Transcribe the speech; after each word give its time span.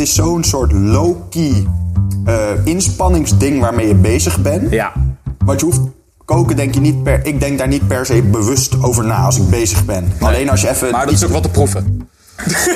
het 0.00 0.08
is 0.08 0.14
zo'n 0.14 0.44
soort 0.44 0.72
low-key 0.72 1.66
eh, 2.24 2.50
inspanningsding 2.64 3.60
waarmee 3.60 3.86
je 3.86 3.94
bezig 3.94 4.42
bent. 4.42 4.70
Ja. 4.70 4.92
Want 5.44 5.60
je 5.60 5.66
hoeft 5.66 5.80
koken 6.24 6.56
denk 6.56 6.74
je 6.74 6.80
niet 6.80 7.02
per... 7.02 7.26
Ik 7.26 7.40
denk 7.40 7.58
daar 7.58 7.68
niet 7.68 7.88
per 7.88 8.06
se 8.06 8.22
bewust 8.22 8.82
over 8.82 9.04
na 9.04 9.16
als 9.16 9.38
ik 9.38 9.48
bezig 9.48 9.84
ben. 9.84 10.12
Alleen 10.20 10.50
als 10.50 10.60
je 10.60 10.68
even... 10.68 10.90
Maar 10.90 11.06
dat 11.06 11.14
is 11.14 11.24
ook 11.24 11.30
wat 11.30 11.42
te 11.42 11.48
proeven. 11.48 12.08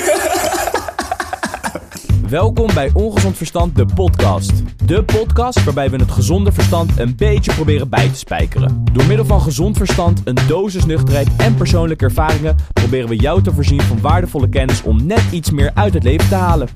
Welkom 2.29 2.74
bij 2.74 2.90
Ongezond 2.92 3.36
Verstand, 3.36 3.77
de 3.77 3.86
podcast. 3.95 4.52
De 4.84 5.04
podcast 5.04 5.64
waarbij 5.64 5.91
we 5.91 5.96
het 5.96 6.11
gezonde 6.11 6.52
verstand 6.52 6.98
een 6.98 7.16
beetje 7.16 7.54
proberen 7.54 7.88
bij 7.88 8.09
te 8.09 8.18
spijkeren. 8.18 8.84
Door 8.93 9.04
middel 9.06 9.27
van 9.27 9.41
gezond 9.41 9.77
verstand, 9.77 10.20
een 10.25 10.38
dosis 10.46 10.86
nuchterheid 10.86 11.29
en 11.36 11.54
persoonlijke 11.54 12.04
ervaringen 12.04 12.56
proberen 12.72 13.09
we 13.09 13.16
jou 13.16 13.43
te 13.43 13.52
voorzien 13.52 13.82
van 13.82 14.00
waardevolle 14.00 14.48
kennis 14.48 14.82
om 14.82 15.06
net 15.06 15.22
iets 15.30 15.50
meer 15.50 15.70
uit 15.75 15.95
het 15.95 16.02
leven 16.02 16.29
te 16.29 16.34
halen. 16.34 16.68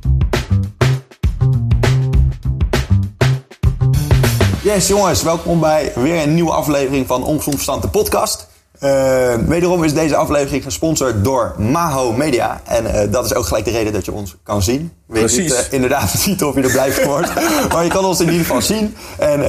Yes 4.69 4.89
jongens, 4.89 5.23
welkom 5.23 5.61
bij 5.61 5.93
weer 5.95 6.23
een 6.23 6.35
nieuwe 6.35 6.51
aflevering 6.51 7.07
van 7.07 7.25
Ongezond 7.25 7.55
Verstand, 7.55 7.83
de 7.83 7.89
podcast. 7.89 8.49
Uh, 8.83 9.35
wederom 9.35 9.85
is 9.85 9.95
deze 9.95 10.17
aflevering 10.17 10.63
gesponsord 10.63 11.25
door 11.25 11.55
Maho 11.59 12.13
Media. 12.13 12.61
En 12.65 12.85
uh, 12.85 13.13
dat 13.13 13.25
is 13.25 13.35
ook 13.35 13.47
gelijk 13.47 13.65
de 13.65 13.71
reden 13.71 13.93
dat 13.93 14.05
je 14.05 14.13
ons 14.13 14.37
kan 14.43 14.63
zien. 14.63 14.93
Weet 15.07 15.21
Precies. 15.21 15.39
Niet, 15.39 15.67
uh, 15.67 15.73
inderdaad 15.73 16.15
niet 16.27 16.43
of 16.43 16.55
je 16.55 16.63
er 16.63 16.71
blij 16.71 16.93
van 16.93 17.05
wordt. 17.05 17.31
maar 17.73 17.85
je 17.85 17.91
kan 17.91 18.05
ons 18.05 18.21
in 18.21 18.27
ieder 18.27 18.41
geval 18.41 18.63
zien. 18.63 18.97
En 19.19 19.41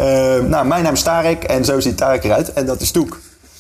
nou, 0.49 0.65
mijn 0.65 0.83
naam 0.83 0.93
is 0.93 1.03
Tarek 1.03 1.43
en 1.43 1.65
zo 1.65 1.79
ziet 1.79 1.97
Tarek 1.97 2.23
eruit. 2.23 2.53
En 2.53 2.65
dat 2.65 2.81
is 2.81 2.91
Toek. 2.91 3.19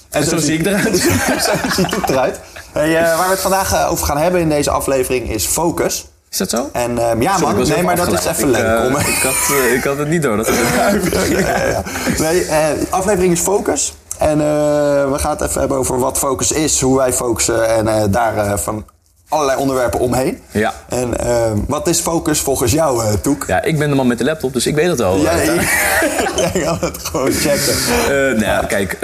En, 0.09 0.23
zo, 0.23 0.29
zo 0.29 0.37
zie 0.37 0.59
ik 0.59 0.65
eruit. 0.65 0.97
zo 1.47 1.51
ziet 1.75 1.89
Toek 1.89 2.09
eruit. 2.09 2.39
Hey, 2.71 2.93
waar 2.93 3.25
we 3.25 3.31
het 3.31 3.39
vandaag 3.39 3.87
over 3.87 4.05
gaan 4.05 4.17
hebben 4.17 4.41
in 4.41 4.49
deze 4.49 4.69
aflevering 4.69 5.31
is 5.31 5.45
focus. 5.45 6.08
Is 6.29 6.37
dat 6.37 6.49
zo? 6.49 6.69
En 6.73 6.95
ja, 7.19 7.37
Sorry, 7.37 7.55
man, 7.55 7.67
nee, 7.67 7.83
maar 7.83 7.95
dat 7.95 8.13
is 8.13 8.25
even 8.25 8.49
leuk. 8.49 8.85
Om... 8.85 8.95
ik, 8.95 9.21
had, 9.23 9.55
ik 9.73 9.83
had 9.83 9.97
het 9.97 10.07
niet 10.07 10.21
door. 10.21 10.37
Dat 10.37 10.47
het 10.47 10.57
ja, 11.29 11.39
ja, 11.39 11.63
ja. 11.63 11.83
Nee, 12.17 12.47
aflevering 12.89 13.33
is 13.33 13.39
focus. 13.39 13.93
En 14.19 14.37
uh, 14.37 14.45
we 15.11 15.15
gaan 15.15 15.31
het 15.31 15.41
even 15.41 15.59
hebben 15.59 15.77
over 15.77 15.99
wat 15.99 16.17
focus 16.17 16.51
is, 16.51 16.81
hoe 16.81 16.97
wij 16.97 17.13
focussen 17.13 17.67
en 17.67 17.85
uh, 17.85 18.03
daar 18.09 18.35
uh, 18.35 18.57
van 18.57 18.85
allerlei 19.29 19.59
onderwerpen 19.59 19.99
omheen. 19.99 20.39
Ja. 20.51 20.73
En 20.89 21.13
wat 21.67 21.87
is 21.87 21.99
focus 21.99 22.39
volgens 22.39 22.71
jou, 22.71 23.17
Toek? 23.21 23.43
Ja, 23.47 23.63
ik 23.63 23.77
ben 23.77 23.89
de 23.89 23.95
man 23.95 24.07
met 24.07 24.17
de 24.17 24.23
laptop, 24.23 24.53
dus 24.53 24.67
ik 24.67 24.75
weet 24.75 24.87
het 24.87 24.99
wel. 24.99 25.17
Ja, 25.17 25.43
jij 25.43 25.63
gaat 26.63 26.81
het 26.91 26.97
gewoon 26.97 27.31
checken. 27.31 27.75
nou 28.07 28.39
ja, 28.39 28.63
kijk, 28.67 28.97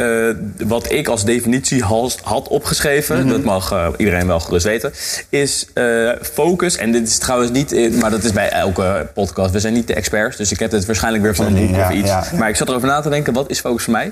wat 0.67 0.91
ik 0.91 1.07
als 1.07 1.23
definitie 1.23 1.83
had 2.23 2.47
opgeschreven, 2.47 3.15
mm 3.15 3.21
-hmm. 3.21 3.31
dat 3.31 3.43
mag 3.43 3.93
iedereen 3.97 4.27
wel 4.27 4.39
gerust 4.39 4.65
weten, 4.65 4.93
is 5.29 5.67
focus. 6.21 6.77
En 6.77 6.91
dit 6.91 7.07
is 7.07 7.17
trouwens 7.17 7.51
niet, 7.51 7.99
maar 8.01 8.11
dat 8.11 8.23
is 8.23 8.31
bij 8.31 8.49
elke 8.49 9.09
podcast. 9.13 9.51
We 9.51 9.59
zijn 9.59 9.73
niet 9.73 9.87
de 9.87 9.93
experts, 9.93 10.37
dus 10.37 10.51
ik 10.51 10.59
heb 10.59 10.71
het 10.71 10.85
waarschijnlijk 10.85 11.23
weer 11.23 11.35
van 11.35 11.45
een 11.45 11.67
boek 11.67 11.75
ja, 11.75 11.87
of 11.87 11.93
iets. 11.93 12.09
Ja. 12.09 12.25
Maar 12.37 12.49
ik 12.49 12.55
zat 12.55 12.69
erover 12.69 12.87
na 12.87 13.01
te 13.01 13.09
denken, 13.09 13.33
wat 13.33 13.49
is 13.49 13.59
focus 13.59 13.83
voor 13.83 13.93
mij? 13.93 14.11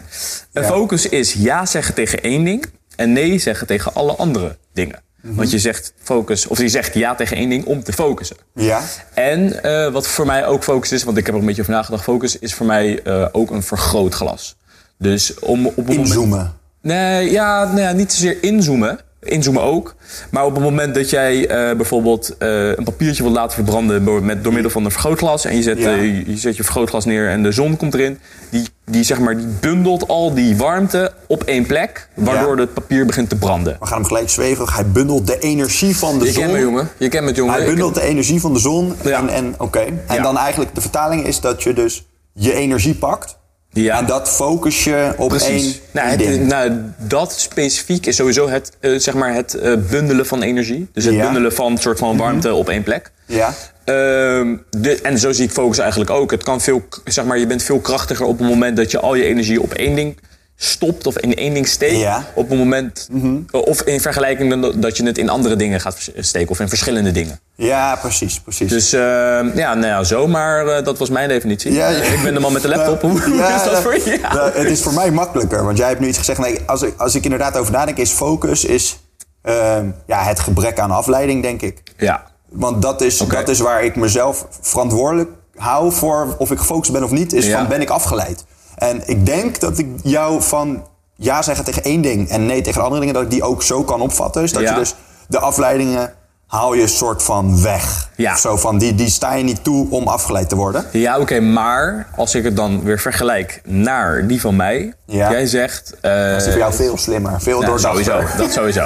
Focus 0.53 1.09
is 1.09 1.34
ja 1.34 1.66
zeggen 1.66 1.94
tegen 1.94 2.22
één 2.22 2.44
ding 2.44 2.66
en 2.95 3.14
nee 3.14 3.39
zeggen 3.39 3.67
tegen 3.67 3.94
alle 3.94 4.16
andere 4.16 4.58
dingen. 4.73 5.02
-hmm. 5.24 5.36
Want 5.36 5.52
je 5.52 5.60
zegt 5.60 5.94
focus, 6.04 6.48
of 6.48 6.58
je 6.58 6.68
zegt 6.70 6.94
ja 6.94 7.16
tegen 7.16 7.38
één 7.38 7.50
ding 7.50 7.66
om 7.66 7.84
te 7.84 7.94
focussen. 7.94 8.36
Ja. 8.54 8.82
En 9.14 9.60
uh, 9.66 9.92
wat 9.92 10.08
voor 10.08 10.26
mij 10.26 10.46
ook 10.48 10.64
focus 10.64 10.92
is, 10.92 11.04
want 11.04 11.18
ik 11.18 11.26
heb 11.26 11.36
er 11.36 11.42
een 11.42 11.48
beetje 11.48 11.62
over 11.62 11.74
nagedacht, 11.74 12.04
focus 12.04 12.40
is 12.40 12.54
voor 12.54 12.66
mij 12.66 13.00
uh, 13.04 13.26
ook 13.32 13.52
een 13.52 13.64
vergrootglas. 13.64 14.56
Dus 14.98 15.40
om 15.40 15.66
op 15.68 15.90
een 15.90 15.98
Inzoomen. 15.98 16.30
Moment, 16.30 16.52
nee, 16.82 17.32
ja, 17.32 17.64
nou 17.66 17.80
ja, 17.80 17.92
niet 17.92 18.14
zozeer 18.14 18.38
inzoomen. 18.44 19.00
Inzoomen 19.24 19.62
ook. 19.62 19.96
Maar 20.32 20.46
op 20.46 20.54
het 20.54 20.64
moment 20.64 20.96
dat 20.96 21.10
jij 21.10 21.36
uh, 21.40 21.76
bijvoorbeeld 21.78 22.36
uh, 22.40 22.68
een 22.76 22.84
papiertje 22.84 23.24
wilt 23.24 23.36
laten 23.36 23.54
verbranden 23.54 24.06
door, 24.06 24.24
met, 24.24 24.44
door 24.44 24.54
middel 24.54 24.72
van 24.72 24.86
een 24.86 24.92
vergrootglas. 24.92 25.46
En 25.46 25.56
je 25.56 25.62
zet, 25.62 25.78
Ja. 25.78 25.96
uh, 25.96 26.28
je 26.28 26.38
zet 26.38 26.56
je 26.56 26.64
vergrootglas 26.64 27.06
neer 27.06 27.30
en 27.30 27.44
de 27.44 27.52
zon 27.52 27.78
komt 27.78 27.94
erin. 27.94 28.20
Die, 28.50 28.68
die, 28.86 29.03
zeg 29.03 29.20
maar, 29.20 29.36
bundelt 29.59 30.08
al 30.08 30.34
die 30.34 30.58
warmte 30.58 31.12
op 31.28 31.44
één 31.44 31.66
plek. 31.66 32.08
Waardoor 32.13 32.56
Ja. 32.56 32.62
het 32.62 32.74
papier 32.74 33.06
begint 33.06 33.30
te 33.30 33.35
branden. 33.35 33.78
We 33.80 33.85
gaan 33.85 33.97
hem 33.97 34.08
gelijk 34.08 34.30
zweverig. 34.30 34.75
Hij 34.75 34.85
bundelt 34.88 35.28
de 35.28 35.40
energie 35.40 35.97
van 35.97 36.19
de 36.19 36.25
Je 36.25 36.31
zon. 36.31 36.41
kent 36.44 36.53
me 36.56 36.59
jongen. 36.59 36.90
Je 36.97 37.08
kent 37.08 37.25
me 37.25 37.31
jongen. 37.31 37.53
Hij 37.53 37.66
bundelt 37.66 37.96
de 37.96 38.02
energie 38.02 38.40
van 38.41 38.53
de 38.53 38.59
zon. 38.59 38.94
Ja. 39.03 39.18
En, 39.19 39.30
en, 39.30 39.56
oké. 39.58 39.80
en 39.80 40.02
Ja. 40.16 40.22
dan 40.22 40.38
eigenlijk 40.38 40.75
de 40.75 40.81
vertaling 40.81 41.25
is 41.25 41.40
dat 41.40 41.63
je 41.63 41.74
dus 41.74 42.06
je 42.34 42.53
energie 42.53 42.96
pakt. 42.96 43.38
Ja. 43.69 43.97
En 44.00 44.06
dat 44.06 44.30
focus 44.30 44.84
je 44.84 45.13
op 45.18 45.29
Precies. 45.29 45.50
één 45.74 45.74
Nou, 45.91 46.08
het- 46.08 46.19
ding. 46.19 46.47
nou, 46.47 46.72
dat 46.97 47.31
specifiek 47.40 48.06
is 48.06 48.16
sowieso 48.16 48.50
het, 48.50 48.72
eh, 48.79 49.00
zeg 49.00 49.13
maar 49.13 49.34
het 49.34 49.53
eh, 49.53 49.74
bundelen 49.90 50.25
van 50.25 50.41
energie. 50.41 50.90
Dus 50.94 51.06
het 51.06 51.18
bundelen 51.19 51.53
van 51.53 51.72
een 51.72 51.78
soort 51.78 52.00
van 52.00 52.18
warmte 52.18 52.53
op 52.53 52.69
één 52.69 52.84
plek. 52.84 53.12
Ja. 53.25 53.53
Ehm, 53.86 54.56
de, 54.70 55.00
en 55.02 55.18
zo 55.18 55.32
zie 55.32 55.46
ik 55.46 55.52
focus 55.52 55.78
eigenlijk 55.78 56.10
ook. 56.10 56.32
Het 56.32 56.44
kan 56.44 56.62
veel, 56.62 56.84
zeg 57.06 57.26
maar, 57.26 57.38
je 57.38 57.48
bent 57.48 57.64
veel 57.64 57.80
krachtiger 57.80 58.26
op 58.26 58.40
het 58.40 58.48
moment 58.48 58.78
dat 58.78 58.92
je 58.92 59.00
al 59.00 59.16
je 59.16 59.26
energie 59.26 59.62
op 59.62 59.74
één 59.74 59.96
ding 59.96 60.18
stopt 60.56 61.08
of 61.08 61.18
in 61.18 61.36
één 61.36 61.54
ding 61.54 61.68
steekt. 61.68 62.00
Ja. 62.00 62.18
Mhm. 62.18 62.28
Op 62.34 62.50
het 62.50 62.58
moment, 62.58 63.10
of 63.52 63.82
in 63.82 64.02
vergelijking 64.02 64.56
met 64.56 64.82
dat 64.82 64.98
je 64.98 65.06
het 65.06 65.18
in 65.18 65.30
andere 65.30 65.56
dingen 65.56 65.80
gaat 65.80 66.12
steken 66.18 66.50
of 66.50 66.60
in 66.60 66.70
verschillende 66.70 67.12
dingen. 67.12 67.40
Ja, 67.56 67.96
precies, 67.96 68.40
precies. 68.40 68.70
Dus 68.70 68.94
ehm, 68.94 69.58
ja, 69.58 69.74
nou 69.74 69.86
ja, 69.86 70.04
zo, 70.04 70.28
maar 70.28 70.68
eh, 70.68 70.86
dat 70.86 70.98
was 70.98 71.10
mijn 71.10 71.28
definitie. 71.28 71.74
Ja, 71.74 71.90
ja. 71.90 72.02
Ik 72.02 72.24
ben 72.24 72.34
de 72.34 72.40
man 72.40 72.54
met 72.54 72.62
de 72.62 72.68
laptop. 72.68 73.02
Hoe 73.02 73.20
is 73.56 73.64
dat 73.64 73.82
voor 73.82 73.94
je? 73.94 74.20
het 74.54 74.70
is 74.70 74.82
voor 74.82 74.94
mij 74.94 75.12
makkelijker, 75.12 75.64
want 75.64 75.78
jij 75.78 75.88
hebt 75.88 76.00
nu 76.00 76.08
iets 76.08 76.18
gezegd. 76.18 76.40
Nee, 76.40 76.60
als, 76.66 76.82
ik, 76.82 76.94
als 76.98 77.16
ik 77.16 77.24
inderdaad 77.24 77.58
over 77.58 77.72
nadenk, 77.72 77.98
is 77.98 78.12
focus 78.12 78.66
is, 78.66 79.00
ehm, 79.42 79.90
ja, 80.08 80.24
het 80.24 80.40
gebrek 80.40 80.80
aan 80.80 80.92
afleiding, 80.92 81.42
denk 81.42 81.62
ik. 81.62 81.82
Ja, 81.98 82.32
Want 82.53 82.81
dat 82.81 83.02
is, 83.02 83.18
dat 83.18 83.50
is 83.50 83.59
waar 83.59 83.84
ik 83.84 83.96
mezelf 83.96 84.47
verantwoordelijk 84.62 85.30
hou 85.56 85.91
voor 85.91 86.36
of 86.38 86.52
ik 86.52 86.58
gefocust 86.59 86.91
ben 86.91 87.03
of 87.03 87.12
niet. 87.12 87.34
Is 87.34 87.46
Ja. 87.46 87.58
van 87.58 87.68
ben 87.68 87.81
ik 87.81 87.90
afgeleid. 87.90 88.46
En 88.75 89.08
ik 89.08 89.25
denk 89.25 89.59
dat 89.59 89.78
ik 89.78 89.88
jou 90.03 90.41
van 90.41 90.88
ja 91.16 91.41
zeggen 91.41 91.66
tegen 91.66 91.84
één 91.84 92.02
ding 92.02 92.30
en 92.30 92.46
nee 92.46 92.62
tegen 92.62 92.81
andere 92.81 93.00
dingen, 93.00 93.14
dat 93.16 93.24
ik 93.24 93.30
die 93.30 93.44
ook 93.44 93.64
zo 93.64 93.84
kan 93.84 94.02
opvatten. 94.02 94.41
Dus 94.41 94.52
dat 94.52 94.62
Ja. 94.62 94.69
je 94.74 94.75
dus 94.80 94.96
de 95.28 95.40
afleidingen 95.40 96.14
haal 96.48 96.74
je 96.74 96.88
soort 96.88 97.24
van 97.24 97.62
weg. 97.62 98.09
Ja. 98.16 98.36
Zo 98.36 98.58
van 98.58 98.78
die, 98.78 98.96
die 98.96 99.09
sta 99.09 99.34
je 99.34 99.44
niet 99.44 99.64
toe 99.64 99.88
om 99.90 100.08
afgeleid 100.08 100.50
te 100.50 100.56
worden. 100.56 100.86
Ja, 100.92 101.20
oké, 101.20 101.40
maar 101.40 102.08
als 102.16 102.36
ik 102.36 102.44
het 102.44 102.56
dan 102.56 102.84
weer 102.84 103.00
vergelijk 103.00 103.62
naar 103.66 104.28
die 104.28 104.42
van 104.42 104.56
mij. 104.56 104.94
Ja. 105.06 105.32
Jij 105.32 105.46
zegt. 105.46 105.94
eh, 106.02 106.32
Dat 106.32 106.42
is 106.42 106.48
voor 106.48 106.58
jou 106.58 106.74
veel 106.74 106.98
slimmer, 106.98 107.42
veel 107.42 107.59
nou, 107.62 107.72
doordachter. 107.72 108.03
sowieso, 108.06 108.38
dat 108.38 108.52
sowieso. 108.52 108.86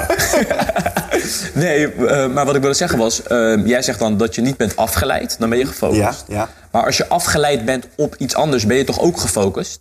nee, 1.60 1.92
eh, 1.94 2.26
maar 2.26 2.44
wat 2.46 2.54
ik 2.54 2.60
wilde 2.60 2.76
zeggen 2.76 2.98
was, 2.98 3.22
eh, 3.22 3.66
jij 3.66 3.82
zegt 3.82 3.98
dan 3.98 4.16
dat 4.16 4.34
je 4.34 4.40
niet 4.40 4.56
bent 4.56 4.76
afgeleid, 4.76 5.36
dan 5.38 5.48
ben 5.48 5.58
je 5.58 5.66
gefocust. 5.66 5.98
Ja, 6.00 6.14
ja. 6.28 6.48
Maar 6.72 6.84
als 6.84 6.96
je 6.96 7.08
afgeleid 7.08 7.64
bent 7.64 7.86
op 7.96 8.14
iets 8.18 8.34
anders, 8.34 8.66
ben 8.66 8.76
je 8.76 8.84
toch 8.84 9.00
ook 9.00 9.20
gefocust? 9.20 9.80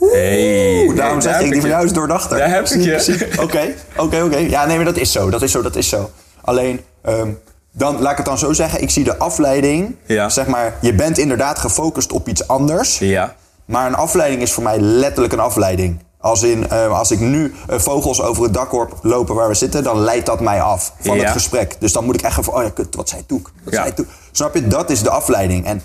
Oeh, 0.00 0.12
Hey, 0.12 0.92
daarom 0.96 1.20
zeg 1.20 1.32
daar 1.32 1.42
ik, 1.44 1.50
die 1.52 1.60
van 1.60 1.70
jou 1.70 1.84
is 1.84 1.92
doordachter. 1.92 2.38
Daar 2.38 2.50
heb 2.50 2.66
ik 2.68 2.80
je. 2.82 3.28
Oké, 3.40 3.74
oké, 3.96 4.22
oké. 4.22 4.36
Ja, 4.36 4.66
nee, 4.66 4.76
maar 4.76 4.84
dat 4.84 4.96
is 4.96 5.12
zo, 5.12 5.30
dat 5.30 5.42
is 5.42 5.50
zo, 5.52 5.62
dat 5.62 5.76
is 5.76 5.88
zo. 5.88 6.10
Alleen, 6.50 6.80
ehm, 7.02 7.28
dan, 7.72 8.00
laat 8.00 8.10
ik 8.10 8.16
het 8.16 8.26
dan 8.26 8.38
zo 8.38 8.52
zeggen, 8.52 8.82
ik 8.82 8.90
zie 8.90 9.04
de 9.04 9.18
afleiding, 9.18 9.96
Ja. 10.06 10.28
zeg 10.28 10.46
maar, 10.46 10.74
je 10.80 10.94
bent 10.94 11.18
inderdaad 11.18 11.58
gefocust 11.58 12.12
op 12.12 12.28
iets 12.28 12.48
anders. 12.48 12.98
Ja. 12.98 13.34
Maar 13.64 13.86
een 13.86 13.94
afleiding 13.94 14.42
is 14.42 14.52
voor 14.52 14.62
mij 14.62 14.78
letterlijk 14.80 15.32
een 15.32 15.40
afleiding. 15.40 15.98
Als 16.20 16.42
in, 16.42 16.68
eh, 16.70 16.98
als 16.98 17.10
ik 17.10 17.20
nu 17.20 17.54
eh, 17.68 17.78
vogels 17.78 18.22
over 18.22 18.42
het 18.42 18.54
dak 18.54 18.70
hoor 18.70 18.88
lopen 19.02 19.34
waar 19.34 19.48
we 19.48 19.54
zitten, 19.54 19.82
dan 19.82 19.98
leidt 20.00 20.26
dat 20.26 20.40
mij 20.40 20.62
af 20.62 20.92
van 21.00 21.16
Ja. 21.16 21.22
het 21.22 21.32
gesprek. 21.32 21.76
Dus 21.78 21.92
dan 21.92 22.04
moet 22.04 22.14
ik 22.14 22.22
echt 22.22 22.38
even, 22.38 22.52
oh 22.54 22.62
ja, 22.62 22.70
kut, 22.70 22.94
wat 22.96 23.08
zei 23.08 23.26
Toek? 23.26 23.50
Wat 23.64 23.74
Ja. 23.74 23.80
zei 23.82 23.94
Toek? 23.94 24.06
Snap 24.32 24.54
je? 24.54 24.66
Dat 24.68 24.90
is 24.90 25.02
de 25.02 25.10
afleiding. 25.10 25.66
En 25.66 25.82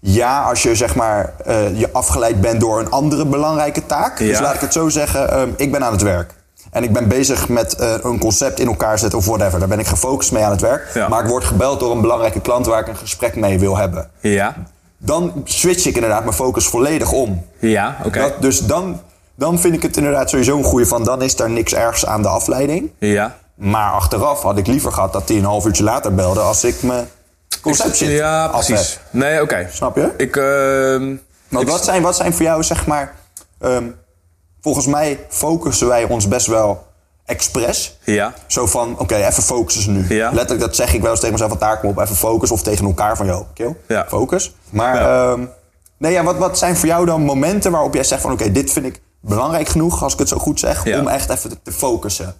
ja, 0.00 0.42
als 0.42 0.62
je 0.62 0.74
zeg 0.74 0.94
maar 0.94 1.34
eh, 1.44 1.78
je 1.78 1.92
afgeleid 1.92 2.40
bent 2.40 2.60
door 2.60 2.80
een 2.80 2.90
andere 2.90 3.26
belangrijke 3.26 3.86
taak. 3.86 4.18
Dus 4.18 4.40
laat 4.40 4.54
ik 4.54 4.60
het 4.60 4.72
zo 4.72 4.88
zeggen, 4.88 5.30
ehm, 5.30 5.48
ik 5.56 5.72
ben 5.72 5.84
aan 5.84 5.92
het 5.92 6.02
werk. 6.02 6.34
En 6.70 6.82
ik 6.82 6.92
ben 6.92 7.08
bezig 7.08 7.48
met 7.48 7.74
eh, 7.74 7.94
een 8.02 8.18
concept 8.18 8.60
in 8.60 8.66
elkaar 8.66 8.98
zetten 8.98 9.18
of 9.18 9.26
whatever. 9.26 9.58
Daar 9.58 9.68
ben 9.68 9.78
ik 9.78 9.86
gefocust 9.86 10.32
mee 10.32 10.44
aan 10.44 10.50
het 10.50 10.60
werk. 10.60 10.90
Ja. 10.94 11.08
Maar 11.08 11.22
ik 11.22 11.28
word 11.30 11.44
gebeld 11.44 11.80
door 11.80 11.90
een 11.92 12.00
belangrijke 12.00 12.40
klant 12.40 12.66
waar 12.66 12.80
ik 12.80 12.86
een 12.88 12.96
gesprek 12.96 13.36
mee 13.36 13.58
wil 13.58 13.76
hebben. 13.76 14.10
Ja. 14.20 14.54
Dan 14.98 15.32
switch 15.44 15.86
ik 15.86 15.94
inderdaad 15.94 16.22
mijn 16.22 16.34
focus 16.36 16.66
volledig 16.66 17.12
om. 17.12 17.46
Ja, 17.58 17.96
oké. 18.04 18.32
Dus 18.40 18.60
dan, 18.66 19.00
dan 19.34 19.58
vind 19.58 19.74
ik 19.74 19.82
het 19.82 19.96
inderdaad 19.96 20.30
sowieso 20.30 20.56
een 20.56 20.64
goede 20.64 20.86
van... 20.86 21.04
dan 21.04 21.22
is 21.22 21.36
daar 21.36 21.50
niks 21.50 21.74
ergs 21.74 22.06
aan 22.06 22.22
de 22.22 22.28
afleiding. 22.28 22.90
Ja. 22.98 23.36
Maar 23.54 23.92
achteraf 23.92 24.42
had 24.42 24.58
ik 24.58 24.66
liever 24.66 24.92
gehad 24.92 25.12
dat 25.12 25.28
hij 25.28 25.36
een 25.38 25.44
half 25.44 25.66
uurtje 25.66 25.84
later 25.84 26.14
belde... 26.14 26.40
als 26.40 26.64
ik 26.64 26.82
mijn 26.82 27.08
concept 27.62 27.98
Ja, 27.98 28.48
precies. 28.48 28.92
heb. 28.92 29.00
Nee, 29.10 29.42
oké. 29.42 29.66
Snap 29.72 29.96
je? 29.96 30.10
Ik, 30.16 30.36
ehm, 30.36 31.12
ik- 31.60 31.68
wat 31.68 31.84
zijn, 31.84 32.02
wat 32.02 32.16
zijn 32.16 32.32
voor 32.34 32.42
jou, 32.44 32.62
zeg 32.62 32.86
maar... 32.86 33.14
ehm, 33.60 33.84
volgens 34.60 34.86
mij 34.86 35.18
focussen 35.28 35.86
wij 35.88 36.04
ons 36.04 36.28
best 36.28 36.46
wel 36.46 36.86
expres. 37.24 37.96
Ja. 38.04 38.34
Zo 38.46 38.66
van, 38.66 38.98
oké, 38.98 39.14
even 39.16 39.42
focussen 39.42 39.92
nu. 39.92 40.14
Ja. 40.14 40.30
Letterlijk, 40.30 40.60
dat 40.60 40.76
zeg 40.76 40.94
ik 40.94 41.00
wel 41.00 41.10
eens 41.10 41.20
tegen 41.20 41.34
mezelf 41.34 41.58
taak 41.58 41.82
op. 41.84 41.98
Even 41.98 42.16
focus 42.16 42.50
of 42.50 42.62
tegen 42.62 42.86
elkaar 42.86 43.16
van, 43.16 43.26
joh, 43.26 43.46
kill, 43.54 43.74
Ja. 43.88 44.04
focus. 44.08 44.54
Maar 44.70 44.94
Ja. 44.94 45.30
ehm, 45.32 45.44
nee, 45.98 46.12
ja, 46.12 46.22
wat, 46.24 46.36
wat 46.36 46.58
zijn 46.58 46.76
voor 46.76 46.88
jou 46.88 47.06
dan 47.06 47.22
momenten 47.22 47.70
waarop 47.72 47.94
jij 47.94 48.04
zegt 48.04 48.22
van... 48.22 48.32
oké, 48.32 48.52
dit 48.52 48.72
vind 48.72 48.86
ik 48.86 49.00
belangrijk 49.20 49.68
genoeg, 49.68 50.02
als 50.02 50.12
ik 50.12 50.18
het 50.18 50.28
zo 50.28 50.38
goed 50.38 50.60
zeg... 50.60 50.86
Om 50.86 51.08
echt 51.08 51.30
even 51.30 51.62
te, 51.62 51.72
focussen? 51.72 52.34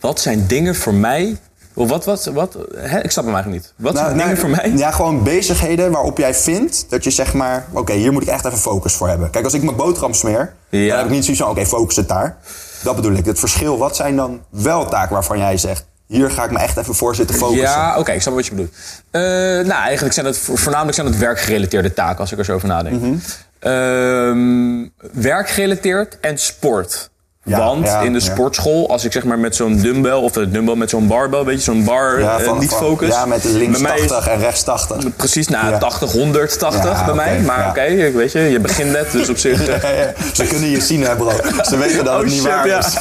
Wat 0.00 0.20
zijn 0.20 0.46
dingen 0.46 0.74
voor 0.74 0.94
mij 0.94 1.38
wat, 1.86 2.04
wat, 2.04 2.24
wat? 2.24 2.56
Hè? 2.76 3.00
Ik 3.02 3.10
snap 3.10 3.24
hem 3.24 3.34
eigenlijk 3.34 3.62
niet. 3.64 3.72
Wat 3.76 3.92
Nou, 3.94 4.04
zijn 4.06 4.18
dingen 4.18 4.36
nou, 4.36 4.40
voor 4.40 4.50
mij? 4.70 4.72
Ja, 4.78 4.90
gewoon 4.90 5.22
bezigheden 5.22 5.90
waarop 5.90 6.18
jij 6.18 6.34
vindt 6.34 6.86
dat 6.88 7.04
je 7.04 7.10
zeg 7.10 7.34
maar... 7.34 7.66
Oké, 7.72 7.92
hier 7.92 8.12
moet 8.12 8.22
ik 8.22 8.28
echt 8.28 8.44
even 8.44 8.58
focus 8.58 8.92
voor 8.94 9.08
hebben. 9.08 9.30
Kijk, 9.30 9.44
als 9.44 9.54
ik 9.54 9.62
mijn 9.62 9.76
boterham 9.76 10.14
smeer, 10.14 10.52
Ja. 10.68 10.88
dan 10.88 10.96
heb 10.96 11.06
ik 11.06 11.12
niet 11.12 11.22
zoiets 11.24 11.42
van... 11.42 11.50
Oké, 11.50 11.66
focus 11.66 11.96
het 11.96 12.08
daar. 12.08 12.36
Dat 12.82 12.96
bedoel 12.96 13.12
ik. 13.12 13.24
Het 13.24 13.38
verschil, 13.38 13.78
wat 13.78 13.96
zijn 13.96 14.16
dan 14.16 14.40
wel 14.50 14.86
taken 14.88 15.12
waarvan 15.14 15.38
jij 15.38 15.56
zegt... 15.56 15.84
Hier 16.06 16.30
ga 16.30 16.44
ik 16.44 16.50
me 16.50 16.58
echt 16.58 16.76
even 16.76 16.94
voor 16.94 17.14
zitten 17.14 17.36
focussen. 17.36 17.62
Ja, 17.62 17.98
oké, 17.98 18.12
ik 18.12 18.22
snap 18.22 18.34
wat 18.34 18.44
je 18.46 18.50
bedoelt. 18.50 18.74
Eh, 19.10 19.20
nou, 19.66 19.72
eigenlijk 19.72 20.14
zijn 20.14 20.26
het 20.26 20.38
vo- 20.38 20.56
voornamelijk 20.56 20.94
zijn 20.94 21.06
het 21.06 21.18
werkgerelateerde 21.18 21.92
taken, 21.94 22.18
als 22.18 22.32
ik 22.32 22.38
er 22.38 22.44
zo 22.44 22.54
over 22.54 22.68
nadenk. 22.68 23.00
Mhm. 23.00 23.14
Ehm, 23.58 24.86
werkgerelateerd 25.12 26.20
en 26.20 26.38
sport. 26.38 27.10
Ja, 27.48 27.58
Want 27.58 27.86
ja, 27.86 28.00
in 28.00 28.12
de 28.12 28.20
sportschool, 28.20 28.88
als 28.90 29.04
ik 29.04 29.12
zeg 29.12 29.24
maar 29.24 29.38
met 29.38 29.56
zo'n 29.56 29.76
dumbbell 29.76 30.12
of 30.12 30.32
de 30.32 30.50
dumbbell 30.50 30.74
met 30.74 30.90
zo'n 30.90 31.06
barbell, 31.06 31.44
weet 31.44 31.56
je, 31.56 31.62
zo'n 31.62 31.84
bar 31.84 32.20
Ja, 32.20 32.38
eh, 32.38 32.58
niet 32.58 32.70
focus. 32.72 33.08
Ja, 33.08 33.26
met 33.26 33.44
links 33.44 33.80
Bij 33.80 33.90
mij 33.90 33.98
is- 34.00 34.06
80 34.08 34.28
en 34.32 34.38
rechts 34.40 34.62
80. 34.62 35.16
Precies, 35.16 35.48
nou, 35.48 35.70
Ja. 35.70 35.78
80, 35.78 36.12
180 36.12 36.84
Ja, 36.84 37.04
bij 37.04 37.14
mij. 37.14 37.40
Maar 37.40 37.68
oké, 37.68 38.10
weet 38.12 38.32
je, 38.32 38.40
je 38.40 38.60
begint 38.60 38.90
net, 38.92 39.12
dus 39.12 39.28
op 39.28 39.38
zich... 39.46 39.66
eh. 39.68 39.90
Ze 40.32 40.44
kunnen 40.46 40.68
je 40.68 40.80
zien, 40.80 41.02
hè, 41.02 41.16
bro. 41.16 41.30
Ze 41.62 41.76
weten 41.76 42.04
dat 42.04 42.14
Oh, 42.14 42.20
het 42.20 42.28
niet 42.28 42.34
shit, 42.40 42.44
waar 42.50 42.66
is. 42.66 42.94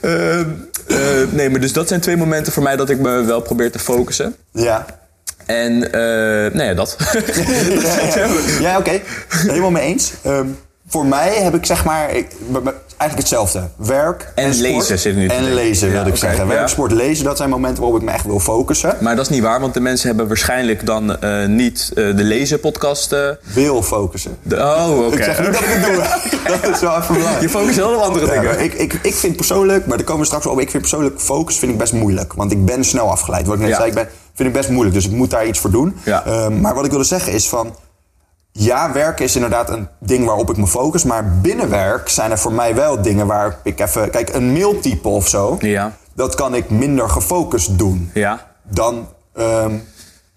eh, 0.00 0.40
eh, 0.40 0.46
nee, 1.30 1.50
maar 1.50 1.60
dus 1.60 1.72
dat 1.72 1.88
zijn 1.88 2.00
twee 2.00 2.16
momenten 2.16 2.52
voor 2.52 2.62
mij 2.62 2.76
dat 2.76 2.90
ik 2.90 2.98
me 2.98 3.22
wel 3.24 3.40
probeer 3.40 3.72
te 3.72 3.78
focussen. 3.78 4.34
Ja. 4.52 4.84
En, 5.46 5.88
ja, 6.54 6.74
dat. 6.74 6.96
Ja, 8.60 8.78
oké. 8.78 9.00
Helemaal 9.28 9.70
mee 9.70 9.82
eens. 9.82 10.12
Ehm, 10.22 10.46
voor 10.88 11.06
mij 11.06 11.34
heb 11.42 11.54
ik 11.54 11.66
zeg 11.66 11.84
maar 11.84 12.10
ik, 12.10 12.26
eigenlijk 12.96 13.16
hetzelfde. 13.16 13.68
Werk 13.76 14.32
en, 14.34 14.44
En 14.44 14.60
lezen 14.60 14.98
zit 14.98 15.16
nu 15.16 15.26
En 15.26 15.54
lezen 15.54 15.86
Ja, 15.88 15.92
wilde 15.94 16.08
ik 16.08 16.16
oké, 16.16 16.26
zeggen. 16.26 16.46
Werk, 16.46 16.60
ja. 16.60 16.66
sport, 16.66 16.92
lezen, 16.92 17.24
dat 17.24 17.36
zijn 17.36 17.50
momenten 17.50 17.82
waarop 17.82 18.00
ik 18.00 18.04
me 18.06 18.12
echt 18.12 18.24
wil 18.24 18.40
focussen. 18.40 18.96
Maar 19.00 19.16
dat 19.16 19.24
is 19.24 19.30
niet 19.30 19.42
waar, 19.42 19.60
want 19.60 19.74
de 19.74 19.80
mensen 19.80 20.06
hebben 20.08 20.26
waarschijnlijk 20.28 20.86
dan 20.86 21.20
eh, 21.20 21.46
niet 21.46 21.90
eh, 21.94 21.94
de 22.16 22.22
lezen 22.24 22.60
podcast. 22.60 23.12
eh, 23.12 23.28
Wil 23.54 23.82
focussen. 23.82 24.36
de- 24.42 24.56
oh, 24.56 25.06
oké. 25.06 25.16
Ik 25.16 25.22
zeg 25.24 25.40
niet 25.40 25.52
dat 25.52 25.60
ik 25.60 25.68
het 25.68 25.84
doe. 25.84 26.02
dat 26.62 26.74
is 26.74 26.80
wel 26.80 26.96
even 26.98 27.14
belangrijk. 27.14 27.42
Je 27.42 27.48
focust 27.48 27.76
heel 27.76 27.94
op 27.94 28.00
andere 28.02 28.26
dingen. 28.30 28.60
ik, 28.64 28.74
ik, 28.74 28.98
ik 29.02 29.14
vind 29.14 29.36
persoonlijk, 29.36 29.86
maar 29.86 29.96
daar 29.96 30.06
komen 30.06 30.20
we 30.20 30.26
straks 30.26 30.46
op. 30.46 30.60
Ik 30.60 30.70
vind 30.70 30.82
persoonlijk 30.82 31.20
focus 31.20 31.58
vind 31.58 31.72
ik 31.72 31.78
best 31.78 31.92
moeilijk. 31.92 32.32
Want 32.32 32.52
ik 32.52 32.64
ben 32.64 32.84
snel 32.84 33.10
afgeleid. 33.10 33.46
Wat 33.46 33.54
ik 33.56 33.62
net 33.62 33.74
zei, 33.74 33.88
ik 33.88 33.94
ben, 33.94 34.08
vind 34.34 34.48
ik 34.48 34.54
best 34.54 34.68
moeilijk. 34.68 34.94
Dus 34.94 35.04
ik 35.06 35.12
moet 35.12 35.30
daar 35.30 35.46
iets 35.46 35.58
voor 35.58 35.70
doen. 35.70 35.96
Ehm, 36.04 36.60
maar 36.60 36.74
wat 36.74 36.84
ik 36.84 36.90
wilde 36.90 37.04
zeggen 37.06 37.32
is 37.32 37.48
van... 37.48 37.74
Ja, 38.58 38.92
werken 38.92 39.24
is 39.24 39.34
inderdaad 39.34 39.70
een 39.70 39.88
ding 39.98 40.26
waarop 40.26 40.50
ik 40.50 40.56
me 40.56 40.66
focus. 40.66 41.04
Maar 41.04 41.38
binnen 41.40 41.70
werk 41.70 42.08
zijn 42.08 42.30
er 42.30 42.38
voor 42.38 42.52
mij 42.52 42.74
wel 42.74 43.02
dingen 43.02 43.26
waar 43.26 43.58
ik 43.62 43.80
even... 43.80 44.10
Kijk, 44.10 44.34
een 44.34 44.52
mailtype 44.52 45.08
of 45.08 45.28
zo. 45.28 45.56
Ja. 45.60 45.96
Dat 46.14 46.34
kan 46.34 46.54
ik 46.54 46.70
minder 46.70 47.08
gefocust 47.08 47.78
doen. 47.78 48.10
Ja. 48.14 48.46
Dan, 48.62 49.08
ehm, 49.34 49.72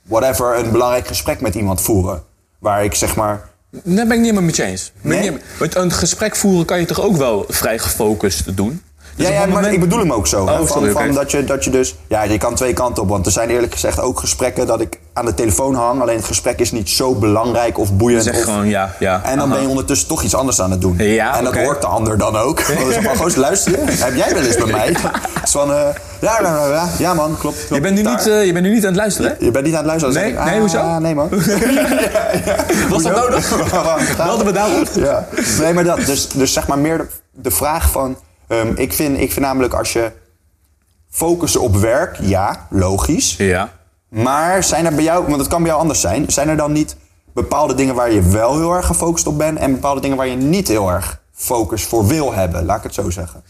whatever, 0.04 0.58
een 0.58 0.72
belangrijk 0.72 1.08
gesprek 1.08 1.42
met 1.42 1.56
iemand 1.56 1.82
voeren. 1.82 2.24
Waar 2.60 2.84
ik 2.84 2.96
zeg 2.96 3.16
maar... 3.16 3.50
Daar 3.72 3.82
ben 3.84 4.02
ik 4.04 4.10
niet 4.10 4.20
helemaal 4.20 4.44
met 4.44 4.56
je 4.56 4.64
eens. 4.64 4.92
Nee? 5.02 5.38
een 5.60 5.92
gesprek 5.92 6.36
voeren 6.36 6.66
kan 6.66 6.80
je 6.80 6.86
toch 6.86 7.02
ook 7.02 7.16
wel 7.16 7.46
vrij 7.48 7.80
gefocust 7.80 8.58
doen? 8.58 8.82
Dus 9.18 9.28
ja, 9.28 9.34
ja 9.34 9.46
maar 9.46 9.72
ik 9.74 9.80
bedoel 9.80 10.00
hem 10.00 10.14
ook 10.14 10.28
zo. 10.28 10.42
Oh, 10.42 10.58
van, 10.58 10.68
sorry, 10.68 10.92
van 10.92 11.04
oké. 11.04 11.14
dat, 11.14 11.32
je, 11.32 11.44
dat 11.44 11.64
je 11.64 11.70
dus... 11.70 11.96
Ja, 12.08 12.24
je 12.24 12.38
kan 12.38 12.56
twee 12.56 12.74
kanten 12.74 13.04
op. 13.04 13.10
Want 13.10 13.26
er 13.26 13.32
zijn 13.32 13.50
eerlijk 13.50 13.74
gezegd 13.74 14.00
ook 14.00 14.20
gesprekken 14.20 14.68
dat 14.68 14.82
ik 14.82 15.00
aan 15.14 15.26
de 15.26 15.34
telefoon 15.34 15.76
hang. 15.76 16.02
Alleen 16.02 16.16
het 16.16 16.26
gesprek 16.26 16.60
is 16.60 16.72
niet 16.72 16.90
zo 16.90 17.16
belangrijk 17.16 17.78
of 17.78 17.94
boeiend. 17.94 18.24
Zeg 18.24 18.36
of, 18.36 18.44
gewoon 18.44 18.68
ja, 18.68 18.96
ja. 19.00 19.22
en 19.24 19.38
dan 19.38 19.46
aha. 19.46 19.54
ben 19.54 19.62
je 19.64 19.70
ondertussen 19.70 20.08
toch 20.08 20.24
iets 20.24 20.36
anders 20.36 20.62
aan 20.62 20.72
het 20.72 20.82
doen. 20.82 20.96
Ja, 20.98 21.38
en 21.38 21.44
dat 21.44 21.56
hoort 21.56 21.82
de 21.82 21.88
ander 21.88 22.18
dan 22.18 22.38
ook. 22.38 22.62
Want 22.62 22.80
dan 22.80 22.90
is 22.90 22.96
het 22.96 23.06
van, 23.06 23.16
goos, 23.16 23.36
luister 23.36 23.72
je? 23.72 23.78
Heb 23.92 24.16
jij 24.16 24.34
wel 24.34 24.44
eens 24.44 24.56
bij 24.56 24.72
mij? 24.72 24.96
Is 25.44 25.52
van, 25.52 25.72
eh, 25.72 25.88
ja, 26.20 26.42
ja, 26.42 26.68
ja, 26.68 26.90
ja, 26.98 27.14
man, 27.14 27.38
klopt. 27.40 27.58
klopt 27.58 27.74
Je 27.74 27.80
bent, 27.82 27.96
nu 27.96 28.04
daar. 28.04 28.16
niet, 28.16 28.28
eh, 28.28 28.46
je 28.46 28.54
bent 28.54 28.66
nu 28.66 28.74
niet 28.74 28.84
aan 28.84 28.92
het 28.92 28.98
luisteren, 28.98 29.36
hè? 29.40 29.46
Je 29.46 29.52
bent 29.52 29.66
niet 29.66 29.76
aan 29.76 29.90
het 29.90 30.02
luisteren. 30.02 30.16
Nee? 30.16 30.34
Nee, 30.34 30.54
ah, 30.54 30.60
hoezo? 30.60 31.00
Nee, 31.00 31.16
man. 31.16 31.30
Was 32.90 33.04
dat 33.04 33.16
nodig? 33.16 34.16
Belden 34.18 34.46
we 34.46 34.52
daarop? 34.52 34.88
Ja. 34.94 35.28
Nee, 35.60 35.74
maar 35.74 35.84
dat. 35.84 36.06
Dus, 36.06 36.28
dus 36.28 36.54
zeg 36.54 36.68
maar 36.68 36.80
meer 36.80 36.98
de, 36.98 37.08
de 37.32 37.52
vraag 37.52 37.92
van... 37.92 38.18
ehm, 38.48 38.72
ik, 38.76 38.94
vind, 38.94 39.20
ik 39.20 39.32
vind 39.32 39.46
namelijk 39.46 39.74
als 39.74 39.94
je 39.94 40.12
focussen 41.10 41.62
op 41.62 41.76
werk, 41.76 42.18
ja, 42.22 42.68
logisch. 42.70 43.36
Ja. 43.38 43.70
Maar 44.10 44.64
zijn 44.64 44.86
er 44.86 44.94
bij 44.96 45.04
jou, 45.04 45.26
want 45.28 45.40
het 45.40 45.48
kan 45.48 45.60
bij 45.60 45.68
jou 45.70 45.82
anders 45.82 46.02
zijn... 46.02 46.26
zijn 46.32 46.50
er 46.50 46.58
dan 46.58 46.72
niet 46.72 46.96
bepaalde 47.34 47.74
dingen 47.74 47.96
waar 47.96 48.12
je 48.12 48.22
wel 48.22 48.58
heel 48.58 48.74
erg 48.74 48.86
gefocust 48.86 49.28
op 49.28 49.38
bent... 49.38 49.58
en 49.58 49.72
bepaalde 49.72 50.02
dingen 50.02 50.18
waar 50.18 50.28
je 50.28 50.36
niet 50.36 50.68
heel 50.68 50.90
erg 50.90 51.20
focus 51.34 51.84
voor 51.84 52.08
wil 52.08 52.34
hebben? 52.34 52.66
Laat 52.66 52.78
ik 52.78 52.84
het 52.84 52.94
zo 52.94 53.10
zeggen. 53.10 53.44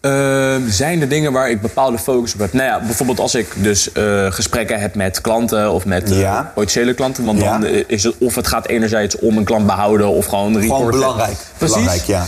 Ehm, 0.00 0.68
zijn 0.68 1.00
er 1.00 1.08
dingen 1.08 1.32
waar 1.32 1.50
ik 1.50 1.60
bepaalde 1.60 1.98
focus 1.98 2.34
op 2.34 2.40
heb? 2.40 2.52
Nou 2.52 2.66
ja, 2.66 2.80
bijvoorbeeld 2.86 3.20
als 3.20 3.34
ik 3.34 3.52
dus 3.56 3.92
eh, 3.92 4.26
gesprekken 4.32 4.80
heb 4.80 4.94
met 4.94 5.20
klanten 5.20 5.70
of 5.72 5.84
met 5.84 6.10
eh, 6.10 6.20
Ja. 6.20 6.50
potentiële 6.54 6.94
klanten. 6.94 7.24
Want 7.24 7.38
Ja. 7.40 7.58
dan 7.58 7.64
is 7.86 8.02
het 8.04 8.14
of 8.18 8.34
het 8.34 8.46
gaat 8.46 8.66
enerzijds 8.66 9.18
om 9.18 9.36
een 9.36 9.44
klant 9.44 9.66
behouden 9.66 10.08
of 10.08 10.26
gewoon 10.26 10.54
een 10.54 10.60
Gewoon 10.62 10.76
report. 10.76 10.94
belangrijk. 10.94 11.36
Precies. 11.58 11.76
Belangrijk, 11.76 12.02
ja. 12.06 12.24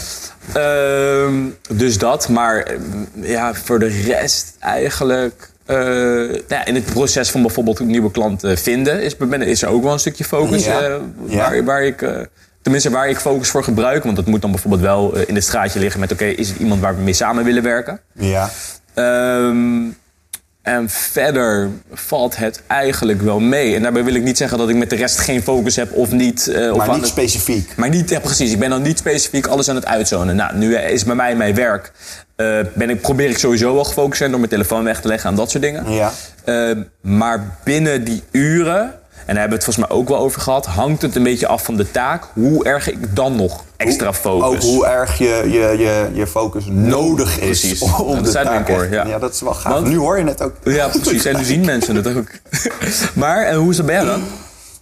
Ehm, 0.52 1.34
dus 1.70 1.98
dat, 1.98 2.28
maar 2.28 2.62
eh, 2.62 2.76
ja, 3.20 3.54
voor 3.54 3.78
de 3.78 4.02
rest 4.04 4.56
eigenlijk. 4.58 5.50
eh, 5.66 5.76
nou 5.76 6.42
ja, 6.48 6.64
in 6.64 6.74
het 6.74 6.84
proces 6.84 7.30
van 7.30 7.42
bijvoorbeeld 7.42 7.78
een 7.78 7.86
nieuwe 7.86 8.10
klant 8.10 8.44
eh, 8.44 8.56
vinden 8.56 9.02
is, 9.02 9.16
is 9.40 9.62
er 9.62 9.68
ook 9.68 9.82
wel 9.82 9.92
een 9.92 9.98
stukje 9.98 10.24
focus. 10.24 10.64
Ja. 10.64 10.98
Ja. 11.26 11.50
waar, 11.50 11.64
waar 11.64 11.82
ik, 11.82 12.04
tenminste, 12.62 12.90
waar 12.90 13.08
ik 13.08 13.16
focus 13.18 13.48
voor 13.50 13.64
gebruik. 13.64 14.04
Want 14.04 14.16
dat 14.16 14.26
moet 14.26 14.40
dan 14.40 14.50
bijvoorbeeld 14.50 14.82
wel 14.82 15.16
in 15.16 15.34
het 15.34 15.44
straatje 15.44 15.80
liggen 15.80 16.00
met: 16.00 16.12
oké, 16.12 16.24
is 16.24 16.48
het 16.48 16.58
iemand 16.58 16.80
waar 16.80 16.96
we 16.96 17.02
mee 17.02 17.12
samen 17.12 17.44
willen 17.44 17.62
werken? 17.62 18.00
Ja. 18.12 18.50
Ehm, 18.94 19.82
en 20.62 20.88
verder 20.91 21.69
valt 21.93 22.37
het 22.37 22.62
eigenlijk 22.67 23.23
wel 23.23 23.41
mee. 23.41 23.75
En 23.76 23.82
daarbij 23.82 24.05
wil 24.05 24.14
ik 24.14 24.23
niet 24.23 24.37
zeggen 24.37 24.59
dat 24.59 24.69
ik 24.69 24.76
met 24.76 24.91
de 24.91 24.97
rest 24.97 25.19
geen 25.19 25.43
focus 25.43 25.76
heb 25.76 25.93
of 25.93 26.11
niet. 26.11 26.49
eh, 26.49 26.70
of 26.70 26.76
Maar 26.76 26.87
aan 26.88 26.93
niet 26.94 27.03
het- 27.03 27.11
specifiek. 27.12 27.73
maar 27.76 27.88
niet, 27.88 28.11
ja, 28.11 28.20
precies. 28.20 28.53
Ik 28.53 28.59
ben 28.59 28.70
dan 28.70 28.82
niet 28.82 28.99
specifiek 28.99 29.47
alles 29.47 29.69
aan 29.69 29.75
het 29.75 29.87
uitzonen. 29.87 30.37
Nou, 30.37 30.56
nu 30.56 30.76
is 30.76 31.05
bij 31.05 31.14
mij 31.14 31.37
mijn 31.37 31.55
werk. 31.55 31.93
eh, 32.37 32.59
ben 32.75 32.91
ik, 32.91 33.00
probeer 33.00 33.29
ik 33.31 33.38
sowieso 33.38 33.75
wel 33.75 33.85
gefocust 33.85 34.17
zijn 34.19 34.31
door 34.31 34.38
mijn 34.38 34.50
telefoon 34.53 34.85
weg 34.85 35.00
te 35.00 35.09
leggen 35.09 35.31
en 35.31 35.37
dat 35.37 35.50
soort 35.50 35.62
dingen. 35.62 35.91
Ja. 35.93 36.12
Eh, 36.44 36.70
maar 37.00 37.56
binnen 37.64 38.05
die 38.05 38.23
uren, 38.31 38.94
en 39.26 39.34
daar 39.34 39.36
hebben 39.40 39.58
we 39.58 39.64
het 39.64 39.64
volgens 39.64 39.86
mij 39.86 39.96
ook 39.98 40.08
wel 40.08 40.19
over 40.19 40.40
gehad, 40.40 40.66
hangt 40.66 41.02
het 41.02 41.16
een 41.16 41.22
beetje 41.22 41.46
af 41.46 41.64
van 41.64 41.76
de 41.76 41.90
taak. 41.90 42.28
Hoe 42.32 42.64
erg 42.64 42.90
ik 42.90 43.16
dan 43.16 43.36
nog 43.36 43.64
extra 43.76 44.12
focus. 44.12 44.48
Ook 44.48 44.62
hoe 44.62 44.86
erg 44.86 45.19
je, 45.19 45.42
je, 45.44 45.78
je, 45.78 46.08
je 46.12 46.26
focus 46.26 46.64
nodig 46.66 47.40
is. 47.40 47.60
Precies. 47.60 47.82
Om 47.82 48.14
Dat 48.14 48.24
de 48.24 48.30
taak 48.32 48.69
ja. 48.69 49.06
ja, 49.06 49.19
dat 49.19 49.32
is 49.34 49.40
wel 49.40 49.54
gaaf. 49.54 49.72
Want- 49.72 49.86
nu 49.86 49.98
hoor 49.98 50.19
je 50.19 50.24
het 50.24 50.42
ook. 50.42 50.54
Ja, 50.64 50.88
precies. 50.88 51.24
En 51.24 51.36
nu 51.36 51.44
zien 51.44 51.64
mensen 51.64 51.96
het 51.96 52.16
ook. 52.16 52.28
maar 53.14 53.44
en 53.46 53.56
hoe 53.56 53.70
is 53.70 53.76
dat 53.76 53.86
bij 53.86 53.94
jou 53.94 54.06
dan? 54.06 54.22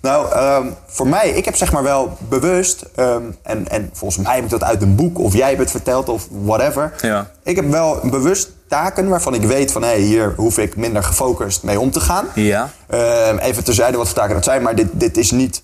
Nou, 0.01 0.33
ehm, 0.33 0.67
voor 0.87 1.07
mij, 1.07 1.31
ik 1.31 1.45
heb 1.45 1.57
zeg 1.57 1.73
maar 1.73 1.83
wel 1.83 2.17
bewust, 2.29 2.85
ehm, 2.95 3.23
en, 3.43 3.69
en 3.69 3.91
volgens 3.93 4.25
mij 4.27 4.35
heb 4.35 4.45
ik 4.45 4.51
dat 4.51 4.65
uit 4.65 4.83
een 4.83 4.95
boek, 4.95 5.19
of 5.19 5.35
jij 5.35 5.49
hebt 5.49 5.61
het 5.61 5.71
verteld, 5.71 6.09
of 6.09 6.27
whatever. 6.31 6.93
Ja. 7.01 7.31
Ik 7.43 7.57
heb 7.57 7.71
wel 7.71 8.01
bewust 8.03 8.51
taken 8.71 9.09
waarvan 9.09 9.35
ik 9.35 9.43
weet 9.43 9.73
van, 9.73 9.83
hé, 9.83 9.97
hier 9.97 10.33
hoef 10.37 10.59
ik 10.59 10.77
minder 10.77 11.03
gefocust 11.05 11.63
mee 11.63 11.81
om 11.81 11.91
te 11.91 12.01
gaan. 12.01 12.27
Ja. 12.35 12.71
Ehm, 12.89 13.39
even 13.39 13.65
terzijde 13.65 13.97
wat 13.97 14.07
voor 14.07 14.17
taken 14.17 14.35
dat 14.35 14.45
zijn, 14.45 14.63
maar 14.63 14.75
dit, 14.75 14.87
dit 14.93 15.17
is 15.17 15.31
niet 15.31 15.63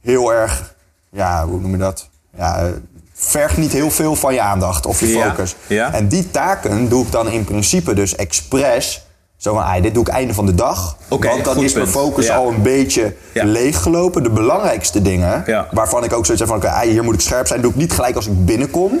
heel 0.00 0.32
erg, 0.32 0.74
ja, 1.10 1.46
hoe 1.46 1.60
noem 1.60 1.70
je 1.70 1.76
dat? 1.76 2.08
Ja, 2.36 2.70
vergt 3.14 3.56
niet 3.56 3.72
heel 3.72 3.90
veel 3.90 4.14
van 4.14 4.34
je 4.34 4.40
aandacht 4.40 4.86
of 4.86 5.00
je 5.00 5.06
focus. 5.06 5.56
ja. 5.66 5.92
En 5.92 6.08
die 6.08 6.30
taken 6.30 6.88
doe 6.88 7.04
ik 7.04 7.12
dan 7.12 7.28
in 7.28 7.44
principe 7.44 7.94
dus 7.94 8.14
expres. 8.16 9.02
Zo 9.36 9.54
van, 9.54 9.62
ah, 9.64 9.82
dit 9.82 9.94
doe 9.94 10.02
ik 10.02 10.08
einde 10.12 10.34
van 10.34 10.46
de 10.46 10.54
dag. 10.54 10.96
Oké, 11.08 11.28
want 11.28 11.44
dan 11.44 11.62
is 11.64 11.72
mijn 11.74 11.86
focus 11.88 12.26
Ja. 12.26 12.36
al 12.36 12.48
een 12.48 12.62
beetje 12.62 13.14
Ja. 13.34 13.44
leeggelopen. 13.44 14.22
De 14.22 14.30
belangrijkste 14.30 15.02
dingen, 15.02 15.42
Ja. 15.46 15.68
waarvan 15.70 16.04
ik 16.04 16.12
ook 16.12 16.24
zoiets 16.26 16.48
heb 16.50 16.60
van... 16.60 16.70
oké, 16.70 16.86
hier 16.88 17.04
moet 17.04 17.14
ik 17.14 17.20
scherp 17.20 17.46
zijn, 17.46 17.60
doe 17.60 17.70
ik 17.70 17.76
niet 17.76 17.92
gelijk 17.92 18.16
als 18.16 18.26
ik 18.26 18.44
binnenkom. 18.44 19.00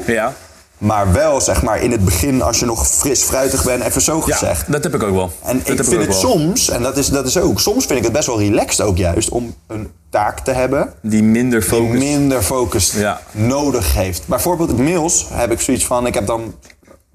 Ja. 0.78 0.86
Maar 0.86 1.12
wel, 1.12 1.40
zeg 1.40 1.62
maar, 1.62 1.82
in 1.82 1.90
het 1.90 2.04
begin 2.04 2.42
als 2.42 2.58
je 2.58 2.64
nog 2.66 2.88
fris 2.88 3.22
fruitig 3.22 3.64
bent, 3.64 3.82
even 3.82 4.00
zo 4.02 4.22
Ja, 4.26 4.36
gezegd. 4.36 4.72
dat 4.72 4.82
heb 4.82 4.94
ik 4.94 5.02
ook 5.02 5.14
wel. 5.14 5.30
En 5.44 5.58
dat 5.64 5.78
ik 5.78 5.84
vind 5.84 6.00
het 6.00 6.06
wel. 6.06 6.30
soms, 6.30 6.70
en 6.70 6.82
dat 6.82 6.96
is, 6.96 7.08
dat 7.08 7.26
is 7.26 7.38
ook... 7.38 7.60
soms 7.60 7.86
vind 7.86 7.98
ik 7.98 8.04
het 8.04 8.12
best 8.12 8.26
wel 8.26 8.38
relaxed 8.38 8.86
ook 8.86 8.96
juist... 8.96 9.28
om 9.28 9.54
een 9.66 9.90
taak 10.10 10.40
te 10.40 10.50
hebben 10.50 10.92
Die 11.02 11.22
minder 11.22 11.60
die 11.60 11.68
focus. 11.68 11.98
minder 11.98 12.42
focus 12.42 12.92
Ja. 12.92 13.20
nodig 13.30 13.94
heeft. 13.94 14.22
Bijvoorbeeld 14.26 14.78
mails 14.78 15.26
heb 15.32 15.50
ik 15.52 15.60
zoiets 15.60 15.86
van... 15.86 16.06
ik 16.06 16.14
heb 16.14 16.26
dan 16.26 16.54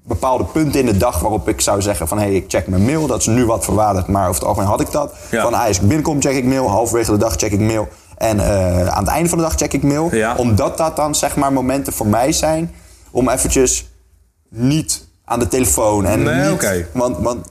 bepaalde 0.06 0.44
punten 0.44 0.80
in 0.80 0.86
de 0.86 0.96
dag 0.96 1.18
waarop 1.20 1.48
ik 1.48 1.60
zou 1.60 1.82
zeggen 1.82 2.08
van... 2.08 2.18
hé, 2.18 2.24
hey, 2.24 2.34
ik 2.34 2.44
check 2.48 2.66
mijn 2.66 2.84
mail, 2.84 3.06
dat 3.06 3.20
is 3.20 3.26
nu 3.26 3.46
wat 3.46 3.64
verwaardigd... 3.64 4.06
maar 4.06 4.22
over 4.28 4.34
het 4.40 4.48
algemeen 4.48 4.68
had 4.68 4.80
ik 4.80 4.90
dat. 4.90 5.14
Ja. 5.30 5.42
Van, 5.42 5.54
ah, 5.54 5.66
als 5.66 5.76
ik 5.76 5.82
binnenkom 5.82 6.20
check 6.20 6.34
ik 6.36 6.44
mail, 6.44 6.68
halverwege 6.70 7.10
de 7.10 7.16
dag 7.18 7.34
check 7.36 7.52
ik 7.52 7.60
mail... 7.60 7.88
en 8.16 8.40
eh, 8.40 8.86
aan 8.88 9.04
het 9.04 9.12
einde 9.12 9.28
van 9.28 9.38
de 9.38 9.44
dag 9.44 9.54
check 9.54 9.72
ik 9.72 9.82
mail. 9.82 10.08
Ja. 10.14 10.34
Omdat 10.36 10.76
dat 10.78 10.96
dan 10.96 11.14
zeg 11.14 11.36
maar 11.36 11.52
momenten 11.52 11.92
voor 11.92 12.06
mij 12.06 12.32
zijn... 12.32 12.74
om 13.14 13.28
eventjes 13.28 13.88
niet 14.48 15.04
aan 15.24 15.38
de 15.38 15.48
telefoon 15.48 16.06
en 16.06 16.22
Nee, 16.22 16.52
oké. 16.52 16.86
Want, 16.92 17.16
want 17.18 17.46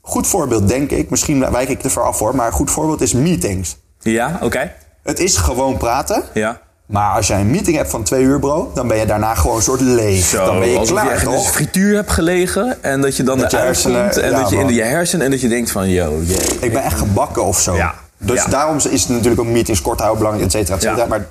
goed 0.00 0.26
voorbeeld 0.26 0.68
denk 0.68 0.90
ik, 0.90 1.10
misschien 1.10 1.50
wijk 1.50 1.68
ik 1.68 1.82
er 1.84 1.90
voor 1.90 2.02
af 2.02 2.18
hoor... 2.18 2.34
maar 2.36 2.46
een 2.46 2.52
goed 2.52 2.70
voorbeeld 2.70 3.00
is 3.00 3.12
meetings. 3.12 3.76
Ja, 4.00 4.38
oké. 4.42 4.72
Het 5.02 5.18
is 5.18 5.36
gewoon 5.36 5.76
praten... 5.76 6.22
Ja. 6.34 6.60
Maar 6.86 7.14
als 7.16 7.26
jij 7.26 7.40
een 7.40 7.50
meeting 7.50 7.76
hebt 7.76 7.90
van 7.90 8.02
twee 8.02 8.22
uur, 8.22 8.38
bro, 8.38 8.70
dan 8.74 8.88
ben 8.88 8.96
je 8.96 9.06
daarna 9.06 9.34
gewoon 9.34 9.56
een 9.56 9.62
soort 9.62 9.80
leeg. 9.80 10.24
Zo, 10.24 10.44
dan 10.44 10.58
ben 10.58 10.68
je 10.68 10.78
alsof 10.78 10.92
klaar, 10.94 11.04
je 11.04 11.10
echt 11.10 11.22
in 11.24 11.30
de 11.30 11.36
toch? 11.36 11.50
frituur 11.50 11.94
hebt 11.94 12.10
gelegen 12.10 12.82
en 12.82 13.00
dat 13.00 13.16
je 13.16 13.22
dan 13.22 13.38
Dat 13.38 13.50
je 13.50 13.56
eruit 13.56 13.72
hersenen- 13.74 14.02
komt 14.02 14.16
en 14.16 14.30
ja, 14.30 14.40
dat 14.40 14.50
je 14.50 14.56
in 14.56 14.64
man. 14.64 14.74
je 14.74 14.82
hersenen 14.82 15.24
en 15.24 15.30
dat 15.30 15.40
je 15.40 15.48
denkt 15.48 15.70
van, 15.70 15.88
yo. 15.88 16.20
Ik 16.60 16.72
ben 16.72 16.82
echt 16.82 16.98
gebakken 16.98 17.44
of 17.44 17.60
zo. 17.60 17.74
Ja. 17.74 17.94
Dus 18.18 18.42
Ja. 18.42 18.48
daarom 18.50 18.76
is 18.76 18.84
het 19.02 19.08
natuurlijk 19.08 19.40
ook 19.40 19.46
meetings 19.46 19.80
kort 19.80 19.98
houden 19.98 20.18
belangrijk, 20.18 20.46
et 20.46 20.58
cetera, 20.58 20.76
et 20.76 20.82
cetera. 20.82 21.06
Maar 21.06 21.26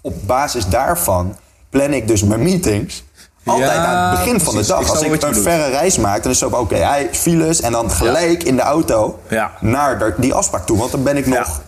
op 0.00 0.14
basis 0.26 0.66
daarvan 0.66 1.36
plan 1.76 1.92
ik 1.92 2.08
dus 2.08 2.22
mijn 2.22 2.42
meetings 2.42 3.04
altijd 3.44 3.70
Ja, 3.70 3.84
aan 3.84 4.10
het 4.10 4.18
begin 4.18 4.40
van 4.40 4.52
precies. 4.52 4.68
de 4.68 4.72
dag. 4.72 4.82
Ik 4.82 4.88
Als 4.88 5.02
ik 5.02 5.22
een 5.22 5.34
verre 5.34 5.70
reis 5.70 5.96
maak, 5.98 6.22
dan 6.22 6.32
is 6.32 6.40
het 6.40 6.50
zo 6.50 6.56
van 6.56 6.64
oké, 6.64 6.74
hij 6.76 7.08
files 7.12 7.60
en 7.60 7.72
dan 7.72 7.90
gelijk 7.90 8.42
in 8.42 8.56
de 8.56 8.62
auto 8.62 9.18
Ja. 9.28 9.50
naar 9.60 10.14
die 10.16 10.34
afspraak 10.34 10.66
toe. 10.66 10.78
Want 10.78 10.90
dan 10.90 11.02
ben 11.02 11.16
ik 11.16 11.26
nog. 11.26 11.60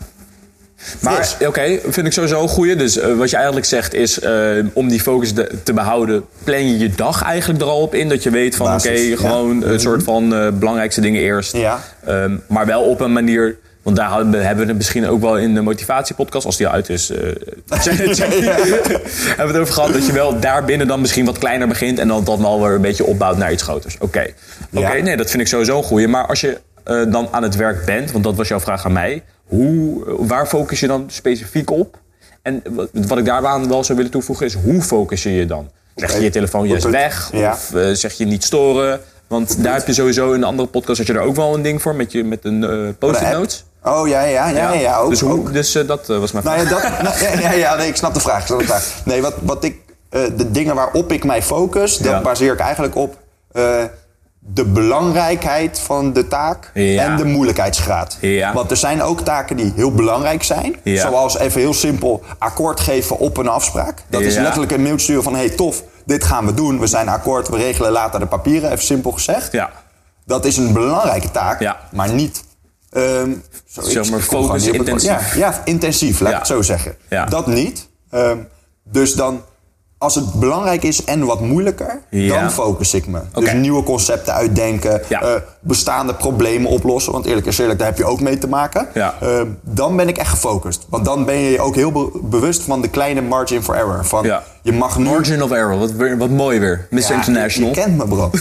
Maar 1.00 1.36
oké, 1.46 1.78
vind 1.88 2.06
ik 2.06 2.12
sowieso 2.12 2.42
een 2.42 2.48
goeie. 2.48 2.76
Dus 2.76 2.96
eh, 2.98 3.14
wat 3.16 3.30
je 3.30 3.36
eigenlijk 3.36 3.66
zegt 3.66 3.94
is, 3.94 4.20
eh, 4.20 4.32
om 4.72 4.88
die 4.88 5.00
focus 5.00 5.34
de- 5.34 5.58
te 5.62 5.72
behouden, 5.72 6.24
plan 6.44 6.68
je 6.68 6.78
je 6.78 6.90
dag 6.94 7.22
eigenlijk 7.22 7.60
er 7.62 7.68
al 7.68 7.80
op 7.80 7.94
in. 7.94 8.08
Dat 8.08 8.22
je 8.22 8.30
weet 8.30 8.56
van, 8.56 8.74
oké, 8.74 8.90
ja. 8.90 9.16
gewoon 9.16 9.62
een 9.62 9.80
soort 9.80 10.02
van 10.02 10.34
eh, 10.34 10.48
belangrijkste 10.52 11.00
dingen 11.00 11.20
eerst. 11.20 11.52
Ja. 11.56 11.80
Ehm, 12.04 12.36
maar 12.48 12.66
wel 12.66 12.82
op 12.82 13.00
een 13.00 13.12
manier, 13.12 13.58
want 13.95 13.97
daar 13.97 14.45
hebben 14.45 14.64
we 14.64 14.68
het 14.68 14.76
misschien 14.76 15.07
ook 15.07 15.21
wel 15.21 15.38
in 15.38 15.54
de 15.54 15.61
motivatiepodcast, 15.61 16.47
als 16.47 16.57
die 16.57 16.66
al 16.66 16.73
uit 16.73 16.88
is, 16.88 17.11
eh, 17.11 17.18
check, 17.83 18.14
check. 18.14 18.33
hebben 19.37 19.47
we 19.47 19.52
het 19.52 19.57
over 19.57 19.75
gehad. 19.75 19.92
Dat 19.92 20.07
je 20.07 20.12
wel 20.12 20.40
daarbinnen 20.40 20.87
dan 20.87 21.00
misschien 21.00 21.25
wat 21.25 21.38
kleiner 21.38 21.68
begint 21.68 21.99
en 21.99 22.09
dan 22.09 22.25
dat 22.25 22.38
wel 22.38 22.61
weer 22.62 22.75
een 22.75 22.80
beetje 22.80 23.04
opbouwt 23.04 23.37
naar 23.37 23.52
iets 23.52 23.62
groters. 23.62 23.97
Oké, 24.00 24.26
oké, 24.73 24.95
Ja. 24.95 25.02
nee, 25.02 25.16
dat 25.16 25.30
vind 25.30 25.42
ik 25.42 25.49
sowieso 25.49 25.76
een 25.76 25.85
goeie. 25.85 26.09
Maar 26.09 26.26
als 26.26 26.40
je 26.40 26.61
eh, 26.85 27.02
dan 27.09 27.28
aan 27.30 27.42
het 27.42 27.57
werk 27.57 27.85
bent, 27.85 28.12
want 28.12 28.25
dat 28.25 28.37
was 28.37 28.49
jouw 28.49 28.61
vraag 28.61 28.85
aan 28.85 28.92
mij, 28.92 29.23
hoe, 29.45 30.04
waar 30.26 30.47
focus 30.47 30.80
je 30.80 30.87
dan 30.87 31.04
specifiek 31.07 31.71
op? 31.71 31.99
En 32.42 32.62
wat, 32.92 33.18
ik 33.18 33.25
daarbaan 33.25 33.68
wel 33.68 33.85
zou 33.85 33.97
willen 33.97 34.12
toevoegen 34.12 34.47
is, 34.47 34.54
hoe 34.54 34.83
focus 34.83 35.23
je 35.23 35.33
je 35.33 35.47
dan? 35.47 35.71
Zeg 35.95 36.14
je 36.14 36.23
je 36.23 36.30
telefoon 36.30 36.68
juist 36.68 36.90
weg? 36.90 37.30
ja. 37.33 37.52
Of 37.52 37.75
eh, 37.75 37.90
zeg 37.92 38.12
je 38.12 38.25
niet 38.25 38.45
storen? 38.45 39.00
Want 39.26 39.62
daar 39.62 39.75
heb 39.75 39.87
je 39.87 39.92
sowieso 39.92 40.33
in 40.33 40.40
de 40.40 40.47
andere 40.47 40.68
podcast 40.68 40.99
had 40.99 41.07
je 41.07 41.12
er 41.12 41.21
ook 41.21 41.37
wel 41.37 41.54
een 41.54 41.62
ding 41.62 41.83
voor 41.83 41.95
met, 41.95 42.12
je, 42.12 42.25
met 42.25 42.45
een 42.45 42.64
eh 42.64 42.88
post-it 42.99 43.33
notes. 43.33 43.64
Oh 43.85 44.08
ja, 44.08 44.23
ja, 44.23 44.49
ja, 44.49 44.73
ja, 44.73 44.99
ook. 44.99 45.11
dus 45.11 45.20
hoe, 45.20 45.32
ook. 45.32 45.52
dus 45.52 45.75
eh, 45.75 45.87
dat 45.87 46.08
eh, 46.11 46.18
was 46.18 46.32
mijn 46.32 46.44
Nou 46.44 46.66
vraag. 46.66 46.82
ja, 46.82 47.02
dat, 47.02 47.20
nou, 47.20 47.40
ja, 47.40 47.52
ja, 47.52 47.75
nee, 47.75 47.88
ik 47.88 47.97
snap 47.97 48.14
de 48.14 48.20
vraag. 48.20 48.40
Ik 48.40 48.47
snap 48.47 48.58
de 48.58 48.64
vraag. 48.64 48.92
Nee, 49.04 49.23
wat, 49.23 49.35
wat 49.42 49.64
ik, 49.64 49.76
eh, 50.11 50.23
de 50.37 50.50
dingen 50.50 50.75
waarop 50.75 51.12
ik 51.12 51.25
mij 51.25 51.42
focus, 51.42 51.99
dat 51.99 52.23
baseer 52.23 52.52
ik 52.52 52.61
eigenlijk 52.61 52.97
op 52.97 53.16
de 54.50 54.64
belangrijkheid 54.64 55.78
van 55.78 56.12
de 56.12 56.28
taak 56.28 56.70
en 56.75 57.16
de 57.16 57.25
moeilijkheidsgraad. 57.25 58.18
Ja. 58.20 58.52
Want 58.52 58.70
er 58.70 58.76
zijn 58.76 59.02
ook 59.02 59.20
taken 59.20 59.56
die 59.56 59.73
heel 59.76 59.92
belangrijk 59.92 60.42
zijn. 60.42 60.76
Zoals 60.85 61.38
even 61.38 61.61
heel 61.61 61.75
simpel 61.75 62.23
akkoord 62.38 62.80
geven 62.80 63.18
op 63.18 63.37
een 63.37 63.49
afspraak. 63.49 64.02
Dat 64.08 64.20
is 64.20 64.37
letterlijk 64.37 64.73
een 64.73 64.82
mailtje 64.82 65.04
sturen 65.04 65.23
van... 65.23 65.35
hey, 65.35 65.49
tof, 65.49 65.82
dit 66.04 66.25
gaan 66.25 66.47
we 66.47 66.54
doen. 66.54 66.80
We 66.80 66.87
zijn 66.87 67.08
akkoord, 67.08 67.49
we 67.49 67.56
regelen 67.56 67.90
later 67.90 68.20
de 68.20 68.26
papieren. 68.26 68.70
Even 68.70 68.85
simpel 68.85 69.11
gezegd. 69.11 69.52
Ja. 69.52 69.70
Dat 70.25 70.44
is 70.44 70.56
een 70.56 70.73
belangrijke 70.73 71.30
taak, 71.30 71.75
maar 71.92 72.12
niet... 72.12 72.47
ehm, 72.90 73.30
zo, 73.68 73.80
Zeg 73.83 74.11
maar 74.11 74.21
focus 74.21 74.66
intensief. 74.66 75.11
Ja, 75.11 75.21
ja, 75.37 75.62
intensief, 75.64 76.21
laat 76.21 76.33
ik 76.33 76.38
het 76.38 76.47
zo 76.47 76.62
zeggen. 76.62 76.97
Dat 77.28 77.47
niet. 77.47 77.88
Ehm, 78.11 78.37
dus 78.85 79.14
dan, 79.14 79.40
als 79.99 80.14
het 80.14 80.33
belangrijk 80.33 80.83
is 80.83 81.04
en 81.04 81.25
wat 81.25 81.40
moeilijker, 81.40 82.00
Ja. 82.11 82.40
dan 82.40 82.50
focus 82.50 82.95
ik 82.95 83.07
me. 83.07 83.21
Dus 83.33 83.52
nieuwe 83.52 83.83
concepten 83.83 84.35
uitdenken, 84.35 85.00
Ja. 85.09 85.21
eh, 85.23 85.35
bestaande 85.61 86.14
problemen 86.14 86.71
oplossen. 86.71 87.12
Want 87.12 87.26
eerlijk 87.26 87.47
is 87.47 87.59
eerlijk, 87.59 87.78
daar 87.78 87.88
heb 87.88 87.97
je 87.99 88.04
ook 88.04 88.21
mee 88.21 88.38
te 88.38 88.49
maken. 88.49 88.88
Ja. 88.95 89.14
Ehm, 89.21 89.47
dan 89.62 89.97
ben 89.97 90.09
ik 90.09 90.18
echt 90.18 90.30
gefocust. 90.30 90.87
Want 90.88 91.04
dan 91.04 91.25
ben 91.25 91.37
je 91.37 91.61
ook 91.61 91.75
heel 91.75 91.92
be- 91.92 92.11
bewust 92.23 92.62
van 92.62 92.80
de 92.83 92.88
kleine 92.88 93.21
margin 93.21 93.62
for 93.62 93.75
error. 93.75 94.04
Van. 94.04 94.33
Je 94.62 94.73
mag 94.73 94.99
nu... 94.99 95.04
Margin 95.04 95.42
of 95.42 95.50
error, 95.50 95.78
wat, 95.78 95.90
wat 96.18 96.30
mooi 96.30 96.59
weer. 96.59 96.87
Ja, 96.90 97.11
International. 97.14 97.71
Je, 97.71 97.76
je 97.76 97.83
kent 97.83 97.97
me, 97.97 98.04
bro. 98.07 98.30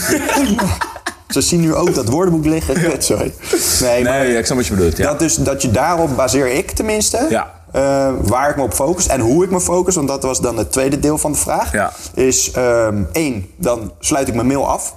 Ze 1.28 1.40
zien 1.40 1.60
nu 1.60 1.74
ook 1.74 1.94
dat 1.94 2.08
woordenboek 2.08 2.44
liggen. 2.44 2.74
Kut, 2.74 3.04
sorry. 3.10 3.32
Nee, 3.80 4.04
maar 4.04 4.12
Nee, 4.24 4.36
ik 4.38 4.44
snap 4.44 4.56
wat 4.58 4.66
je 4.66 4.74
bedoelt. 4.74 4.96
Ja. 4.96 5.04
dat, 5.08 5.18
dus, 5.18 5.34
dat 5.34 5.62
je 5.62 5.70
daarop 5.70 6.16
baseer 6.16 6.46
ik 6.46 6.70
tenminste. 6.70 7.26
Ja. 7.30 7.50
eh, 7.72 8.08
waar 8.22 8.50
ik 8.50 8.56
me 8.56 8.62
op 8.62 8.74
focus 8.74 9.06
en 9.06 9.20
hoe 9.20 9.44
ik 9.44 9.50
me 9.50 9.60
focus. 9.60 9.94
Want 9.94 10.08
dat 10.08 10.22
was 10.22 10.40
dan 10.40 10.56
het 10.58 10.72
tweede 10.72 10.98
deel 11.00 11.18
van 11.18 11.32
de 11.32 11.38
vraag. 11.38 11.72
Ja. 11.72 11.92
Is 12.14 12.50
ehm, 12.50 13.02
één, 13.12 13.46
dan 13.56 13.92
sluit 14.00 14.28
ik 14.28 14.34
mijn 14.34 14.46
mail 14.46 14.68
af. 14.68 14.96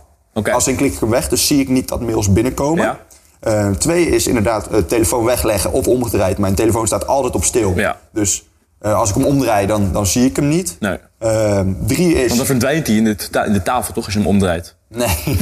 Als 0.51 0.67
ik 0.67 0.77
klik 0.77 0.93
ik 0.93 0.99
hem 0.99 1.09
weg, 1.09 1.29
dus 1.29 1.47
zie 1.47 1.59
ik 1.59 1.69
niet 1.69 1.87
dat 1.87 2.01
mails 2.01 2.33
binnenkomen. 2.33 2.83
Ja. 2.83 2.99
Eh, 3.39 3.69
twee 3.69 4.05
is 4.09 4.27
inderdaad 4.27 4.67
eh, 4.67 4.77
telefoon 4.79 5.23
wegleggen 5.25 5.71
of 5.71 5.87
omgedraaid. 5.87 6.37
Mijn 6.37 6.55
telefoon 6.55 6.87
staat 6.87 7.07
altijd 7.07 7.35
op 7.35 7.43
stil. 7.43 7.73
Ja. 7.75 7.97
Dus 8.13 8.43
eh, 8.79 8.93
als 8.99 9.09
ik 9.09 9.15
hem 9.15 9.25
omdraai, 9.25 9.67
dan, 9.67 9.89
dan 9.93 10.05
zie 10.05 10.25
ik 10.25 10.35
hem 10.35 10.47
niet. 10.47 10.75
Nee. 10.79 10.97
Ehm, 11.19 11.73
drie 11.87 12.13
is... 12.13 12.25
Want 12.25 12.37
dan 12.37 12.45
verdwijnt 12.45 12.87
hij 12.87 12.95
in 12.95 13.03
de, 13.03 13.15
ta- 13.15 13.43
in 13.45 13.53
de 13.53 13.63
tafel 13.63 13.93
toch 13.93 14.05
als 14.05 14.13
je 14.13 14.19
hem 14.19 14.27
omdraait. 14.27 14.75
Nee. 14.87 15.07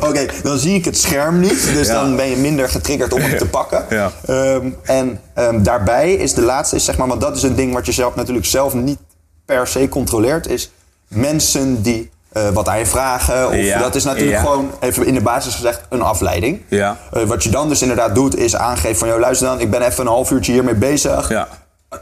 Oké, 0.00 0.26
dan 0.42 0.58
zie 0.58 0.74
ik 0.74 0.84
het 0.84 0.98
scherm 0.98 1.40
niet. 1.40 1.70
Dus 1.74 1.86
dan 1.86 2.16
ben 2.16 2.26
je 2.26 2.36
minder 2.36 2.68
getriggerd 2.68 3.12
om 3.12 3.20
hem 3.20 3.38
te 3.38 3.46
pakken. 3.58 3.84
Ehm, 4.26 4.68
en 4.82 5.20
ehm, 5.34 5.62
daarbij 5.62 6.12
is 6.14 6.34
de 6.34 6.42
laatste, 6.42 6.76
is 6.76 6.84
zeg 6.84 6.96
maar, 6.96 7.08
want 7.08 7.20
dat 7.20 7.36
is 7.36 7.42
een 7.42 7.54
ding 7.54 7.72
wat 7.74 7.86
je 7.86 7.92
zelf 7.92 8.14
natuurlijk 8.14 8.46
zelf 8.46 8.74
niet 8.74 8.98
per 9.44 9.66
se 9.66 9.88
controleert, 9.88 10.46
is 10.48 10.70
mensen 11.08 11.82
die 11.82 12.10
eh, 12.32 12.48
wat 12.48 12.68
aan 12.68 12.78
je 12.78 12.86
vragen. 12.86 13.48
Of 13.48 13.54
Ja. 13.54 13.78
dat 13.78 13.94
is 13.94 14.04
natuurlijk 14.04 14.32
Ja. 14.36 14.40
gewoon, 14.40 14.70
even 14.80 15.06
in 15.06 15.14
de 15.14 15.20
basis 15.20 15.54
gezegd, 15.54 15.80
een 15.88 16.02
afleiding. 16.02 16.62
Ja. 16.68 16.96
Eh, 17.12 17.22
wat 17.22 17.42
je 17.44 17.50
dan 17.50 17.68
dus 17.68 17.82
inderdaad 17.82 18.14
doet, 18.14 18.36
is 18.36 18.56
aangeven 18.56 18.96
van, 18.96 19.08
joh, 19.08 19.18
luister 19.18 19.46
dan, 19.46 19.60
ik 19.60 19.70
ben 19.70 19.82
even 19.82 20.00
een 20.00 20.06
half 20.12 20.30
uurtje 20.30 20.52
hiermee 20.52 20.74
bezig 20.74 21.28
Ja. 21.28 21.48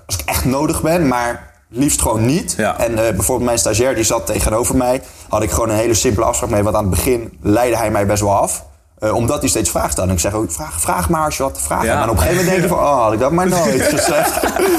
als 0.06 0.16
ik 0.16 0.22
echt 0.24 0.44
nodig 0.44 0.82
ben, 0.82 1.08
maar 1.08 1.47
liefst 1.68 2.02
gewoon 2.02 2.26
niet. 2.26 2.54
Ja. 2.56 2.78
En 2.78 2.90
eh, 2.90 3.14
bijvoorbeeld 3.14 3.46
mijn 3.46 3.58
stagiair 3.58 3.94
die 3.94 4.04
zat 4.04 4.26
tegenover 4.26 4.76
mij. 4.76 5.02
Had 5.28 5.42
ik 5.42 5.50
gewoon 5.50 5.68
een 5.68 5.76
hele 5.76 5.94
simpele 5.94 6.26
afspraak 6.26 6.50
mee. 6.50 6.62
Want 6.62 6.76
aan 6.76 6.82
het 6.82 6.90
begin 6.90 7.38
leidde 7.42 7.76
hij 7.76 7.90
mij 7.90 8.06
best 8.06 8.22
wel 8.22 8.36
af. 8.36 8.64
Eh, 8.98 9.14
omdat 9.14 9.40
hij 9.40 9.48
steeds 9.48 9.68
stelde. 9.68 10.02
En 10.02 10.10
ik 10.10 10.18
zeg 10.20 10.32
ook, 10.32 10.52
vraag, 10.52 10.80
vraag 10.80 11.08
maar 11.08 11.24
als 11.24 11.36
je 11.36 11.42
wat 11.42 11.54
te 11.54 11.60
vragen 11.60 11.86
Ja. 11.86 11.98
Maar 11.98 12.08
op 12.08 12.14
een 12.16 12.20
gegeven 12.22 12.44
moment 12.44 12.60
denk 12.60 12.70
je 12.70 12.76
van, 12.76 12.86
oh, 12.86 13.02
had 13.02 13.12
ik 13.12 13.18
dat 13.18 13.32
maar 13.32 13.48
nooit 13.48 13.82
gezegd. 13.96 14.34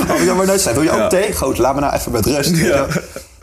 had 0.08 0.19
ik 0.19 0.25
dat 0.25 0.36
maar 0.36 0.46
nooit 0.46 0.50
gezegd. 0.50 0.75
Wil 0.75 0.84
je 0.84 0.91
ook 0.91 0.98
Ja. 0.98 1.08
thee? 1.08 1.36
Goed, 1.36 1.58
laat 1.58 1.75
me 1.75 1.79
nou 1.81 1.93
even 1.93 2.12
met 2.12 2.25
rust. 2.25 2.55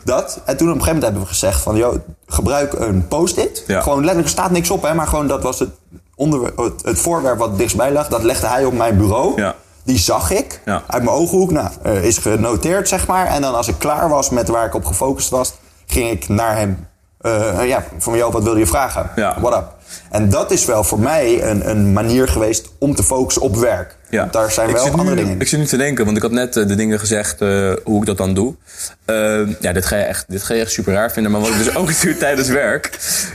Dat. 0.03 0.39
En 0.45 0.57
toen 0.57 0.67
op 0.69 0.75
een 0.75 0.81
gegeven 0.81 0.85
moment 0.85 1.03
hebben 1.03 1.21
we 1.21 1.27
gezegd 1.27 1.61
van, 1.61 1.75
joh, 1.75 1.95
gebruik 2.27 2.73
een 2.73 3.07
post-it. 3.07 3.63
Gewoon 3.67 3.97
letterlijk, 3.97 4.23
er 4.23 4.29
staat 4.29 4.51
niks 4.51 4.69
op, 4.69 4.81
hè. 4.83 4.93
Maar 4.93 5.07
gewoon, 5.07 5.27
dat 5.27 5.43
was 5.43 5.59
het, 5.59 5.69
onder, 6.15 6.51
het, 6.55 6.83
het 6.83 6.99
voorwerp 6.99 7.37
wat 7.37 7.57
dichtstbij 7.57 7.91
lag. 7.91 8.07
Dat 8.07 8.23
legde 8.23 8.47
hij 8.47 8.65
op 8.65 8.73
mijn 8.73 8.97
bureau. 8.97 9.41
Ja. 9.41 9.55
Die 9.87 9.97
zag 9.97 10.31
ik 10.31 10.61
Ja. 10.65 10.83
uit 10.87 11.03
mijn 11.03 11.15
ooghoek. 11.15 11.51
Nou, 11.51 11.69
eh, 11.83 12.03
is 12.03 12.17
genoteerd, 12.17 12.87
zeg 12.87 13.07
maar. 13.07 13.25
En 13.27 13.41
dan 13.41 13.55
als 13.55 13.67
ik 13.67 13.75
klaar 13.77 14.09
was 14.09 14.29
met 14.29 14.47
waar 14.47 14.65
ik 14.65 14.73
op 14.75 14.85
gefocust 14.85 15.29
was, 15.29 15.53
ging 15.85 16.09
ik 16.09 16.27
naar 16.29 16.55
hem. 16.57 16.87
eh, 17.21 17.67
ja, 17.67 17.83
van 17.97 18.17
jou, 18.17 18.31
wat 18.31 18.43
wilde 18.43 18.59
je 18.59 18.67
vragen? 18.67 19.09
Ja. 19.15 19.35
What 19.41 19.53
up? 19.57 19.73
En 20.09 20.29
dat 20.29 20.51
is 20.51 20.65
wel 20.65 20.83
voor 20.83 20.99
mij 20.99 21.43
een, 21.49 21.69
een 21.69 21.93
manier 21.93 22.27
geweest 22.27 22.69
om 22.79 22.95
te 22.95 23.03
focussen 23.03 23.41
op 23.41 23.55
werk. 23.55 23.96
Ja. 24.09 24.19
Want 24.19 24.33
daar 24.33 24.51
zijn 24.51 24.69
Ik 24.69 24.75
wel 24.75 24.85
nu- 24.85 24.91
andere 24.91 25.15
dingen 25.15 25.31
in. 25.31 25.41
Ik 25.41 25.47
zit 25.47 25.59
nu 25.59 25.65
te 25.65 25.77
denken, 25.77 26.05
want 26.05 26.17
ik 26.17 26.23
had 26.23 26.31
net 26.31 26.57
eh, 26.57 26.67
de 26.67 26.75
dingen 26.75 26.99
gezegd 26.99 27.41
eh, 27.41 27.71
hoe 27.83 27.99
ik 28.01 28.05
dat 28.07 28.17
dan 28.17 28.33
doe. 28.33 28.55
Eh, 29.05 29.39
ja, 29.59 29.71
dit 29.73 29.85
ga, 29.85 29.95
je 29.95 30.03
echt, 30.03 30.25
dit 30.27 30.43
ga 30.43 30.53
je 30.53 30.61
echt 30.61 30.71
super 30.71 30.93
raar 30.93 31.11
vinden. 31.11 31.31
Maar 31.31 31.41
wat 31.41 31.49
ik 31.49 31.57
dus 31.57 31.75
ook 31.79 32.01
doe 32.01 32.17
tijdens 32.17 32.47
werk, 32.47 32.89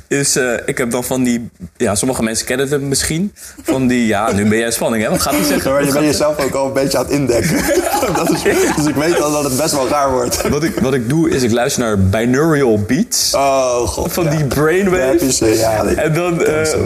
is 0.09 0.38
ik 0.67 0.79
heb 0.79 0.91
dan 0.91 1.05
van 1.05 1.23
die... 1.23 1.50
Ja, 1.76 1.95
sommige 1.95 2.23
mensen 2.23 2.47
kennen 2.47 2.69
het 2.69 2.81
misschien. 2.83 3.33
Van 3.62 3.87
die, 3.87 4.07
ja, 4.07 4.33
nu 4.33 4.43
ben 4.49 4.57
jij 4.59 4.67
in 4.67 4.73
spanning, 4.73 5.02
hè? 5.05 5.11
Wat 5.11 5.21
gaat 5.21 5.35
hij 5.35 5.45
zeggen? 5.52 5.73
Maar 5.73 5.85
je 5.85 5.93
bent 5.93 6.05
jezelf 6.05 6.38
ook 6.45 6.55
al 6.55 6.67
een 6.67 6.73
beetje 6.73 6.99
aan 6.99 7.05
het 7.05 7.12
indekken. 7.12 7.57
dat 8.17 8.31
is, 8.31 8.43
dus 8.76 8.87
ik 8.87 8.95
weet 8.95 9.21
al 9.21 9.33
dat 9.33 9.45
het 9.45 9.57
best 9.57 9.73
wel 9.73 9.88
raar 9.88 10.11
wordt. 10.12 10.49
wat, 10.49 10.62
ik, 10.64 10.75
wat 10.81 10.95
ik 10.95 11.09
doe, 11.09 11.31
is 11.31 11.43
ik 11.43 11.50
luister 11.52 11.83
naar 11.83 11.99
binaural 11.99 12.81
beats. 12.83 13.35
Oh 13.35 13.76
god. 13.88 14.12
Van 14.12 14.25
ja. 14.25 14.31
die 14.31 14.45
brainwaves. 14.45 15.38
ja, 15.38 15.85
die- 15.85 15.97
en 15.97 16.14
dan, 16.14 16.38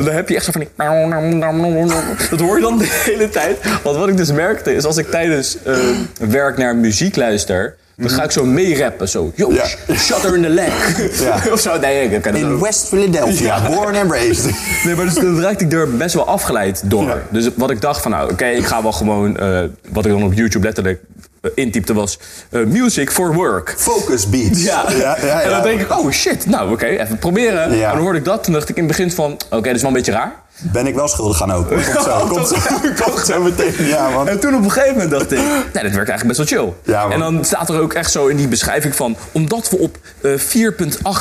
dan 0.04 0.08
heb 0.14 0.28
je 0.28 0.34
echt 0.34 0.44
zo 0.44 0.52
van 0.52 0.60
die... 0.60 0.70
Dat 2.30 2.40
hoor 2.40 2.56
je 2.56 2.62
dan 2.62 2.78
de 2.78 2.86
hele 3.04 3.28
tijd. 3.28 3.58
Want 3.82 3.96
wat 3.96 4.08
ik 4.08 4.16
dus 4.16 4.32
merkte 4.32 4.74
is 4.74 4.84
als 4.84 4.96
ik 4.96 5.10
tijdens 5.10 5.56
eh, 5.62 5.76
werk 6.28 6.56
naar 6.58 6.76
muziek 6.76 7.16
luister... 7.16 7.76
Dan 7.98 8.10
ga 8.10 8.22
ik 8.22 8.30
zo 8.30 8.44
meerappen. 8.44 9.08
Zo, 9.08 9.32
yo, 9.34 9.52
Ja. 9.52 9.64
shutter 9.96 10.36
in 10.36 10.42
the 10.42 10.48
leg. 10.48 11.00
Ja. 11.20 11.40
of 11.52 11.60
zo, 11.60 11.78
nee, 11.78 12.10
ik 12.10 12.22
kan 12.22 12.34
In 12.34 12.46
ook. 12.52 12.60
West 12.60 12.88
Philadelphia, 12.88 13.68
born 13.70 13.96
and 13.96 14.10
raised. 14.10 14.44
Nee, 14.84 14.94
maar 14.94 15.04
dus 15.04 15.14
dan 15.14 15.40
raakte 15.40 15.64
ik 15.64 15.72
er 15.72 15.96
best 15.96 16.14
wel 16.14 16.26
afgeleid 16.26 16.82
door. 16.84 17.22
Dus 17.30 17.48
wat 17.54 17.70
ik 17.70 17.80
dacht 17.80 18.02
van, 18.02 18.10
nou, 18.10 18.30
oké, 18.32 18.46
ik 18.46 18.64
ga 18.66 18.82
wel 18.82 18.92
gewoon... 18.92 19.36
eh, 19.38 19.60
wat 19.88 20.04
ik 20.06 20.10
dan 20.12 20.22
op 20.24 20.32
YouTube 20.32 20.64
letterlijk 20.64 21.00
eh, 21.42 21.50
intypte 21.54 21.94
was... 21.94 22.18
music 22.50 23.10
for 23.10 23.34
work. 23.34 23.74
Focus 23.76 24.28
beats. 24.28 24.62
Ja. 24.62 24.84
ja, 24.90 25.16
ja, 25.24 25.42
En 25.42 25.50
dan 25.50 25.62
denk 25.62 25.80
ik, 25.80 25.90
oh 25.98 26.10
shit, 26.10 26.46
nou 26.46 26.72
oké, 26.72 26.86
even 26.86 27.18
proberen. 27.18 27.62
En 27.62 27.78
dan 27.80 27.98
hoorde 27.98 28.18
ik 28.18 28.24
dat, 28.24 28.44
toen 28.44 28.52
dacht 28.52 28.68
ik 28.68 28.76
in 28.76 28.82
het 28.82 28.96
begin 28.96 29.10
van, 29.10 29.32
oké, 29.50 29.62
dat 29.66 29.74
is 29.74 29.80
wel 29.80 29.90
een 29.90 29.96
beetje 29.96 30.12
raar. 30.12 30.32
Ben 30.60 30.86
ik 30.86 30.94
wel 30.94 31.08
schuldig 31.08 31.42
aan 31.42 31.52
ook. 31.52 31.68
Komt 31.68 31.84
zo, 32.04 32.26
komt 32.28 32.48
zo, 32.48 32.54
komt 33.04 33.26
zo 33.26 33.42
meteen. 33.42 33.86
Ja, 33.86 34.08
man. 34.08 34.28
En 34.28 34.40
toen 34.40 34.54
op 34.54 34.64
een 34.64 34.70
gegeven 34.70 34.92
moment 34.94 35.10
dacht 35.10 35.32
ik, 35.32 35.38
nee, 35.38 35.82
dat 35.82 35.92
werkt 35.92 36.08
eigenlijk 36.08 36.38
best 36.38 36.50
wel 36.50 36.60
chill. 36.60 36.72
Ja, 36.82 37.02
man. 37.02 37.12
en 37.12 37.18
dan 37.18 37.44
staat 37.44 37.68
er 37.68 37.80
ook 37.80 37.92
echt 37.92 38.10
zo 38.10 38.26
in 38.26 38.36
die 38.36 38.48
beschrijving 38.48 38.94
van, 38.94 39.16
omdat 39.32 39.70
we 39.70 39.78
op 39.78 39.98
eh, 40.20 40.30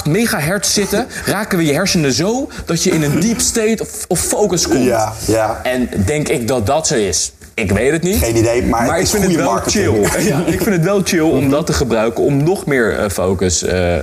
4.8 0.06 0.10
megahertz 0.10 0.74
zitten, 0.74 1.08
raken 1.26 1.58
we 1.58 1.66
je 1.66 1.74
hersenen 1.74 2.12
zo 2.14 2.50
dat 2.66 2.84
je 2.84 2.90
in 2.92 3.04
een 3.04 3.20
deep 3.20 3.40
state 3.40 3.78
of, 3.82 4.06
of 4.08 4.20
focus 4.20 4.68
komt. 4.68 4.84
Ja, 4.84 5.14
ja. 5.26 5.60
En 5.64 5.90
denk 6.06 6.28
ik 6.28 6.48
dat 6.48 6.66
dat 6.66 6.88
zo 6.88 6.96
is. 6.96 7.34
Ik 7.54 7.72
weet 7.72 7.92
het 7.92 8.04
niet. 8.04 8.18
Geen 8.18 8.36
idee, 8.38 8.64
maar, 8.64 8.88
het 8.94 9.00
ik 9.02 9.08
vind 9.08 9.24
het 9.24 9.36
wel 9.36 9.46
marketing. 9.52 10.08
chill. 10.08 10.24
Ja, 10.24 10.46
ik 10.46 10.62
vind 10.62 10.76
het 10.76 10.84
wel 10.84 11.02
chill 11.04 11.20
om 11.30 11.50
dat 11.50 11.66
te 11.66 11.74
gebruiken 11.74 12.24
om 12.24 12.44
nog 12.44 12.66
meer 12.66 13.00
eh, 13.00 13.10
focus, 13.10 13.64
eh, 13.64 13.96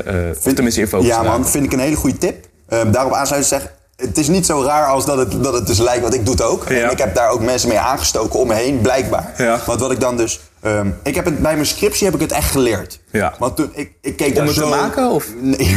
of 0.45 0.53
tenminste 0.53 0.81
in 0.81 0.89
focus 0.89 1.07
Ja 1.07 1.17
te 1.19 1.23
man, 1.25 1.33
raken. 1.37 1.51
vind 1.51 1.65
ik 1.65 1.73
een 1.73 1.79
hele 1.79 1.97
goede 1.97 2.19
tip. 2.19 2.47
Daarop 2.69 3.13
aansluiten 3.13 3.49
zeg, 3.59 3.73
het 4.03 4.19
is 4.19 4.29
niet 4.29 4.47
zo 4.47 4.63
raar 4.63 4.87
als 4.87 5.07
dat 5.07 5.19
het, 5.19 5.45
dat 5.45 5.55
het 5.55 5.67
dus 5.67 5.79
lijkt, 5.79 6.03
want 6.03 6.15
ik 6.15 6.25
doe 6.25 6.35
het 6.35 6.43
ook. 6.43 6.69
Ja. 6.69 6.85
En 6.85 6.91
ik 6.91 6.99
heb 6.99 7.15
daar 7.15 7.31
ook 7.31 7.41
mensen 7.41 7.69
mee 7.69 7.79
aangestoken 7.79 8.39
om 8.39 8.47
me 8.49 8.55
heen, 8.55 8.81
blijkbaar. 8.81 9.33
Ja. 9.37 9.61
Want 9.67 9.81
wat 9.81 9.91
ik 9.91 10.01
dan 10.01 10.17
dus... 10.17 10.41
ehm, 10.63 10.87
ik 11.03 11.15
heb 11.15 11.25
het, 11.25 11.39
bij 11.39 11.55
mijn 11.55 11.67
scriptie 11.67 12.07
heb 12.07 12.15
ik 12.15 12.21
het 12.21 12.33
echt 12.33 12.51
geleerd. 12.51 13.01
Ja. 13.11 13.35
Want 13.39 13.57
toen, 13.57 13.71
ik, 13.75 13.93
ik 14.01 14.17
keek 14.17 14.29
Om 14.29 14.35
daar 14.35 14.47
het 14.47 14.55
te 14.55 14.65
maken, 14.65 15.11
of? 15.11 15.27
Nee. 15.41 15.77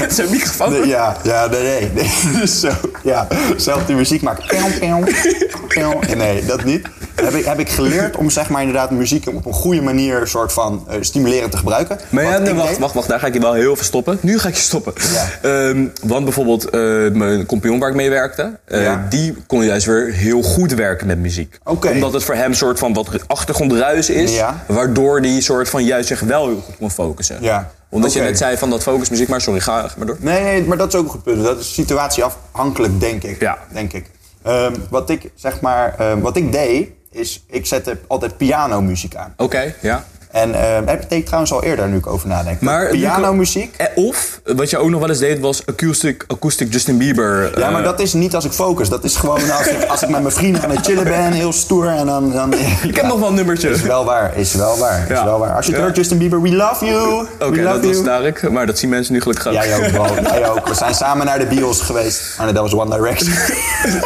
Met 0.00 0.14
zijn 0.14 0.30
microfoon. 0.30 0.70
Nee, 0.70 0.86
ja, 0.86 1.16
ja, 1.22 1.46
nee, 1.46 1.90
nee. 1.94 2.10
Dus 2.40 2.60
zo, 2.60 2.70
ja, 3.02 3.26
zelf 3.56 3.86
die 3.86 3.96
muziek 3.96 4.22
maken. 4.22 4.44
Nee, 6.16 6.44
dat 6.44 6.64
niet. 6.64 6.86
Heb 7.14 7.32
ik, 7.34 7.44
heb 7.44 7.58
ik 7.58 7.68
geleerd 7.68 8.16
om 8.16 8.30
zeg 8.30 8.48
maar 8.48 8.60
inderdaad 8.60 8.90
muziek 8.90 9.26
op 9.28 9.46
een 9.46 9.52
goede 9.52 9.82
manier 9.82 10.26
soort 10.26 10.52
van 10.52 10.84
eh, 10.88 10.96
stimulerend 11.00 11.50
te 11.50 11.56
gebruiken. 11.56 11.98
Maar 12.08 12.24
ja, 12.24 12.38
nee, 12.38 12.54
wacht, 12.54 12.68
deed- 12.68 12.78
wacht, 12.78 12.94
wacht, 12.94 13.08
daar 13.08 13.20
ga 13.20 13.26
ik 13.26 13.34
je 13.34 13.40
wel 13.40 13.52
heel 13.52 13.76
veel 13.76 13.84
stoppen. 13.84 14.18
Nu 14.22 14.38
ga 14.38 14.48
ik 14.48 14.54
je 14.54 14.60
stoppen. 14.60 14.92
Ja. 15.12 15.48
Ehm, 15.50 15.86
want 16.02 16.24
bijvoorbeeld 16.24 16.70
eh, 16.70 16.80
mijn 17.12 17.46
compagnon 17.46 17.78
waar 17.78 17.88
ik 17.88 17.94
mee 17.94 18.10
werkte, 18.10 18.58
eh, 18.64 18.82
Ja. 18.82 19.06
die 19.08 19.36
kon 19.46 19.64
juist 19.64 19.86
weer 19.86 20.12
heel 20.12 20.42
goed 20.42 20.72
werken 20.74 21.06
met 21.06 21.18
muziek. 21.18 21.58
Omdat 21.64 22.12
het 22.12 22.24
voor 22.24 22.34
hem 22.34 22.50
een 22.50 22.56
soort 22.56 22.78
van 22.78 22.92
wat 22.92 23.08
achtergrondruis 23.26 24.10
is, 24.10 24.34
Ja. 24.34 24.64
waardoor 24.66 25.22
die 25.22 25.40
soort 25.40 25.68
van 25.68 25.84
juist 25.84 26.08
zich 26.08 26.20
wel 26.20 26.46
heel 26.46 26.60
goed 26.64 26.76
kon 26.76 26.90
focussen. 26.90 27.36
Ja. 27.40 27.70
Omdat 27.90 28.12
je 28.12 28.20
net 28.20 28.38
zei 28.38 28.56
van 28.56 28.70
dat 28.70 28.82
focusmuziek, 28.82 29.28
maar 29.28 29.40
sorry, 29.40 29.60
ga, 29.60 29.88
ga 29.88 29.94
maar 29.96 30.06
door. 30.06 30.16
Nee, 30.20 30.42
nee, 30.42 30.64
maar 30.64 30.76
dat 30.76 30.88
is 30.88 30.94
ook 30.94 31.04
een 31.04 31.10
goed 31.10 31.22
punt. 31.22 31.42
Dat 31.44 31.60
is 31.60 31.74
situatieafhankelijk, 31.74 33.00
denk 33.00 33.22
ik. 33.22 33.40
Ja. 33.40 33.58
Denk 33.72 33.92
ik. 33.92 34.04
Ehm, 34.42 34.72
wat 34.90 35.10
ik 35.10 35.30
zeg 35.34 35.60
maar, 35.60 35.94
ehm, 35.98 36.20
wat 36.20 36.36
ik 36.36 36.52
deed, 36.52 36.88
is 37.12 37.44
ik 37.46 37.66
zette 37.66 37.98
altijd 38.06 38.36
pianomuziek 38.36 39.16
aan. 39.16 39.34
Oké, 39.36 39.74
ja. 39.80 40.04
En 40.30 40.54
ehm 40.54 40.86
heb 40.86 41.04
ik 41.08 41.24
trouwens 41.24 41.52
al 41.52 41.62
eerder, 41.62 41.88
nu 41.88 41.96
ik 41.96 42.06
over 42.06 42.28
nadenk. 42.28 42.60
Maar 42.60 42.86
pianomuziek. 42.88 43.74
Eh, 43.76 43.86
Of, 43.94 44.40
wat 44.44 44.70
je 44.70 44.78
ook 44.78 44.90
nog 44.90 45.00
wel 45.00 45.08
eens 45.08 45.18
deed, 45.18 45.40
was 45.40 45.66
acoustic, 45.66 46.24
acoustic 46.28 46.72
Justin 46.72 46.98
Bieber. 46.98 47.58
Ja, 47.58 47.66
eh, 47.66 47.72
maar 47.72 47.82
dat 47.82 48.00
is 48.00 48.12
niet 48.12 48.34
als 48.34 48.44
ik 48.44 48.52
focus. 48.52 48.88
Dat 48.88 49.04
is 49.04 49.16
gewoon 49.16 49.50
als 49.50 49.66
ik, 49.66 49.84
als 49.84 50.02
ik 50.02 50.08
met 50.08 50.20
mijn 50.22 50.34
vrienden 50.34 50.62
aan 50.62 50.70
het 50.70 50.84
chillen 50.86 51.04
ben, 51.04 51.32
heel 51.32 51.52
stoer. 51.52 51.86
En 51.88 52.06
dan, 52.06 52.32
dan, 52.32 52.52
Ik 52.88 52.96
heb 52.96 53.04
nog 53.04 53.18
wel 53.18 53.28
een 53.28 53.34
nummertje. 53.34 53.68
Is 53.70 53.82
wel 53.82 54.04
waar, 54.04 54.36
is 54.36 54.54
wel 54.54 54.78
waar, 54.78 55.10
is 55.10 55.22
wel 55.22 55.38
waar. 55.38 55.54
Als 55.56 55.64
je 55.66 55.70
het 55.70 55.80
Ja. 55.80 55.86
hoort, 55.86 55.96
Justin 55.96 56.18
Bieber, 56.18 56.42
we 56.42 56.52
love 56.56 56.84
you. 56.84 57.26
Oké, 57.38 57.44
love 57.62 57.62
dat 57.62 57.84
was. 57.84 58.04
Tarek, 58.04 58.50
maar 58.50 58.66
dat 58.66 58.78
zien 58.78 58.90
mensen 58.90 59.12
nu 59.12 59.20
gelukkig. 59.20 59.52
Jij 59.52 59.76
ook, 59.76 59.90
bro. 59.92 60.22
Jij 60.22 60.48
ook. 60.50 60.68
We 60.68 60.74
zijn 60.74 60.94
samen 60.94 61.26
naar 61.26 61.38
de 61.38 61.46
bios 61.46 61.80
geweest. 61.80 62.22
Oh 62.38 62.44
nee, 62.44 62.52
dat 62.52 62.62
was 62.70 62.80
One 62.80 62.96
Direction. 62.96 63.32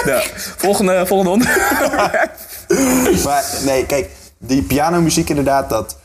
Ja. 0.05 0.23
Volgende, 0.57 1.07
volgende 1.07 1.31
onderwerp. 1.33 2.31
maar 3.25 3.45
nee, 3.65 3.87
kijk, 3.87 4.11
die 4.39 4.63
pianomuziek 4.63 5.29
inderdaad, 5.29 5.69
dat... 5.71 5.97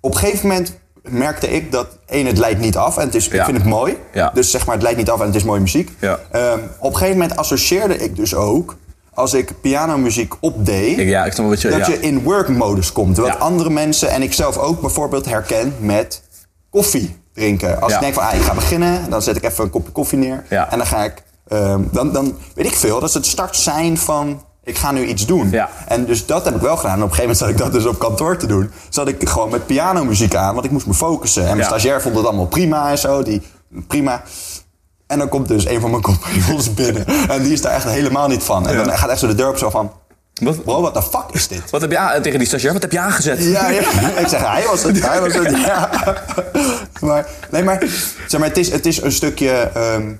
Op 0.00 0.12
een 0.12 0.18
gegeven 0.18 0.48
moment 0.48 0.78
merkte 1.02 1.48
ik 1.50 1.72
dat, 1.72 1.86
één, 2.06 2.26
het 2.26 2.38
leidt 2.38 2.60
niet 2.60 2.76
af. 2.76 2.96
En 2.96 3.04
het 3.06 3.14
is, 3.14 3.28
ik 3.28 3.44
vind 3.44 3.56
het 3.56 3.66
mooi. 3.66 3.96
Ja. 4.12 4.30
Dus 4.34 4.50
zeg 4.50 4.66
maar, 4.66 4.74
het 4.74 4.82
leidt 4.82 4.98
niet 4.98 5.10
af 5.10 5.20
en 5.20 5.26
het 5.26 5.34
is 5.34 5.44
mooie 5.44 5.60
muziek. 5.60 5.90
Ja. 6.00 6.18
Ehm, 6.30 6.58
op 6.78 6.90
een 6.92 6.96
gegeven 6.98 7.18
moment 7.20 7.38
associeerde 7.38 7.96
ik 7.96 8.16
dus 8.16 8.34
ook... 8.34 8.76
Als 9.14 9.34
ik 9.34 9.60
pianomuziek 9.60 10.34
opdeed... 10.40 10.98
Ik- 10.98 11.08
ja, 11.08 11.24
ik 11.24 11.32
snap 11.32 11.48
wat 11.48 11.60
je... 11.60 11.68
dat 11.68 11.86
je 11.86 12.00
in 12.00 12.22
work-modus 12.22 12.92
komt. 12.92 13.16
Wat 13.16 13.38
andere 13.38 13.70
mensen 13.70 14.10
en 14.10 14.22
ik 14.22 14.32
zelf 14.32 14.56
ook 14.58 14.80
bijvoorbeeld 14.80 15.24
herken 15.26 15.74
met 15.80 16.22
koffie 16.70 17.16
drinken. 17.34 17.80
Als 17.80 17.92
ik 17.92 18.00
denk 18.00 18.14
van, 18.14 18.22
ah, 18.22 18.34
ik 18.34 18.40
ga 18.42 18.54
beginnen, 18.54 19.10
dan 19.10 19.22
zet 19.22 19.36
ik 19.36 19.44
even 19.44 19.64
een 19.64 19.70
kopje 19.70 19.92
koffie 19.92 20.18
neer. 20.18 20.44
Ja. 20.48 20.70
En 20.70 20.78
dan 20.78 20.86
ga 20.86 21.04
ik, 21.04 21.22
ehm, 21.48 21.82
dan, 21.92 22.12
dan 22.12 22.38
weet 22.54 22.66
ik 22.66 22.74
veel, 22.74 23.00
dat 23.00 23.08
is 23.08 23.14
het 23.14 23.26
start 23.26 23.56
zijn 23.56 23.98
van, 23.98 24.42
ik 24.64 24.78
ga 24.78 24.90
nu 24.92 25.04
iets 25.04 25.26
doen. 25.26 25.50
Ja. 25.50 25.68
En 25.86 26.04
dus 26.04 26.26
dat 26.26 26.44
heb 26.44 26.54
ik 26.54 26.60
wel 26.60 26.76
gedaan. 26.76 26.96
En 26.96 27.02
op 27.02 27.08
een 27.10 27.14
gegeven 27.14 27.36
moment 27.36 27.38
zat 27.38 27.66
ik 27.66 27.72
dat 27.72 27.82
dus 27.82 27.92
op 27.92 27.98
kantoor 27.98 28.36
te 28.36 28.46
doen. 28.46 28.70
Zat 28.88 29.08
ik 29.08 29.28
gewoon 29.28 29.50
met 29.50 29.66
pianomuziek 29.66 30.34
aan, 30.34 30.52
want 30.54 30.64
ik 30.66 30.70
moest 30.72 30.86
me 30.86 30.94
focussen. 30.94 31.42
En 31.42 31.48
mijn 31.48 31.58
Ja. 31.58 31.64
stagiair 31.66 32.00
vond 32.02 32.16
het 32.16 32.24
allemaal 32.26 32.46
prima 32.46 32.90
en 32.90 32.98
zo. 32.98 33.22
Die, 33.22 33.42
prima. 33.86 34.22
En 35.06 35.18
dan 35.18 35.28
komt 35.28 35.48
dus 35.48 35.66
een 35.66 35.80
van 35.80 35.90
mijn 35.90 36.02
compagnons 36.02 36.74
binnen. 36.80 37.06
En 37.06 37.42
die 37.42 37.52
is 37.52 37.60
daar 37.62 37.72
echt 37.72 37.84
helemaal 37.84 38.28
niet 38.28 38.42
van. 38.42 38.66
En 38.68 38.76
Ja. 38.76 38.82
dan 38.84 38.98
gaat 38.98 39.08
echt 39.10 39.18
zo 39.20 39.26
de 39.26 39.34
deur 39.34 39.48
op 39.48 39.58
zo 39.58 39.70
van... 39.70 39.92
Wat, 40.42 40.64
Bro, 40.64 40.80
what 40.80 40.94
the 40.94 41.02
fuck 41.02 41.24
is 41.32 41.48
dit? 41.48 41.70
wat 41.70 41.80
heb 41.80 41.90
je 41.90 41.98
aan, 41.98 42.22
tegen 42.22 42.38
die 42.38 42.48
stagiair, 42.48 42.72
wat 42.72 42.82
heb 42.82 42.92
je 42.92 42.98
aangezet? 42.98 43.44
Ja, 43.44 43.68
ja. 43.70 43.80
Ik 44.18 44.26
zeg, 44.28 44.46
hij 44.46 44.64
was 44.66 44.82
het. 44.82 45.06
Hij 45.06 45.20
was 45.20 45.34
het. 45.34 45.56
Ja. 45.66 45.90
Maar, 47.00 47.26
nee, 47.50 47.62
maar, 47.62 47.78
zeg 48.26 48.40
maar 48.40 48.48
het, 48.48 48.58
is, 48.58 48.70
het 48.70 48.86
is 48.86 49.02
een 49.02 49.12
stukje... 49.12 49.50
ehm, 49.50 50.12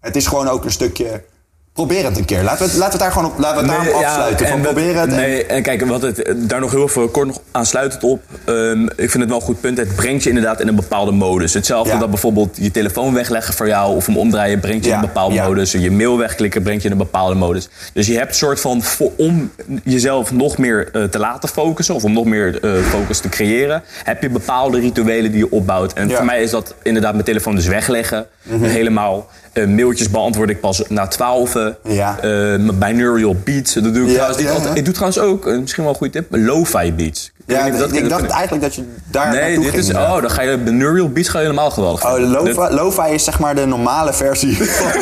het 0.00 0.16
is 0.16 0.26
gewoon 0.26 0.48
ook 0.48 0.64
een 0.64 0.70
stukje... 0.70 1.24
Probeer 1.72 2.04
het 2.04 2.18
een 2.18 2.24
keer. 2.24 2.42
Laten 2.42 2.64
we 2.64 2.70
het, 2.70 2.78
laten 2.78 2.92
we 2.98 3.04
daar 3.04 3.12
gewoon 3.12 3.30
op, 3.30 3.38
laten 3.38 3.66
we 3.66 3.72
het 3.72 3.78
Nee, 3.80 3.86
daarop 3.86 4.02
ja, 4.02 4.08
afsluiten. 4.08 4.46
en 4.46 4.52
van 4.52 4.60
probeer 4.60 4.96
het. 4.98 5.10
Nee, 5.10 5.46
en 5.46 5.62
kijk, 5.62 5.86
wat 5.86 6.02
het, 6.02 6.34
daar 6.36 6.60
nog 6.60 6.70
heel 6.70 6.88
veel 6.88 7.08
kort 7.08 7.26
nog 7.26 7.40
aansluitend 7.50 8.02
op. 8.04 8.22
Ehm, 8.44 8.82
ik 8.82 9.10
vind 9.10 9.12
het 9.12 9.28
wel 9.28 9.36
een 9.36 9.42
goed 9.44 9.60
punt. 9.60 9.78
Het 9.78 9.96
brengt 9.96 10.22
je 10.22 10.28
inderdaad 10.28 10.60
in 10.60 10.68
een 10.68 10.74
bepaalde 10.74 11.10
modus. 11.12 11.54
Hetzelfde 11.54 11.92
Ja. 11.92 11.98
dat 11.98 12.10
bijvoorbeeld 12.10 12.56
je 12.60 12.70
telefoon 12.70 13.14
wegleggen 13.14 13.54
voor 13.54 13.66
jou 13.66 13.96
of 13.96 14.06
hem 14.06 14.16
omdraaien 14.16 14.60
brengt 14.60 14.84
je 14.84 14.90
in 14.90 14.96
een 14.96 15.02
bepaalde 15.02 15.42
modus. 15.42 15.72
Je 15.72 15.90
mail 15.90 16.18
wegklikken 16.18 16.62
brengt 16.62 16.82
je 16.82 16.88
in 16.88 16.92
een 16.92 17.00
bepaalde 17.00 17.34
modus. 17.34 17.68
Dus 17.92 18.06
je 18.06 18.16
hebt 18.16 18.28
een 18.28 18.34
soort 18.34 18.60
van, 18.60 18.82
voor, 18.82 19.10
om 19.16 19.52
jezelf 19.84 20.32
nog 20.32 20.58
meer 20.58 20.88
eh, 20.92 21.02
te 21.02 21.18
laten 21.18 21.48
focussen 21.48 21.94
of 21.94 22.04
om 22.04 22.12
nog 22.12 22.24
meer 22.24 22.60
eh, 22.64 22.82
focus 22.82 23.18
te 23.18 23.28
creëren, 23.28 23.82
heb 24.04 24.22
je 24.22 24.30
bepaalde 24.30 24.80
rituelen 24.80 25.30
die 25.30 25.40
je 25.40 25.50
opbouwt. 25.50 25.92
En 25.92 26.10
voor 26.10 26.24
mij 26.24 26.42
is 26.42 26.50
dat 26.50 26.74
inderdaad 26.82 27.12
mijn 27.12 27.24
telefoon 27.24 27.54
dus 27.54 27.66
wegleggen. 27.66 28.26
Helemaal. 28.48 29.26
Eh, 29.52 29.66
mailtjes 29.66 30.10
beantwoord 30.10 30.50
ik 30.50 30.60
pas 30.60 30.82
na 30.88 31.06
twaalf. 31.06 31.54
Ja. 31.84 32.18
Mijn 32.22 32.78
binaural 32.78 33.36
beats, 33.44 33.74
dat 33.74 33.94
doe 33.94 34.02
ik 34.02 34.08
Ja, 34.08 34.14
trouwens 34.14 34.42
ja, 34.42 34.50
altijd. 34.50 34.76
Ik 34.76 34.84
doe 34.84 34.94
trouwens 34.94 35.20
ook, 35.20 35.46
eh, 35.46 35.58
misschien 35.58 35.82
wel 35.82 35.92
een 35.92 35.98
goede 35.98 36.12
tip, 36.12 36.26
lo-fi 36.30 36.92
beats. 36.92 37.32
Ik 37.50 37.56
ja, 37.56 37.70
dat- 37.78 37.92
ik 37.92 38.08
dacht 38.08 38.26
eigenlijk 38.26 38.62
dat 38.62 38.74
je 38.74 38.82
daar 39.10 39.30
Nee, 39.30 39.40
naartoe 39.40 39.62
dit 39.62 39.72
ging. 39.72 39.84
is, 39.84 39.94
oh, 39.94 40.20
dan 40.20 40.30
ga 40.30 40.42
je 40.42 40.58
binaural 40.58 41.08
beats 41.08 41.28
ga 41.28 41.38
je 41.38 41.44
helemaal 41.44 41.70
geweldig 41.70 42.04
Oh, 42.04 42.18
lo-fi, 42.18 42.74
lo-fi 42.74 43.12
is 43.14 43.24
zeg 43.24 43.38
maar 43.38 43.54
de 43.54 43.66
normale 43.66 44.12
versie 44.12 44.56
van, 44.62 45.00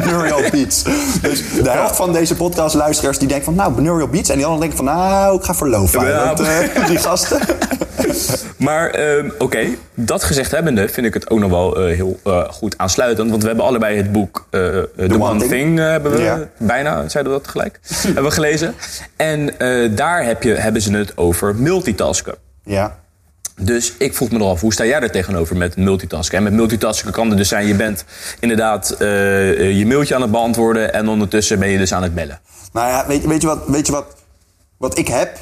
van 0.00 0.50
Beats. 0.50 0.82
Dus 1.22 1.42
de 1.62 1.70
helft 1.70 1.96
van 1.96 2.12
deze 2.12 2.34
podcastluisteraars 2.34 3.18
die 3.18 3.28
denken 3.28 3.44
van... 3.44 3.54
nou, 3.54 3.72
Binaural 3.72 4.08
Beats. 4.08 4.28
En 4.28 4.36
die 4.36 4.46
anderen 4.46 4.68
denken 4.68 4.86
van... 4.86 4.96
nou, 4.96 5.38
ik 5.38 5.44
ga 5.44 5.54
voor 5.54 5.68
lo-fi. 5.68 5.98
Ja, 5.98 6.24
want, 6.26 6.40
eh, 6.40 6.86
die 6.88 6.98
gasten... 6.98 7.40
Maar 8.56 8.90
ehm, 8.90 9.28
oké, 9.38 9.66
dat 9.94 10.24
gezegd 10.24 10.50
hebbende 10.50 10.88
vind 10.88 11.06
ik 11.06 11.14
het 11.14 11.30
ook 11.30 11.38
nog 11.38 11.50
wel 11.50 11.76
eh, 11.76 11.94
heel 11.96 12.18
eh, 12.24 12.44
goed 12.50 12.78
aansluitend. 12.78 13.30
Want 13.30 13.42
we 13.42 13.48
hebben 13.48 13.66
allebei 13.66 13.96
het 13.96 14.12
boek 14.12 14.46
eh, 14.50 14.60
The, 14.60 14.88
One, 15.10 15.18
One 15.24 15.38
Thing, 15.38 15.50
Thing. 15.50 15.78
hebben 15.78 16.12
we 16.12 16.46
bijna, 16.58 17.08
zeiden 17.08 17.32
we 17.32 17.38
dat 17.38 17.44
tegelijk, 17.44 17.80
hebben 18.04 18.24
we 18.24 18.30
gelezen. 18.30 18.74
En 19.16 19.54
daar 19.94 20.24
heb 20.24 20.42
je, 20.42 20.54
hebben 20.54 20.82
ze 20.82 20.92
het 20.96 21.16
over 21.16 21.54
multitasken. 21.88 22.34
Ja. 22.64 22.98
Dus 23.60 23.94
ik 23.98 24.14
vroeg 24.14 24.30
me 24.30 24.44
af, 24.44 24.60
hoe 24.60 24.72
sta 24.72 24.84
jij 24.84 25.00
er 25.00 25.10
tegenover 25.10 25.56
met 25.56 25.76
multitasken? 25.76 26.36
En 26.38 26.42
met 26.44 26.52
multitasken 26.52 27.12
kan 27.12 27.28
het 27.28 27.38
dus 27.38 27.48
zijn, 27.48 27.66
je 27.66 27.74
bent 27.74 28.04
inderdaad 28.40 28.90
eh, 28.90 29.78
je 29.78 29.86
mailtje 29.86 30.14
aan 30.14 30.22
het 30.22 30.30
beantwoorden... 30.30 30.92
en 30.92 31.08
ondertussen 31.08 31.58
ben 31.58 31.68
je 31.68 31.78
dus 31.78 31.92
aan 31.92 32.02
het 32.02 32.14
bellen. 32.14 32.40
Nou 32.72 32.88
ja, 32.88 33.06
weet, 33.06 33.24
weet 33.26 33.40
je, 33.40 33.46
wat, 33.46 33.58
weet 33.66 33.86
je 33.86 33.92
wat, 33.92 34.06
wat 34.76 34.98
ik 34.98 35.08
heb? 35.08 35.38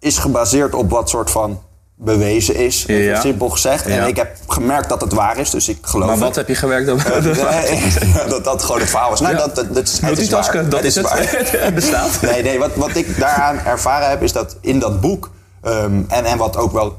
Is 0.00 0.18
gebaseerd 0.18 0.74
op 0.74 0.90
wat 0.90 1.08
soort 1.10 1.30
van 1.30 1.62
bewezen 1.96 2.54
is. 2.56 2.84
Ja. 2.86 3.20
Simpel 3.20 3.48
gezegd. 3.48 3.88
Ja. 3.88 3.96
En 3.96 4.06
ik 4.06 4.16
heb 4.16 4.36
gemerkt 4.46 4.88
dat 4.88 5.00
het 5.00 5.12
waar 5.12 5.38
is, 5.38 5.50
dus 5.50 5.68
ik 5.68 5.78
geloof 5.80 6.04
Maar 6.06 6.14
het. 6.16 6.24
wat 6.24 6.36
heb 6.36 6.48
je 6.48 6.54
gewerkt 6.54 6.90
op? 6.90 7.02
Nee, 7.22 8.28
dat 8.28 8.44
dat 8.44 8.62
gewoon 8.62 8.80
het 8.80 8.90
verhaal 8.90 9.12
is. 9.12 9.20
Nou, 9.20 9.34
Ja. 9.34 9.40
dat, 9.40 9.54
dat, 9.54 9.66
het 9.74 9.88
is 9.88 10.00
Multitasken, 10.00 10.60
waar. 10.60 10.70
dat 10.70 10.84
is 10.84 10.94
het. 10.94 11.04
waar. 11.08 11.18
Het 11.64 11.74
bestaat. 11.74 12.20
Nee, 12.22 12.42
nee 12.42 12.58
wat, 12.58 12.74
wat 12.74 12.96
ik 12.96 13.18
daaraan 13.18 13.58
ervaren 13.58 14.08
heb, 14.08 14.22
is 14.22 14.32
dat 14.32 14.56
in 14.60 14.78
dat 14.78 15.00
boek... 15.00 15.30
ehm, 15.62 16.02
en, 16.08 16.24
en 16.24 16.38
wat 16.38 16.56
ook 16.56 16.72
wel 16.72 16.96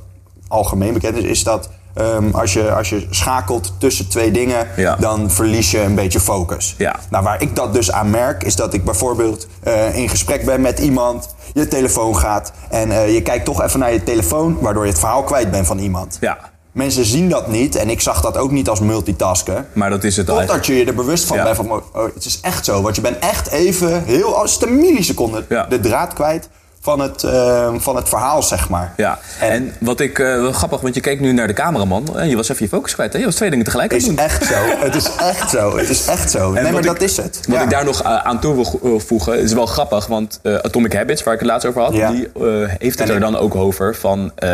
algemeen 0.48 0.94
bekend 0.94 1.18
is, 1.18 1.24
is 1.24 1.44
dat... 1.44 1.70
ehm, 1.94 2.30
als, 2.32 2.54
je, 2.54 2.72
als 2.72 2.90
je 2.90 3.08
schakelt 3.10 3.74
tussen 3.78 4.08
twee 4.10 4.32
dingen, 4.32 4.68
Ja. 4.76 4.96
dan 4.96 5.32
verlies 5.32 5.72
je 5.72 5.82
een 5.82 5.96
beetje 5.96 6.20
focus. 6.20 6.76
Ja. 6.78 6.96
Nou, 7.10 7.24
waar 7.24 7.42
ik 7.42 7.56
dat 7.56 7.74
dus 7.74 7.92
aan 7.92 8.10
merk, 8.10 8.44
is 8.44 8.56
dat 8.56 8.74
ik 8.74 8.84
bijvoorbeeld 8.86 9.48
eh, 9.64 9.96
in 9.98 10.10
gesprek 10.10 10.46
ben 10.46 10.62
met 10.62 10.80
iemand, 10.80 11.36
je 11.54 11.68
telefoon 11.68 12.18
gaat 12.18 12.52
en 12.70 12.92
eh, 12.92 13.14
je 13.14 13.22
kijkt 13.22 13.46
toch 13.46 13.62
even 13.62 13.80
naar 13.80 13.94
je 13.94 14.04
telefoon, 14.04 14.58
waardoor 14.60 14.84
je 14.84 14.90
het 14.90 15.00
verhaal 15.00 15.24
kwijt 15.24 15.52
bent 15.52 15.68
van 15.68 15.78
iemand. 15.80 16.18
Ja, 16.22 16.38
Mensen 16.72 17.06
zien 17.06 17.30
dat 17.30 17.48
niet 17.48 17.76
en 17.76 17.90
ik 17.90 18.02
zag 18.02 18.22
dat 18.22 18.38
ook 18.38 18.52
niet 18.52 18.70
als 18.70 18.80
multitasken. 18.80 19.68
maar 19.74 19.90
dat 19.90 20.04
is 20.04 20.18
het 20.18 20.26
Totdat 20.26 20.38
eigenlijk. 20.50 20.66
je 20.80 20.86
je 20.86 20.86
er 20.90 20.96
bewust 20.96 21.26
van 21.26 21.38
Ja. 21.38 21.44
bent 21.44 21.56
van, 21.56 21.72
oh, 21.72 21.82
oh, 21.94 22.04
het 22.14 22.26
is 22.26 22.40
echt 22.42 22.66
zo. 22.66 22.82
Want 22.82 22.96
je 22.96 23.02
bent 23.02 23.20
echt 23.20 23.50
even, 23.50 24.04
heel, 24.04 24.38
als 24.38 24.54
het 24.54 24.64
een 24.64 24.76
milliseconde, 24.76 25.46
de 25.70 25.80
draad 25.80 26.14
kwijt 26.14 26.50
van 26.84 27.00
het, 27.00 27.24
eh, 27.24 27.74
van 27.78 27.96
het 27.96 28.10
verhaal, 28.10 28.44
zeg 28.44 28.70
maar. 28.70 28.94
Ja, 28.98 29.20
en 29.40 29.74
wat 29.80 30.00
ik, 30.00 30.20
eh, 30.20 30.26
wel 30.26 30.52
grappig, 30.52 30.82
want 30.82 30.96
je 30.96 31.02
keek 31.02 31.20
nu 31.20 31.32
naar 31.32 31.48
de 31.48 31.54
cameraman 31.54 32.18
en 32.20 32.30
je 32.30 32.36
was 32.36 32.50
even 32.50 32.64
je 32.64 32.70
focus 32.70 32.94
kwijt. 32.94 33.14
Hè? 33.14 33.20
Je 33.20 33.26
was 33.26 33.36
twee 33.36 33.50
dingen 33.50 33.66
tegelijk 33.66 33.92
aan 33.94 33.98
Het 33.98 34.08
het 34.08 34.16
is 34.16 34.18
doen. 34.18 34.26
echt 34.26 34.46
zo. 34.46 34.86
Het 34.86 34.96
is 34.96 35.10
echt 35.16 35.50
zo. 35.50 35.78
Het 35.78 35.90
is 35.90 36.06
echt 36.08 36.32
zo. 36.32 36.52
Nee, 36.54 36.64
maar 36.72 36.82
ik- 36.82 36.88
dat 36.88 37.02
is 37.02 37.18
het. 37.18 37.40
Wat 37.48 37.58
Ja. 37.58 37.64
ik 37.64 37.70
daar 37.70 37.86
nog 37.86 38.02
eh, 38.04 38.16
aan 38.18 38.40
toe 38.40 38.56
wil 38.56 38.80
wil 38.82 39.00
voegen, 39.00 39.40
is 39.40 39.54
wel 39.54 39.66
grappig, 39.66 40.08
want 40.08 40.40
eh, 40.42 40.56
Atomic 40.56 40.94
Habits, 40.94 41.24
waar 41.24 41.34
ik 41.34 41.40
het 41.40 41.50
laatst 41.50 41.68
over 41.68 41.82
had, 41.82 41.94
Ja. 41.94 42.12
die 42.12 42.30
eh, 42.36 42.44
heeft 42.78 43.00
het 43.00 43.10
En 43.10 43.16
er 43.16 43.22
dan 43.22 43.38
ook 43.38 43.56
over 43.56 43.96
van, 43.96 44.32
eh, 44.36 44.50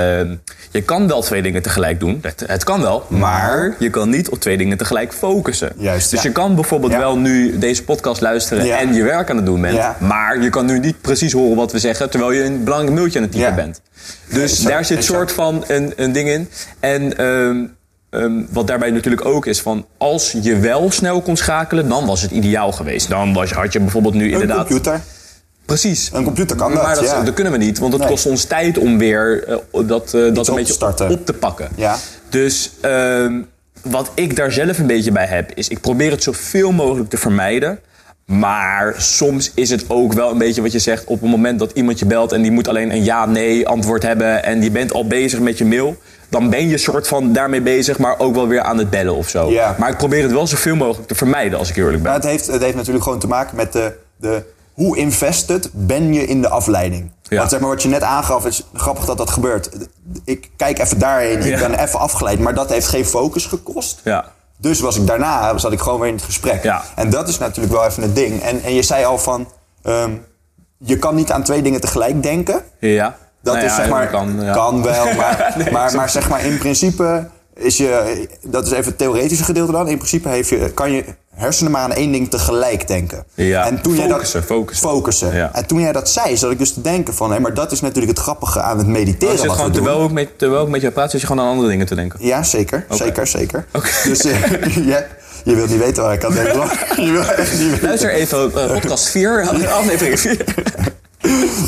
je 0.71 0.81
kan 0.85 1.07
wel 1.07 1.21
twee 1.21 1.41
dingen 1.41 1.61
tegelijk 1.61 1.99
doen, 1.99 2.19
het, 2.21 2.43
het 2.47 2.63
kan 2.63 2.81
wel, 2.81 3.05
maar 3.07 3.75
je 3.79 3.89
kan 3.89 4.09
niet 4.09 4.29
op 4.29 4.39
twee 4.39 4.57
dingen 4.57 4.77
tegelijk 4.77 5.13
focussen. 5.13 5.71
Juist, 5.77 6.09
dus 6.09 6.21
ja. 6.21 6.27
je 6.27 6.33
kan 6.33 6.55
bijvoorbeeld 6.55 6.95
wel 6.95 7.17
nu 7.17 7.57
deze 7.57 7.83
podcast 7.83 8.21
luisteren 8.21 8.77
en 8.77 8.93
je 8.93 9.03
werk 9.03 9.29
aan 9.29 9.35
het 9.35 9.45
doen 9.45 9.61
bent, 9.61 9.79
maar 9.99 10.41
je 10.41 10.49
kan 10.49 10.65
nu 10.65 10.79
niet 10.79 11.01
precies 11.01 11.33
horen 11.33 11.55
wat 11.55 11.71
we 11.71 11.79
zeggen, 11.79 12.09
terwijl 12.19 12.41
je 12.41 12.43
een 12.49 12.63
belangrijk 12.63 12.95
mailtje 12.95 13.19
aan 13.19 13.23
het 13.25 13.33
typen 13.33 13.49
Ja. 13.49 13.55
bent. 13.55 13.81
Dus 14.29 14.51
Exact, 14.51 14.69
daar 14.69 14.85
zit 14.85 14.97
exact. 14.97 15.15
soort 15.17 15.31
van 15.31 15.63
een, 15.67 15.93
een 15.95 16.11
ding 16.11 16.29
in. 16.29 16.49
En 16.79 17.17
ehm, 17.17 17.65
ehm, 18.09 18.41
wat 18.49 18.67
daarbij 18.67 18.91
natuurlijk 18.91 19.25
ook 19.25 19.45
is 19.45 19.61
van... 19.61 19.85
als 19.97 20.35
je 20.41 20.57
wel 20.59 20.91
snel 20.91 21.21
kon 21.21 21.37
schakelen, 21.37 21.89
dan 21.89 22.05
was 22.05 22.21
het 22.21 22.31
ideaal 22.31 22.71
geweest. 22.71 23.09
Dan 23.09 23.33
was, 23.33 23.51
had 23.51 23.73
je 23.73 23.79
bijvoorbeeld 23.79 24.13
nu 24.13 24.25
Een 24.25 24.31
inderdaad... 24.31 24.57
computer. 24.67 25.01
Precies. 25.65 26.09
Een 26.13 26.23
computer 26.23 26.55
kan 26.55 26.73
dat, 26.73 26.83
Maar 26.83 26.95
dat, 26.95 27.03
ja. 27.03 27.23
dat 27.23 27.33
kunnen 27.33 27.53
we 27.53 27.59
niet, 27.59 27.79
want 27.79 27.93
het 27.93 28.01
Nee. 28.01 28.11
kost 28.11 28.25
ons 28.25 28.43
tijd 28.43 28.77
om 28.77 28.97
weer 28.97 29.43
eh, 29.47 29.57
dat, 29.87 30.13
eh, 30.13 30.33
dat 30.33 30.47
een 30.47 30.55
beetje 30.55 30.73
starten. 30.73 31.09
op 31.09 31.25
te 31.25 31.33
pakken. 31.33 31.69
Ja. 31.75 31.97
Dus 32.29 32.71
ehm, 32.81 33.41
wat 33.81 34.11
ik 34.13 34.35
daar 34.35 34.51
zelf 34.51 34.77
een 34.79 34.87
beetje 34.87 35.11
bij 35.11 35.25
heb, 35.25 35.51
is 35.53 35.67
ik 35.67 35.81
probeer 35.81 36.11
het 36.11 36.23
zoveel 36.23 36.71
mogelijk 36.71 37.09
te 37.09 37.17
vermijden. 37.17 37.79
Maar 38.29 38.93
soms 38.97 39.51
is 39.55 39.69
het 39.69 39.85
ook 39.87 40.13
wel 40.13 40.31
een 40.31 40.37
beetje 40.37 40.61
wat 40.61 40.71
je 40.71 40.79
zegt 40.79 41.03
op 41.05 41.21
het 41.21 41.29
moment 41.29 41.59
dat 41.59 41.71
iemand 41.71 41.99
je 41.99 42.05
belt 42.05 42.31
en 42.31 42.41
die 42.41 42.51
moet 42.51 42.67
alleen 42.67 42.91
een 42.91 43.03
ja-nee 43.03 43.67
antwoord 43.67 44.03
hebben 44.03 44.43
en 44.43 44.61
je 44.61 44.71
bent 44.71 44.93
al 44.93 45.07
bezig 45.07 45.39
met 45.39 45.57
je 45.57 45.65
mail. 45.65 45.95
Dan 46.29 46.49
ben 46.49 46.67
je 46.67 46.77
soort 46.77 47.07
van 47.07 47.33
daarmee 47.33 47.61
bezig, 47.61 47.97
maar 47.97 48.19
ook 48.19 48.35
wel 48.35 48.47
weer 48.47 48.61
aan 48.61 48.77
het 48.77 48.89
bellen 48.89 49.15
of 49.15 49.29
zo. 49.29 49.49
Ja. 49.51 49.75
Maar 49.79 49.89
ik 49.89 49.97
probeer 49.97 50.21
het 50.23 50.31
wel 50.31 50.47
zoveel 50.47 50.75
mogelijk 50.75 51.07
te 51.07 51.15
vermijden 51.15 51.59
als 51.59 51.69
ik 51.69 51.75
eerlijk 51.75 51.93
ben. 51.93 52.03
Maar 52.11 52.13
het 52.13 52.23
heeft, 52.29 52.47
het 52.47 52.61
heeft 52.61 52.75
natuurlijk 52.75 53.03
gewoon 53.03 53.19
te 53.19 53.27
maken 53.27 53.55
met 53.55 53.71
de, 53.73 53.93
de 54.17 54.43
hoe 54.73 54.97
invested 54.97 55.69
ben 55.73 56.13
je 56.13 56.25
in 56.25 56.41
de 56.41 56.49
afleiding. 56.49 57.11
Ja. 57.23 57.37
Want 57.37 57.49
zeg 57.49 57.59
maar 57.59 57.69
wat 57.69 57.81
je 57.81 57.89
net 57.89 58.01
aangaf, 58.01 58.45
is 58.45 58.63
grappig 58.73 59.05
dat 59.05 59.17
dat 59.17 59.29
gebeurt. 59.29 59.69
Ik 60.25 60.49
kijk 60.55 60.79
even 60.79 60.99
daarheen, 60.99 61.37
ik 61.39 61.45
Ja. 61.45 61.67
ben 61.67 61.79
even 61.83 61.99
afgeleid, 61.99 62.39
maar 62.39 62.53
dat 62.53 62.69
heeft 62.69 62.87
geen 62.87 63.05
focus 63.05 63.45
gekost. 63.45 64.01
Ja. 64.03 64.25
Dus 64.61 64.79
was 64.79 64.97
ik 64.97 65.07
daarna 65.07 65.57
zat 65.57 65.71
ik 65.71 65.79
gewoon 65.79 65.99
weer 65.99 66.09
in 66.09 66.15
het 66.15 66.23
gesprek. 66.23 66.63
Ja. 66.63 66.83
En 66.95 67.09
dat 67.09 67.27
is 67.27 67.37
natuurlijk 67.37 67.73
wel 67.73 67.85
even 67.85 68.03
het 68.03 68.15
ding. 68.15 68.41
En, 68.41 68.61
en 68.61 68.73
je 68.73 68.81
zei 68.81 69.05
al 69.05 69.17
van, 69.17 69.47
ehm, 69.83 70.11
je 70.77 70.97
kan 70.97 71.15
niet 71.15 71.31
aan 71.31 71.43
twee 71.43 71.61
dingen 71.61 71.81
tegelijk 71.81 72.23
denken. 72.23 72.63
Ja. 72.79 73.17
Dat 73.41 73.53
Nou 73.53 73.65
is 73.65 73.71
ja, 73.71 73.77
zeg 73.77 73.89
maar, 73.89 74.09
kan, 74.09 74.41
ja. 74.41 74.53
kan 74.53 74.83
wel, 74.83 75.13
maar, 75.15 75.53
Nee, 75.57 75.71
maar, 75.71 75.95
maar 75.95 76.09
zeg 76.09 76.29
maar 76.29 76.45
in 76.45 76.57
principe 76.57 77.29
is 77.53 77.77
je, 77.77 78.27
dat 78.41 78.65
is 78.65 78.71
even 78.71 78.85
het 78.85 78.97
theoretische 78.97 79.43
gedeelte 79.43 79.71
dan. 79.71 79.87
In 79.87 79.97
principe 79.97 80.29
heeft 80.29 80.49
je, 80.49 80.71
kan 80.73 80.91
je 80.91 81.03
hersenen 81.39 81.71
maar 81.71 81.81
aan 81.81 81.91
één 81.93 82.11
ding 82.11 82.29
tegelijk 82.29 82.87
denken. 82.87 83.23
Ja, 83.33 83.65
en 83.65 83.81
toen 83.81 83.95
focussen, 83.95 84.39
jij 84.39 84.47
dat, 84.47 84.57
focussen. 84.57 84.89
focussen. 84.89 85.35
Ja. 85.35 85.49
En 85.53 85.65
toen 85.65 85.79
jij 85.79 85.91
dat 85.91 86.09
zei, 86.09 86.37
zat 86.37 86.51
ik 86.51 86.57
dus 86.57 86.73
te 86.73 86.81
denken 86.81 87.13
van, 87.13 87.31
hé, 87.31 87.39
maar 87.39 87.53
dat 87.53 87.71
is 87.71 87.81
natuurlijk 87.81 88.17
het 88.17 88.21
grappige 88.25 88.61
aan 88.61 88.77
het 88.77 88.87
mediteren 88.87 89.35
Je 89.35 89.41
wat 89.41 89.51
gewoon, 89.51 89.65
we 89.65 89.71
doen. 89.75 89.83
terwijl 89.83 90.05
ik, 90.05 90.11
met, 90.11 90.37
terwijl 90.39 90.63
ik 90.63 90.69
met 90.69 90.81
je 90.81 90.91
praat, 90.91 91.11
zit 91.11 91.21
je 91.21 91.27
gewoon 91.27 91.45
aan 91.45 91.51
andere 91.51 91.69
dingen 91.69 91.85
te 91.85 91.95
denken. 91.95 92.19
Ja, 92.25 92.43
zeker. 92.43 92.85
Zeker, 92.89 93.27
zeker. 93.27 93.65
Dus 94.03 94.19
eh, 94.25 94.75
ja, 94.91 95.05
je 95.43 95.55
wilt 95.55 95.69
niet 95.69 95.79
weten 95.79 96.03
waar 96.03 96.13
ik 96.13 96.23
aan 96.23 96.33
denk. 96.33 96.47
Je 97.05 97.11
wil 97.11 97.21
echt 97.23 97.59
niet 97.59 97.69
weten. 97.69 97.87
Luister 97.87 98.13
even 98.13 98.53
eh, 98.55 98.71
podcast 98.73 99.09
4, 99.09 99.47
aflevering 99.79 100.19
4. 100.19 100.43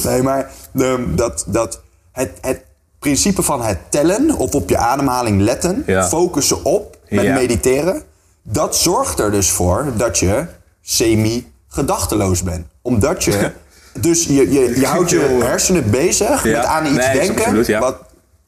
Nee, 0.03 0.21
maar 0.21 0.49
de, 0.71 1.05
dat, 1.15 1.43
dat 1.47 1.81
het, 2.11 2.31
het 2.41 2.61
principe 2.99 3.41
van 3.41 3.61
het 3.63 3.77
tellen 3.89 4.35
of 4.37 4.53
op 4.55 4.69
je 4.69 4.77
ademhaling 4.77 5.41
letten, 5.41 5.83
Ja. 5.85 6.07
focussen 6.07 6.65
op 6.65 6.97
met 7.09 7.25
mediteren, 7.33 8.01
dat 8.43 8.75
zorgt 8.75 9.19
er 9.19 9.31
dus 9.31 9.51
voor 9.51 9.85
dat 9.97 10.17
je 10.19 10.45
semi-gedachteloos 10.81 12.43
bent. 12.43 12.67
Omdat 12.81 13.23
je, 13.23 13.51
dus 13.99 14.25
je, 14.25 14.51
je, 14.51 14.79
je 14.79 14.85
houdt 14.85 15.09
je 15.09 15.19
hersenen 15.19 15.89
bezig 15.89 16.43
Ja. 16.43 16.57
met 16.57 16.65
aan 16.65 16.85
iets 16.85 16.95
Nee, 16.95 17.19
denken, 17.19 17.35
absoluut, 17.43 17.65
ja. 17.65 17.79
wat 17.79 17.95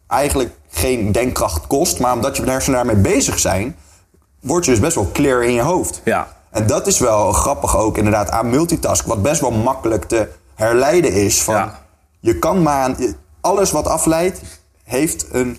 eigenlijk 0.07 0.49
geen 0.69 1.11
denkkracht 1.11 1.67
kost, 1.67 1.99
maar 1.99 2.13
omdat 2.13 2.37
je 2.37 2.43
hersenen 2.43 2.85
daarmee 2.85 3.13
bezig 3.13 3.39
zijn, 3.39 3.75
word 4.39 4.65
je 4.65 4.71
dus 4.71 4.79
best 4.79 4.95
wel 4.95 5.09
clear 5.13 5.43
in 5.43 5.53
je 5.53 5.61
hoofd. 5.61 6.01
Ja. 6.03 6.27
En 6.49 6.67
dat 6.67 6.87
is 6.87 6.99
wel 6.99 7.31
grappig 7.31 7.77
ook 7.77 7.97
inderdaad 7.97 8.29
aan 8.29 8.49
multitask. 8.49 9.05
Wat 9.05 9.21
best 9.21 9.41
wel 9.41 9.51
makkelijk 9.51 10.03
te 10.03 10.27
herleiden 10.55 11.13
is. 11.13 11.41
Van, 11.41 11.55
Ja. 11.55 11.81
Je 12.19 12.39
kan 12.39 12.61
maar 12.61 12.81
aan... 12.83 12.97
Alles 13.41 13.71
wat 13.71 13.87
afleidt, 13.87 14.41
heeft 14.83 15.25
een 15.31 15.57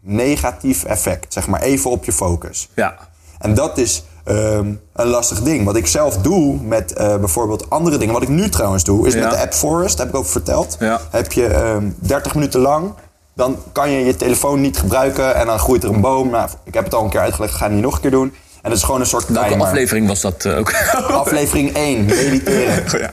negatief 0.00 0.84
effect. 0.84 1.32
Zeg 1.32 1.46
maar 1.46 1.60
even 1.60 1.90
op 1.90 2.04
je 2.04 2.12
focus. 2.12 2.68
Ja. 2.74 2.96
En 3.40 3.54
dat 3.54 3.78
is 3.78 4.02
ehm, 4.24 4.72
een 4.92 5.06
lastig 5.06 5.42
ding. 5.42 5.64
Wat 5.64 5.76
ik 5.76 5.86
zelf 5.86 6.16
doe 6.16 6.56
met 6.62 6.92
eh, 6.92 7.16
bijvoorbeeld 7.16 7.70
andere 7.70 7.96
dingen. 7.98 8.14
Wat 8.14 8.22
ik 8.22 8.28
nu 8.28 8.48
trouwens 8.48 8.84
doe, 8.84 9.06
is 9.06 9.14
Ja. 9.14 9.20
met 9.20 9.30
de 9.30 9.38
app 9.38 9.52
Forest. 9.54 9.98
Heb 9.98 10.08
ik 10.08 10.14
ook 10.16 10.26
verteld. 10.26 10.76
Ja. 10.80 11.00
Heb 11.10 11.32
je 11.32 11.46
ehm 11.46 11.90
30 11.98 12.34
minuten 12.34 12.60
lang... 12.60 12.92
Dan 13.34 13.56
kan 13.72 13.90
je 13.90 14.04
je 14.04 14.16
telefoon 14.16 14.60
niet 14.60 14.78
gebruiken 14.78 15.34
en 15.34 15.46
dan 15.46 15.58
groeit 15.58 15.82
er 15.84 15.90
een 15.90 16.00
boom. 16.00 16.30
Nou, 16.30 16.48
ik 16.64 16.74
heb 16.74 16.84
het 16.84 16.94
al 16.94 17.04
een 17.04 17.10
keer 17.10 17.20
uitgelegd, 17.20 17.54
ga 17.54 17.64
het 17.64 17.72
niet 17.74 17.82
nog 17.82 17.94
een 17.94 18.00
keer 18.00 18.10
doen. 18.10 18.34
En 18.62 18.68
dat 18.70 18.78
is 18.78 18.82
gewoon 18.84 19.00
een 19.00 19.06
soort 19.06 19.28
Welke 19.28 19.48
timer. 19.48 19.66
aflevering 19.66 20.06
was 20.08 20.20
dat 20.20 20.44
eh, 20.44 20.58
ook? 20.58 20.72
Aflevering 21.24 21.72
1, 21.74 22.04
mediteren. 22.04 22.84
Oh, 22.94 23.00
ja. 23.00 23.10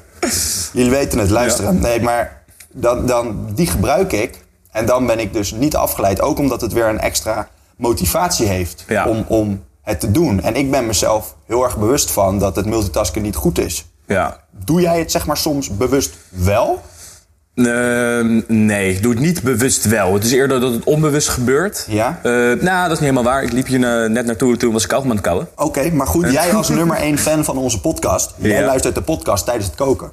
Jullie 0.74 0.92
weten 0.92 1.20
het, 1.20 1.30
luisteren. 1.30 1.80
Nee, 1.80 2.02
maar 2.02 2.42
dan, 2.74 3.06
dan, 3.06 3.48
die 3.56 3.68
gebruik 3.68 4.14
ik. 4.14 4.44
En 4.72 4.86
dan 4.86 5.06
ben 5.06 5.20
ik 5.20 5.34
dus 5.34 5.52
niet 5.52 5.76
afgeleid. 5.76 6.22
Ook 6.22 6.40
omdat 6.40 6.62
het 6.62 6.74
weer 6.74 6.86
een 6.88 7.00
extra 7.00 7.48
motivatie 7.78 8.48
heeft 8.48 8.84
Ja. 8.88 9.08
om, 9.08 9.26
om 9.28 9.64
het 9.88 10.00
te 10.00 10.12
doen. 10.12 10.42
En 10.42 10.56
ik 10.56 10.72
ben 10.72 10.86
mezelf 10.86 11.36
heel 11.46 11.64
erg 11.64 11.78
bewust 11.78 12.12
van 12.12 12.40
dat 12.40 12.56
het 12.56 12.66
multitasken 12.66 13.22
niet 13.22 13.36
goed 13.36 13.60
is. 13.60 13.86
ja. 14.08 14.46
Doe 14.66 14.82
jij 14.82 15.00
het 15.00 15.12
zeg 15.12 15.26
maar 15.26 15.38
soms 15.38 15.78
bewust 15.78 16.14
wel? 16.30 16.82
Ehm, 17.56 18.42
nee, 18.48 19.00
doe 19.00 19.12
het 19.12 19.20
niet 19.22 19.44
bewust 19.44 19.86
wel. 19.86 20.14
Het 20.14 20.24
is 20.24 20.32
eerder 20.32 20.60
dat 20.60 20.72
het 20.74 20.84
onbewust 20.84 21.30
gebeurt. 21.30 21.86
Ja? 21.90 22.20
Eh, 22.24 22.32
nou, 22.32 22.54
dat 22.62 22.84
is 22.84 22.90
niet 22.90 23.00
helemaal 23.00 23.24
waar. 23.24 23.44
Ik 23.44 23.52
liep 23.52 23.68
hier 23.68 24.04
eh, 24.04 24.10
net 24.10 24.26
naartoe, 24.26 24.58
toen 24.58 24.74
was 24.74 24.84
ik 24.84 24.90
kauwgom 24.90 25.10
aan 25.10 25.16
het 25.18 25.26
kauwen. 25.26 25.48
Oké, 25.56 25.92
maar 25.92 26.08
goed, 26.08 26.32
jij 26.32 26.54
als 26.54 26.70
nummer 26.80 26.98
1 26.98 27.18
fan 27.18 27.44
van 27.44 27.58
onze 27.58 27.82
podcast. 27.82 28.34
Jij 28.38 28.60
Ja. 28.60 28.66
luistert 28.66 28.96
de 28.96 29.02
podcast 29.02 29.46
tijdens 29.46 29.66
het 29.66 29.76
koken. 29.76 30.12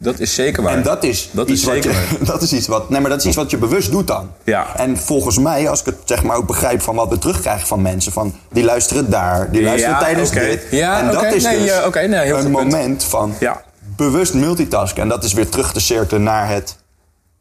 Dat 0.00 0.18
is 0.18 0.34
zeker 0.34 0.62
waar. 0.62 0.72
En 0.72 0.82
dat 0.82 1.04
is, 1.04 1.28
Dat 1.32 1.48
iets 1.48 1.60
is 1.60 1.66
wat 1.66 1.74
zeker 1.74 1.90
je, 1.90 2.24
dat 2.32 2.42
is 2.42 2.52
iets 2.52 2.66
wat. 2.66 2.90
Nee, 2.90 3.00
maar 3.00 3.10
dat 3.10 3.18
is 3.18 3.26
iets 3.26 3.36
wat 3.36 3.50
je 3.50 3.56
bewust 3.58 3.90
doet 3.90 4.06
dan. 4.06 4.30
Ja. 4.44 4.76
En 4.76 4.96
volgens 4.96 5.38
mij, 5.38 5.68
als 5.68 5.80
ik 5.80 5.86
het 5.86 5.96
zeg 6.04 6.22
maar 6.22 6.36
ook 6.36 6.46
begrijp 6.46 6.82
van 6.82 6.94
wat 6.94 7.08
we 7.08 7.18
terugkrijgen 7.18 7.66
van 7.66 7.82
mensen, 7.82 8.12
van 8.12 8.34
die 8.52 8.64
luisteren 8.64 9.10
daar, 9.10 9.50
die 9.50 9.62
luisteren 9.62 9.94
Ja, 9.94 10.00
tijdens 10.00 10.30
dit. 10.30 10.62
Ja, 10.70 10.98
en 11.00 11.06
dat 11.06 11.16
oké. 11.16 11.26
is 11.26 11.42
Nee, 11.42 11.58
dus. 11.58 11.92
Nee, 11.92 12.20
heel 12.24 12.36
een 12.36 12.42
punt. 12.42 12.52
moment 12.72 13.04
van 13.04 13.34
Ja. 13.40 13.62
bewust 13.96 14.34
multitasken. 14.34 15.02
En 15.02 15.08
dat 15.08 15.24
is 15.24 15.32
weer 15.32 15.48
terug 15.48 15.72
te 15.72 15.80
cirkelen 15.80 16.22
naar 16.22 16.48
het, 16.48 16.76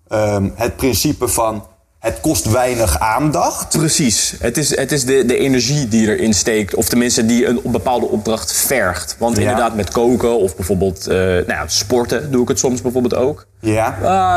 ehm, 0.08 0.50
het 0.56 0.76
principe 0.76 1.28
van 1.28 1.66
het 2.00 2.20
kost 2.22 2.52
weinig 2.52 3.00
aandacht. 3.00 3.78
Precies. 3.78 4.36
Het 4.40 4.58
is, 4.58 4.76
het 4.76 4.92
is 4.92 5.06
de, 5.06 5.26
de 5.26 5.38
energie 5.38 5.88
die 5.88 6.08
erin 6.16 6.34
steekt. 6.34 6.76
Of 6.76 6.88
tenminste 6.90 7.26
die 7.26 7.46
een 7.48 7.60
bepaalde 7.64 8.06
opdracht 8.06 8.52
vergt. 8.54 9.16
Want 9.20 9.36
Ja. 9.36 9.42
inderdaad 9.42 9.76
met 9.76 9.92
koken 9.92 10.38
of 10.40 10.56
bijvoorbeeld 10.56 11.08
eh, 11.08 11.16
nou 11.18 11.46
ja, 11.48 11.64
sporten 11.68 12.32
doe 12.32 12.42
ik 12.42 12.48
het 12.48 12.60
soms 12.60 12.82
bijvoorbeeld 12.82 13.16
ook. 13.16 13.46
Ja. 13.60 13.86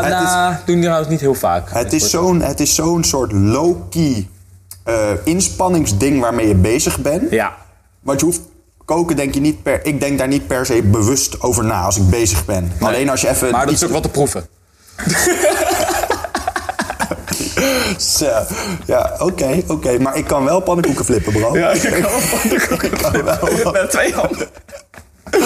Het, 0.03 0.13
nou, 0.13 0.53
is, 0.53 0.59
doe 0.67 0.75
ik 0.77 0.83
trouwens 0.83 1.09
niet 1.11 1.21
heel 1.21 1.35
vaak. 1.35 1.71
het, 1.73 1.93
is 1.93 2.11
zo'n, 2.11 2.41
het 2.43 2.61
is 2.61 2.75
zo'n 2.75 3.05
soort 3.05 3.33
low-key 3.33 4.29
eh, 4.85 5.11
inspanningsding 5.25 6.21
waarmee 6.21 6.49
je 6.49 6.55
bezig 6.55 6.99
bent. 7.01 7.31
Ja. 7.31 7.57
Want 8.03 8.21
je 8.21 8.27
hoeft 8.27 8.41
koken 8.85 9.17
denk 9.17 9.35
je 9.35 9.41
niet 9.41 9.63
per. 9.63 9.85
Ik 9.87 10.01
denk 10.01 10.19
daar 10.19 10.29
niet 10.29 10.47
per 10.47 10.67
se 10.67 10.83
bewust 10.83 11.41
over 11.41 11.65
na 11.65 11.83
als 11.83 11.97
ik 11.97 12.09
bezig 12.11 12.45
ben. 12.45 12.73
Alleen 12.81 13.09
als 13.11 13.21
je 13.21 13.29
even. 13.29 13.51
Maar 13.51 13.65
dat 13.65 13.73
iets- 13.73 13.83
is 13.83 13.89
ook 13.89 13.95
wat 13.95 14.03
te 14.03 14.09
proeven. 14.09 14.47
Zo, 18.17 18.27
Ja, 18.87 19.15
oké, 19.19 19.63
oké. 19.67 19.99
Maar 19.99 20.17
ik 20.17 20.25
kan 20.27 20.45
wel 20.45 20.61
pannenkoeken 20.61 21.05
flippen, 21.05 21.33
bro. 21.33 21.55
ik 21.55 22.99
kan 23.03 23.25
wel. 23.25 23.73
Met 23.73 23.91
twee 23.91 24.15
handen. 24.15 24.49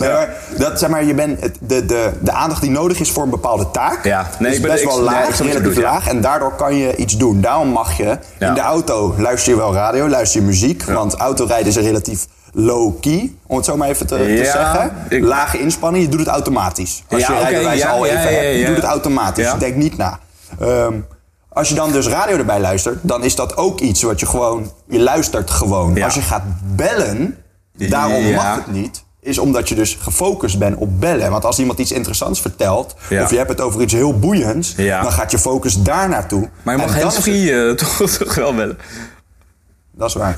Nee, 0.00 0.10
maar 0.12 0.28
dat, 0.58 0.78
zeg 0.78 0.88
maar, 0.90 1.04
je 1.04 1.14
bent 1.14 1.40
de, 1.60 1.86
de, 1.86 2.10
de 2.20 2.32
aandacht 2.32 2.60
die 2.60 2.70
nodig 2.70 3.00
is 3.00 3.10
voor 3.10 3.22
een 3.22 3.30
bepaalde 3.30 3.70
taak. 3.70 4.04
Ja, 4.04 4.30
nee, 4.38 4.50
is 4.50 4.56
ik 4.56 4.62
ben- 4.62 4.70
best 4.70 4.82
ik- 4.82 4.88
wel 4.88 5.00
laag, 5.00 5.38
relatief 5.38 5.76
ja. 5.76 5.82
laag. 5.82 6.08
En 6.08 6.20
daardoor 6.20 6.54
kan 6.54 6.74
je 6.74 6.96
iets 6.96 7.16
doen. 7.16 7.40
Daarom 7.40 7.68
mag 7.68 7.96
je 7.96 8.18
Ja. 8.38 8.48
in 8.48 8.54
de 8.54 8.60
auto 8.60 9.14
luister 9.18 9.52
je 9.52 9.58
wel 9.58 9.74
radio, 9.74 10.08
luister 10.08 10.40
je 10.40 10.46
muziek. 10.46 10.82
Want 10.82 11.14
autorijden 11.14 11.66
is 11.66 11.76
relatief 11.76 12.26
low-key, 12.52 13.32
om 13.46 13.56
het 13.56 13.64
zo 13.64 13.76
maar 13.76 13.88
even 13.88 14.06
te, 14.06 14.16
te 14.16 14.22
Ja, 14.22 14.44
zeggen. 14.44 14.92
ik- 15.08 15.22
Lage 15.24 15.58
inspanning, 15.60 16.04
je 16.04 16.10
doet 16.10 16.20
het 16.20 16.28
automatisch. 16.28 17.02
Als 17.10 17.26
Ja, 17.26 17.32
je 17.34 17.40
rijbewijs 17.42 17.80
ja, 17.80 17.90
al 17.90 18.06
ja, 18.06 18.12
even 18.12 18.32
ja, 18.32 18.38
hebt, 18.38 18.52
je 18.54 18.58
ja. 18.58 18.66
doet 18.66 18.76
het 18.76 18.84
automatisch. 18.84 19.44
Ja. 19.44 19.52
Je 19.52 19.58
denkt 19.58 19.76
niet 19.76 19.96
na. 19.96 20.18
Ehm, 20.60 20.92
als 21.56 21.68
je 21.68 21.74
dan 21.74 21.92
dus 21.92 22.06
radio 22.06 22.36
erbij 22.36 22.60
luistert, 22.60 22.98
dan 23.02 23.24
is 23.24 23.34
dat 23.34 23.56
ook 23.56 23.80
iets 23.80 24.02
wat 24.02 24.20
je 24.20 24.26
gewoon... 24.26 24.72
Je 24.88 24.98
luistert 25.00 25.50
gewoon. 25.50 25.94
Ja. 25.94 26.04
Als 26.04 26.14
je 26.14 26.20
gaat 26.20 26.42
bellen, 26.76 27.36
daarom 27.72 28.32
mag 28.32 28.54
het 28.54 28.66
niet 28.72 29.04
is 29.20 29.38
omdat 29.38 29.68
je 29.68 29.74
dus 29.74 29.98
gefocust 30.00 30.58
bent 30.58 30.76
op 30.76 31.00
bellen. 31.00 31.30
Want 31.30 31.44
als 31.44 31.58
iemand 31.58 31.78
iets 31.78 31.92
interessants 31.92 32.40
vertelt, 32.40 32.94
Ja. 33.08 33.22
of 33.22 33.30
je 33.30 33.36
hebt 33.36 33.48
het 33.48 33.60
over 33.60 33.80
iets 33.82 33.92
heel 33.92 34.18
boeiends, 34.18 34.74
Ja. 34.76 35.02
dan 35.02 35.12
gaat 35.12 35.30
je 35.30 35.38
focus 35.38 35.82
daar 35.82 36.08
naartoe. 36.08 36.48
Maar 36.62 36.76
je 36.76 36.80
mag 36.82 36.92
het- 36.94 37.02
handsfree 37.02 37.74
toch, 37.74 37.96
toch 38.10 38.34
wel 38.34 38.54
bellen. 38.54 38.78
Dat 39.92 40.08
is 40.08 40.14
waar. 40.14 40.36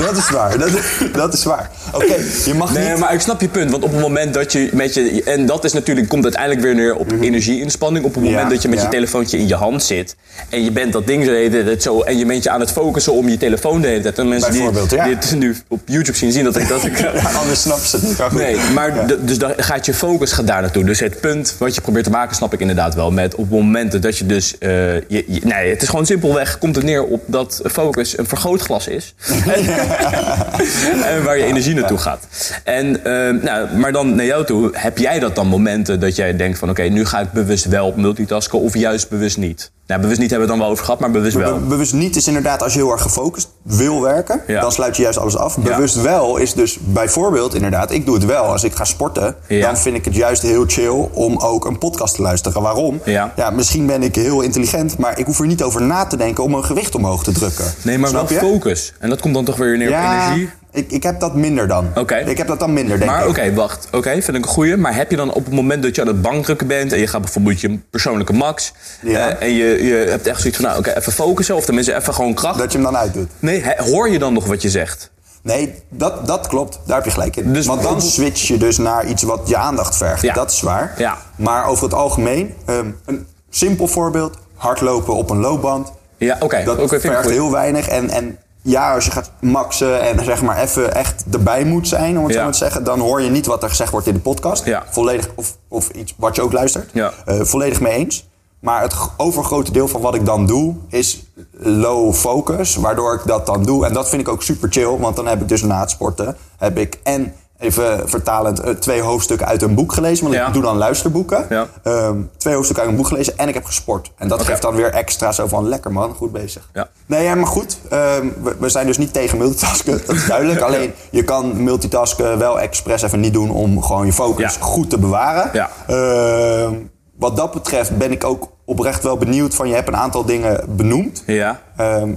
Dat 0.00 0.16
is 0.16 0.30
waar. 0.30 0.58
Dat, 0.58 0.70
dat 1.12 1.34
is 1.34 1.44
waar. 1.44 1.70
Oké, 1.92 2.14
je 2.44 2.54
mag 2.54 2.72
Nee, 2.72 2.88
niet... 2.88 2.98
maar 2.98 3.14
ik 3.14 3.20
snap 3.20 3.40
je 3.40 3.48
punt. 3.48 3.70
Want 3.70 3.82
op 3.84 3.90
het 3.92 4.00
moment 4.00 4.34
dat 4.34 4.52
je 4.52 4.68
met 4.72 4.94
je... 4.94 5.22
En 5.24 5.46
dat 5.46 5.64
is 5.64 5.72
natuurlijk, 5.72 6.08
komt 6.08 6.22
uiteindelijk 6.22 6.62
weer 6.62 6.74
neer 6.74 6.96
op 6.96 7.12
energieinspanning. 7.20 8.04
Op 8.04 8.14
het 8.14 8.22
moment 8.22 8.32
Mhm. 8.42 8.48
Ja, 8.48 8.54
dat 8.54 8.62
je 8.62 8.68
met 8.68 8.78
ja. 8.78 8.84
je 8.84 8.90
telefoontje 8.90 9.38
in 9.38 9.48
je 9.48 9.54
hand 9.54 9.82
zit. 9.82 10.16
En 10.48 10.64
je 10.64 10.70
bent 10.72 10.92
dat 10.92 11.06
ding 11.06 11.24
zo 11.24 11.30
de 11.30 11.76
zo... 11.80 12.00
En 12.00 12.18
je 12.18 12.26
bent 12.26 12.42
je 12.42 12.50
aan 12.50 12.60
het 12.60 12.70
focussen 12.72 13.12
om 13.12 13.28
je 13.28 13.36
telefoon 13.36 13.80
de 13.80 13.86
hele 13.88 14.02
tijd. 14.02 14.18
En 14.18 14.28
mensen 14.28 14.52
die 14.52 14.62
ja. 14.88 15.04
dit 15.04 15.34
nu 15.34 15.56
op 15.68 15.80
YouTube 15.84 16.18
zien, 16.18 16.32
zien 16.32 16.44
dat 16.44 16.56
ik... 16.56 16.68
Dat 16.68 16.84
ik 16.84 16.98
Ja, 17.04 17.10
anders 17.40 17.60
snappen 17.60 17.88
ze 17.88 17.96
het 17.96 18.04
niet. 18.04 18.32
Nee, 18.40 18.56
maar 18.74 19.06
dus 19.20 19.38
dan 19.38 19.52
gaat 19.56 19.86
je 19.86 19.94
focus 19.94 20.32
gaat 20.32 20.46
daar 20.46 20.60
naartoe. 20.60 20.84
Dus 20.84 21.00
het 21.00 21.20
punt 21.20 21.54
wat 21.58 21.74
je 21.74 21.80
probeert 21.80 22.04
te 22.04 22.10
maken, 22.10 22.36
snap 22.36 22.52
ik 22.52 22.60
inderdaad 22.60 22.94
wel. 22.94 23.10
Met 23.10 23.34
op 23.34 23.50
momenten 23.50 24.00
dat 24.00 24.18
je 24.18 24.26
dus. 24.26 24.58
eh, 24.58 24.70
je, 24.94 25.04
je- 25.08 25.40
nee, 25.42 25.70
het 25.70 25.82
is 25.82 25.88
gewoon 25.88 26.06
simpelweg. 26.06 26.58
Komt 26.58 26.76
het 26.76 26.84
neer 26.84 27.04
op 27.04 27.22
dat 27.26 27.60
focus 27.70 28.18
een 28.18 28.26
vergrootglas 28.26 28.88
is. 28.88 29.14
en 29.54 29.83
waar 31.24 31.38
je 31.38 31.44
energie 31.44 31.74
naartoe 31.74 31.98
gaat. 31.98 32.26
En, 32.64 33.04
eh, 33.04 33.42
nou, 33.42 33.76
maar 33.76 33.92
dan 33.92 34.14
naar 34.14 34.24
jou 34.26 34.44
toe. 34.44 34.70
Heb 34.72 34.98
jij 34.98 35.18
dat 35.18 35.34
dan 35.34 35.46
momenten 35.46 36.00
dat 36.00 36.16
jij 36.16 36.36
denkt 36.36 36.58
van: 36.58 36.70
oké, 36.70 36.82
nu 36.82 37.04
ga 37.06 37.20
ik 37.20 37.32
bewust 37.32 37.64
wel 37.64 37.92
multitasken 37.96 38.60
of 38.60 38.74
juist 38.74 39.08
bewust 39.08 39.36
niet? 39.36 39.72
Nou, 39.86 40.00
bewust 40.00 40.20
niet 40.20 40.30
hebben 40.30 40.48
we 40.48 40.52
het 40.52 40.60
dan 40.62 40.68
wel 40.68 40.68
over 40.70 40.84
gehad, 40.84 41.00
maar 41.00 41.10
bewust 41.10 41.36
wel. 41.36 41.58
Be- 41.58 41.66
bewust 41.66 41.92
niet 41.92 42.16
is 42.16 42.26
inderdaad 42.26 42.62
als 42.62 42.72
je 42.72 42.78
heel 42.78 42.92
erg 42.92 43.02
gefocust 43.02 43.48
wil 43.62 44.02
werken. 44.02 44.40
Ja. 44.46 44.60
Dan 44.60 44.72
sluit 44.72 44.96
je 44.96 45.02
juist 45.02 45.18
alles 45.18 45.36
af. 45.36 45.58
Bewust 45.58 46.00
wel 46.02 46.36
is 46.36 46.52
dus 46.54 46.78
bijvoorbeeld 46.80 47.54
inderdaad, 47.54 47.90
ik 47.90 48.06
doe 48.06 48.14
het 48.14 48.24
wel. 48.24 48.44
Als 48.44 48.64
ik 48.64 48.74
ga 48.74 48.84
sporten, 48.84 49.34
Ja. 49.48 49.66
dan 49.66 49.76
vind 49.78 49.96
ik 49.96 50.04
het 50.04 50.14
juist 50.14 50.42
heel 50.42 50.64
chill 50.66 51.08
om 51.12 51.36
ook 51.38 51.64
een 51.64 51.78
podcast 51.78 52.14
te 52.14 52.22
luisteren. 52.22 52.62
Waarom? 52.62 53.00
Ja. 53.04 53.32
misschien 53.52 53.86
ben 53.86 54.02
ik 54.02 54.14
heel 54.14 54.40
intelligent, 54.40 54.98
maar 54.98 55.18
ik 55.18 55.26
hoef 55.26 55.40
er 55.40 55.46
niet 55.46 55.62
over 55.62 55.82
na 55.82 56.04
te 56.06 56.16
denken 56.16 56.44
om 56.44 56.54
een 56.54 56.64
gewicht 56.64 56.94
omhoog 56.94 57.22
te 57.24 57.32
drukken. 57.32 57.64
Nee, 57.82 57.98
maar 57.98 58.08
Snap 58.08 58.28
wel 58.28 58.38
je? 58.40 58.46
focus. 58.52 58.92
En 58.98 59.08
dat 59.08 59.20
komt 59.20 59.34
dan 59.34 59.44
toch 59.44 59.56
weer 59.56 59.73
op 59.82 59.88
Ja, 59.88 60.24
energie. 60.26 60.50
ik, 60.72 60.90
ik 60.90 61.02
heb 61.02 61.20
dat 61.20 61.34
minder 61.34 61.68
dan. 61.68 61.88
Oké. 61.94 62.14
Ik 62.16 62.38
heb 62.38 62.46
dat 62.46 62.58
dan 62.58 62.72
minder, 62.72 62.98
denk 62.98 63.10
Maar 63.10 63.22
ik. 63.22 63.28
oké, 63.28 63.54
wacht. 63.54 63.88
Oké, 63.92 64.10
vind 64.10 64.28
ik 64.36 64.44
een 64.44 64.50
goeie. 64.50 64.76
Maar 64.76 64.94
heb 64.94 65.10
je 65.10 65.16
dan 65.16 65.32
op 65.32 65.44
het 65.44 65.54
moment 65.54 65.82
dat 65.82 65.94
je 65.94 66.00
aan 66.00 66.06
het 66.06 66.22
bankdrukken 66.22 66.66
bent... 66.66 66.92
en 66.92 66.98
je 66.98 67.06
gaat 67.06 67.20
bijvoorbeeld 67.20 67.60
je 67.60 67.78
persoonlijke 67.90 68.32
max... 68.32 68.72
Ja. 69.02 69.28
eh, 69.28 69.42
en 69.48 69.54
je, 69.54 69.84
je 69.84 69.94
hebt 69.94 70.26
echt 70.26 70.40
zoiets 70.40 70.58
van, 70.58 70.66
nou 70.68 70.78
oké, 70.78 70.92
even 70.96 71.12
focussen... 71.12 71.54
of 71.56 71.64
tenminste 71.64 71.94
even 71.94 72.14
gewoon 72.14 72.34
kracht. 72.34 72.58
Dat 72.58 72.72
je 72.72 72.78
hem 72.78 72.86
dan 72.86 72.96
uitdoet. 72.96 73.30
Nee, 73.38 73.64
hoor 73.76 74.08
je 74.10 74.18
dan 74.18 74.32
nog 74.32 74.46
wat 74.46 74.62
je 74.62 74.70
zegt? 74.70 75.10
Nee, 75.42 75.74
dat, 75.90 76.26
dat 76.26 76.46
klopt. 76.46 76.80
Daar 76.86 76.96
heb 76.96 77.04
je 77.04 77.10
gelijk 77.10 77.36
in. 77.36 77.52
Dus 77.52 77.66
Want 77.66 77.82
dan 77.82 78.02
switch 78.02 78.48
je 78.48 78.56
dus 78.56 78.78
naar 78.78 79.06
iets 79.06 79.22
wat 79.22 79.40
je 79.48 79.56
aandacht 79.56 79.96
vergt. 79.96 80.22
Ja. 80.22 80.34
Dat 80.34 80.50
is 80.50 80.60
waar. 80.60 80.94
Ja. 80.98 81.18
Maar 81.36 81.66
over 81.66 81.84
het 81.84 81.94
algemeen, 81.94 82.54
ehm, 82.66 82.86
een 83.06 83.26
simpel 83.50 83.86
voorbeeld. 83.86 84.36
Hardlopen 84.54 85.14
op 85.14 85.30
een 85.30 85.38
loopband. 85.38 85.92
Ja, 86.16 86.36
oké. 86.40 86.62
Dat 86.64 86.92
ik 86.92 87.00
vergt 87.00 87.30
heel 87.30 87.50
weinig. 87.50 87.88
En, 87.88 88.10
en 88.10 88.38
ja, 88.64 88.94
als 88.94 89.04
je 89.04 89.10
gaat 89.10 89.30
maxen 89.40 90.00
en 90.02 90.24
zeg 90.24 90.42
maar 90.42 90.58
even 90.62 90.94
echt 90.94 91.24
erbij 91.32 91.64
moet 91.64 91.88
zijn, 91.88 92.18
om 92.18 92.24
het 92.24 92.32
Ja. 92.32 92.38
zo 92.38 92.42
maar 92.42 92.52
te 92.52 92.58
zeggen, 92.58 92.84
dan 92.84 93.00
hoor 93.00 93.22
je 93.22 93.30
niet 93.30 93.46
wat 93.46 93.62
er 93.62 93.68
gezegd 93.68 93.90
wordt 93.90 94.06
in 94.06 94.14
de 94.14 94.20
podcast. 94.20 94.64
Ja. 94.64 94.82
Volledig, 94.90 95.28
of, 95.34 95.56
of 95.68 95.88
iets 95.88 96.14
wat 96.16 96.36
je 96.36 96.42
ook 96.42 96.52
luistert. 96.52 96.90
Ja. 96.92 97.12
Eh, 97.24 97.40
volledig 97.40 97.80
mee 97.80 97.92
eens. 97.92 98.28
Maar 98.60 98.82
het 98.82 98.94
overgrote 99.16 99.72
deel 99.72 99.88
van 99.88 100.00
wat 100.00 100.14
ik 100.14 100.26
dan 100.26 100.46
doe 100.46 100.74
is 100.88 101.24
low 101.58 102.14
focus, 102.14 102.76
waardoor 102.76 103.14
ik 103.14 103.20
dat 103.26 103.46
dan 103.46 103.62
doe. 103.62 103.86
En 103.86 103.92
dat 103.92 104.08
vind 104.08 104.20
ik 104.22 104.28
ook 104.28 104.42
super 104.42 104.68
chill, 104.72 104.96
want 104.98 105.16
dan 105.16 105.26
heb 105.26 105.40
ik 105.40 105.48
dus 105.48 105.62
na 105.62 105.80
het 105.80 105.90
sporten 105.90 106.36
heb 106.58 106.78
ik 106.78 106.98
en 107.02 107.34
even 107.64 108.08
vertalend 108.08 108.60
eh, 108.60 108.70
twee 108.74 109.00
hoofdstukken 109.00 109.46
uit 109.46 109.62
een 109.62 109.74
boek 109.74 109.92
gelezen, 109.92 110.24
want 110.24 110.36
Ja. 110.36 110.46
ik 110.46 110.52
doe 110.52 110.62
dan 110.62 110.76
luisterboeken. 110.76 111.46
Ja. 111.48 111.66
Ehm, 111.82 112.16
twee 112.36 112.54
hoofdstukken 112.54 112.84
uit 112.84 112.92
een 112.94 112.98
boek 113.02 113.08
gelezen 113.08 113.38
en 113.38 113.48
ik 113.48 113.54
heb 113.54 113.64
gesport. 113.64 114.12
En 114.16 114.28
dat 114.28 114.42
geeft 114.42 114.62
dan 114.62 114.74
weer 114.74 114.92
extra 114.92 115.32
zo 115.32 115.46
van 115.46 115.68
lekker 115.68 115.92
man, 115.92 116.14
goed 116.14 116.32
bezig. 116.32 116.68
Ja. 116.72 116.88
Nee, 117.06 117.22
ja, 117.24 117.34
maar 117.34 117.46
goed. 117.46 117.78
ehm, 117.90 118.26
we, 118.42 118.56
we 118.58 118.68
zijn 118.68 118.86
dus 118.86 118.98
niet 118.98 119.12
tegen 119.12 119.38
multitasken, 119.38 120.00
dat 120.06 120.16
is 120.16 120.26
duidelijk. 120.26 120.60
Alleen 120.68 120.92
je 121.10 121.24
kan 121.24 121.62
multitasken 121.62 122.38
wel 122.38 122.60
expres 122.60 123.02
even 123.02 123.20
niet 123.20 123.32
doen 123.32 123.50
om 123.50 123.82
gewoon 123.82 124.06
je 124.06 124.12
focus 124.12 124.56
goed 124.60 124.90
te 124.90 124.98
bewaren. 124.98 125.50
Ehm, 125.86 126.72
wat 127.18 127.36
dat 127.36 127.52
betreft 127.52 127.98
ben 127.98 128.12
ik 128.12 128.24
ook 128.24 128.48
oprecht 128.64 129.02
wel 129.02 129.16
benieuwd 129.16 129.54
van 129.54 129.68
je 129.68 129.74
hebt 129.74 129.88
een 129.88 129.96
aantal 129.96 130.24
dingen 130.24 130.64
benoemd. 130.76 131.22
Ja. 131.26 131.60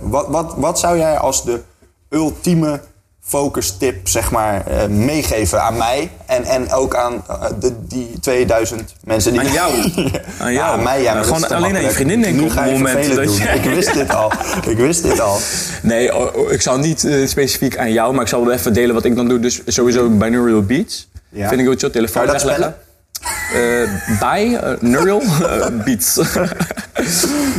Wat, 0.02 0.28
wat, 0.28 0.54
wat 0.58 0.80
zou 0.80 0.98
jij 0.98 1.18
als 1.18 1.44
de 1.44 1.62
ultieme 2.10 2.80
focus 3.28 3.78
tip 3.78 4.08
zeg 4.08 4.32
maar 4.32 4.68
eh, 4.68 4.86
meegeven 4.88 5.62
aan 5.62 5.78
mij 5.78 6.10
en, 6.26 6.44
en 6.44 6.72
ook 6.72 6.96
aan 6.96 7.24
eh, 7.28 7.44
de, 7.60 7.74
die 7.88 8.20
2000 8.22 8.94
mensen 9.04 9.32
die 9.32 9.42
Aan 9.42 9.52
jou. 9.52 9.72
Aan 10.40 10.52
Ja, 10.52 10.60
jou. 10.60 10.78
aan 10.78 10.84
mij 10.84 11.02
ja, 11.02 11.14
Nou, 11.14 11.26
gewoon 11.26 11.48
alleen 11.50 11.76
aan 11.76 11.82
je 11.82 11.90
vriendin 11.92 12.22
denken 12.22 12.40
Nu 12.42 12.50
op 12.50 12.56
het 12.56 12.66
je 12.66 12.72
moment 12.72 13.08
dat 13.16 13.26
doen. 13.26 13.36
je- 13.36 13.44
Ik 13.50 13.64
wist 13.64 13.94
dit 13.94 14.14
al. 14.16 14.32
Ik 14.68 14.78
wist 14.78 15.04
dit 15.04 15.20
al. 15.20 15.38
Nee, 15.82 16.16
oh, 16.16 16.36
oh, 16.36 16.52
ik 16.52 16.62
zal 16.62 16.78
niet 16.78 17.04
eh, 17.04 17.28
specifiek 17.28 17.78
aan 17.78 17.92
jou, 17.92 18.14
maar 18.14 18.22
ik 18.22 18.28
zal 18.28 18.46
wel 18.46 18.54
even 18.54 18.74
delen 18.74 18.96
wat 18.96 19.06
ik 19.06 19.16
dan 19.16 19.28
doe. 19.28 19.40
Dus 19.40 19.62
sowieso 19.66 20.10
binaural 20.10 20.62
beats. 20.62 21.08
Ja. 21.30 21.50
Vind 21.50 21.62
ik. 21.84 21.92
Telefoon 21.92 22.24
Kan 22.26 22.34
je 22.34 22.40
dat 22.40 22.44
wegleggen. 22.50 22.76
Eh, 23.54 24.20
bij 24.20 24.56
eh, 24.60 24.72
neural 24.80 25.22
eh, 25.22 25.68
beats. 25.86 26.20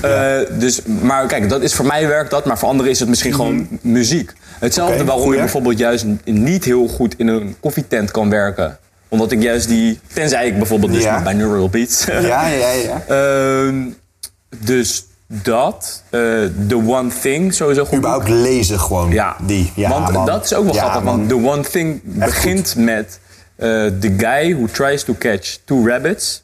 Eh, 0.03 0.37
dus, 0.59 0.81
maar 1.01 1.27
kijk, 1.27 1.49
dat 1.49 1.63
is, 1.63 1.75
voor 1.75 1.87
mij 1.87 2.07
werkt 2.09 2.31
dat, 2.31 2.45
maar 2.45 2.59
voor 2.59 2.69
anderen 2.69 2.91
is 2.91 3.01
het 3.01 3.09
misschien 3.09 3.35
gewoon 3.35 3.69
muziek. 3.81 4.33
Hetzelfde 4.59 5.05
waarom 5.05 5.33
je 5.33 5.39
bijvoorbeeld 5.39 5.79
juist 5.79 6.05
niet 6.25 6.65
heel 6.65 6.89
goed 6.89 7.15
in 7.19 7.27
een 7.29 7.57
koffietent 7.61 8.11
kan 8.11 8.31
werken. 8.31 8.79
Omdat 9.09 9.33
ik 9.33 9.43
juist 9.43 9.69
die, 9.69 10.01
tenzij 10.13 10.47
ik 10.47 10.57
bijvoorbeeld 10.57 10.93
dus 10.93 11.03
Ja. 11.03 11.23
bij 11.23 11.33
neural 11.33 11.69
beats. 11.69 12.05
Ja, 12.05 12.19
ja, 12.21 12.47
ja. 12.49 12.71
ja. 12.73 13.03
Ehm, 13.67 13.75
dus 14.59 15.07
dat, 15.27 16.03
The 16.69 16.83
One 16.87 17.09
Thing, 17.21 17.55
sowieso 17.55 17.85
goed. 17.85 17.99
Überhaupt 17.99 18.29
lezen 18.29 18.81
gewoon. 18.81 19.11
Ja, 19.13 19.37
Die. 19.43 19.73
Ja, 19.75 19.89
want 19.89 20.13
man. 20.13 20.27
dat 20.27 20.45
is 20.45 20.55
ook 20.55 20.65
wel 20.65 20.75
Ja, 20.75 20.81
grappig. 20.81 21.03
man. 21.03 21.17
Want 21.17 21.29
The 21.29 21.49
One 21.51 21.63
Thing 21.63 22.01
begint 22.03 22.75
met 22.77 23.19
The 23.59 24.15
Guy 24.19 24.55
Who 24.55 24.67
Tries 24.73 25.03
to 25.05 25.15
Catch 25.19 25.57
Two 25.65 25.87
Rabbits. 25.87 26.43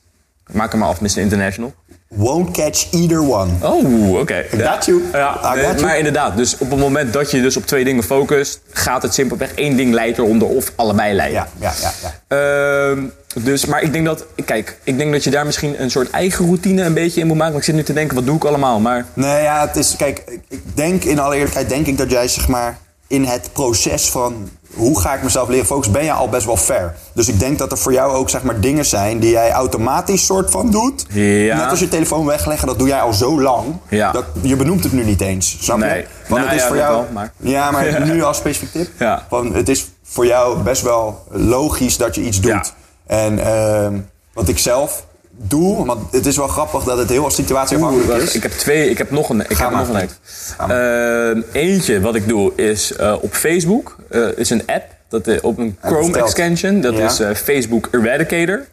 Maak 0.52 0.70
hem 0.70 0.80
maar 0.80 0.88
af, 0.88 1.00
Mr. 1.00 1.16
International. 1.18 1.74
Won't 2.08 2.50
catch 2.50 2.86
either 2.92 3.20
one. 3.22 3.50
Oh, 3.62 4.18
oké. 4.20 4.44
I 4.54 4.58
got 4.62 4.84
you. 4.84 5.02
Ja, 5.12 5.40
I 5.52 5.54
nee, 5.56 5.64
got 5.64 5.74
you. 5.74 5.86
maar 5.86 5.98
inderdaad, 5.98 6.36
dus 6.36 6.58
op 6.58 6.70
het 6.70 6.78
moment 6.78 7.12
dat 7.12 7.30
je 7.30 7.42
dus 7.42 7.56
op 7.56 7.66
twee 7.66 7.84
dingen 7.84 8.02
focust, 8.02 8.60
gaat 8.72 9.02
het 9.02 9.14
simpelweg 9.14 9.52
één 9.54 9.76
ding 9.76 9.94
leidt 9.94 10.18
eronder 10.18 10.48
of 10.48 10.72
allebei 10.76 11.14
leiden. 11.14 11.38
Ja, 11.38 11.48
ja, 11.60 11.72
ja. 11.80 11.90
ja. 12.02 12.90
Ehm, 12.90 13.02
dus, 13.44 13.64
maar 13.66 13.82
ik 13.82 13.92
denk 13.92 14.04
dat, 14.04 14.24
kijk, 14.44 14.78
ik 14.84 14.98
denk 14.98 15.12
dat 15.12 15.24
je 15.24 15.30
daar 15.30 15.46
misschien 15.46 15.82
een 15.82 15.90
soort 15.90 16.10
eigen 16.10 16.44
routine 16.44 16.82
een 16.82 16.94
beetje 16.94 17.20
in 17.20 17.26
moet 17.26 17.36
maken. 17.36 17.52
Want 17.52 17.64
ik 17.64 17.70
zit 17.70 17.80
nu 17.80 17.86
te 17.86 17.92
denken, 17.92 18.14
wat 18.14 18.26
doe 18.26 18.36
ik 18.36 18.44
allemaal? 18.44 18.80
Maar 18.80 19.06
Nee, 19.14 19.42
ja, 19.42 19.66
het 19.66 19.76
is. 19.76 19.96
Kijk, 19.96 20.22
ik- 20.26 20.40
ik 20.48 20.62
denk 20.76 21.04
in 21.04 21.18
alle 21.18 21.34
eerlijkheid, 21.36 21.68
denk 21.68 21.86
ik 21.86 21.98
dat 21.98 22.10
jij 22.10 22.28
zeg 22.28 22.48
maar 22.48 22.78
in 23.06 23.24
het 23.24 23.48
proces 23.52 24.08
van 24.10 24.48
hoe 24.76 25.00
ga 25.00 25.14
ik 25.14 25.22
mezelf 25.22 25.48
leren 25.48 25.66
focussen, 25.66 25.92
ben 25.92 26.04
je 26.04 26.12
al 26.12 26.28
best 26.28 26.46
wel 26.46 26.56
ver. 26.56 26.94
Dus 27.12 27.28
ik 27.28 27.38
denk 27.38 27.58
dat 27.58 27.72
er 27.72 27.78
voor 27.78 27.92
jou 27.92 28.12
ook 28.12 28.30
zeg 28.30 28.42
maar 28.42 28.60
dingen 28.60 28.84
zijn 28.84 29.18
die 29.18 29.30
jij 29.30 29.50
automatisch 29.52 30.26
soort 30.26 30.50
van 30.50 30.70
doet. 30.70 31.06
Ja. 31.08 31.56
Net 31.56 31.70
als 31.70 31.80
je 31.80 31.88
telefoon 31.88 32.26
wegleggen, 32.26 32.66
dat 32.66 32.78
doe 32.78 32.88
jij 32.88 33.00
al 33.00 33.12
zo 33.12 33.40
lang. 33.40 33.64
Ja. 33.88 34.12
Dat, 34.12 34.24
je 34.40 34.56
benoemt 34.56 34.84
het 34.84 34.92
nu 34.92 35.04
niet 35.04 35.20
eens, 35.20 35.56
snap 35.60 35.78
Nee. 35.78 35.96
je? 35.98 36.06
Want 36.28 36.28
Nou 36.28 36.44
het 36.44 36.52
is 36.54 36.60
ja, 36.62 36.66
voor 36.68 36.76
jou. 36.76 36.92
wel, 36.94 37.06
maar- 37.12 37.32
Ja, 37.36 37.70
maar 37.70 38.00
nu 38.12 38.22
als 38.22 38.36
specifiek 38.36 38.72
tip. 38.72 38.88
Ja. 38.98 39.26
Van, 39.28 39.54
het 39.54 39.68
is 39.68 39.86
voor 40.04 40.26
jou 40.26 40.58
best 40.58 40.82
wel 40.82 41.24
logisch 41.30 41.96
dat 41.96 42.14
je 42.14 42.20
iets 42.22 42.40
doet. 42.40 42.72
En 43.06 43.38
ehm, 43.46 43.98
wat 44.32 44.48
ik 44.48 44.58
zelf 44.58 45.04
doe, 45.36 45.86
want 45.86 46.12
het 46.12 46.26
is 46.26 46.36
wel 46.36 46.48
grappig 46.48 46.84
dat 46.84 46.98
het 46.98 47.08
heel 47.08 47.30
situatieafhankelijk 47.30 48.08
Oeh, 48.10 48.22
is. 48.22 48.34
ik 48.34 48.42
heb 48.42 48.52
twee, 48.52 48.90
ik 48.90 48.98
heb 48.98 49.10
nog 49.10 49.28
een. 49.28 49.40
Ik 49.40 49.56
Ga 49.56 49.62
heb 49.64 49.72
maar. 49.72 49.86
nog 49.86 50.00
een 50.58 50.70
Ehm, 50.70 51.42
eentje 51.52 52.00
wat 52.00 52.14
ik 52.14 52.28
doe 52.28 52.52
is 52.56 52.96
eh, 52.96 53.14
op 53.20 53.34
Facebook. 53.34 53.96
eh, 54.10 54.26
is 54.36 54.50
een 54.50 54.62
app. 54.66 54.84
Dat, 55.08 55.26
eh, 55.26 55.38
op 55.42 55.58
een 55.58 55.76
Chrome 55.82 56.18
extension. 56.18 56.80
Dat 56.80 56.96
Ja. 56.96 57.04
is 57.06 57.38
Facebook 57.38 57.88
Eradicator. 57.92 58.66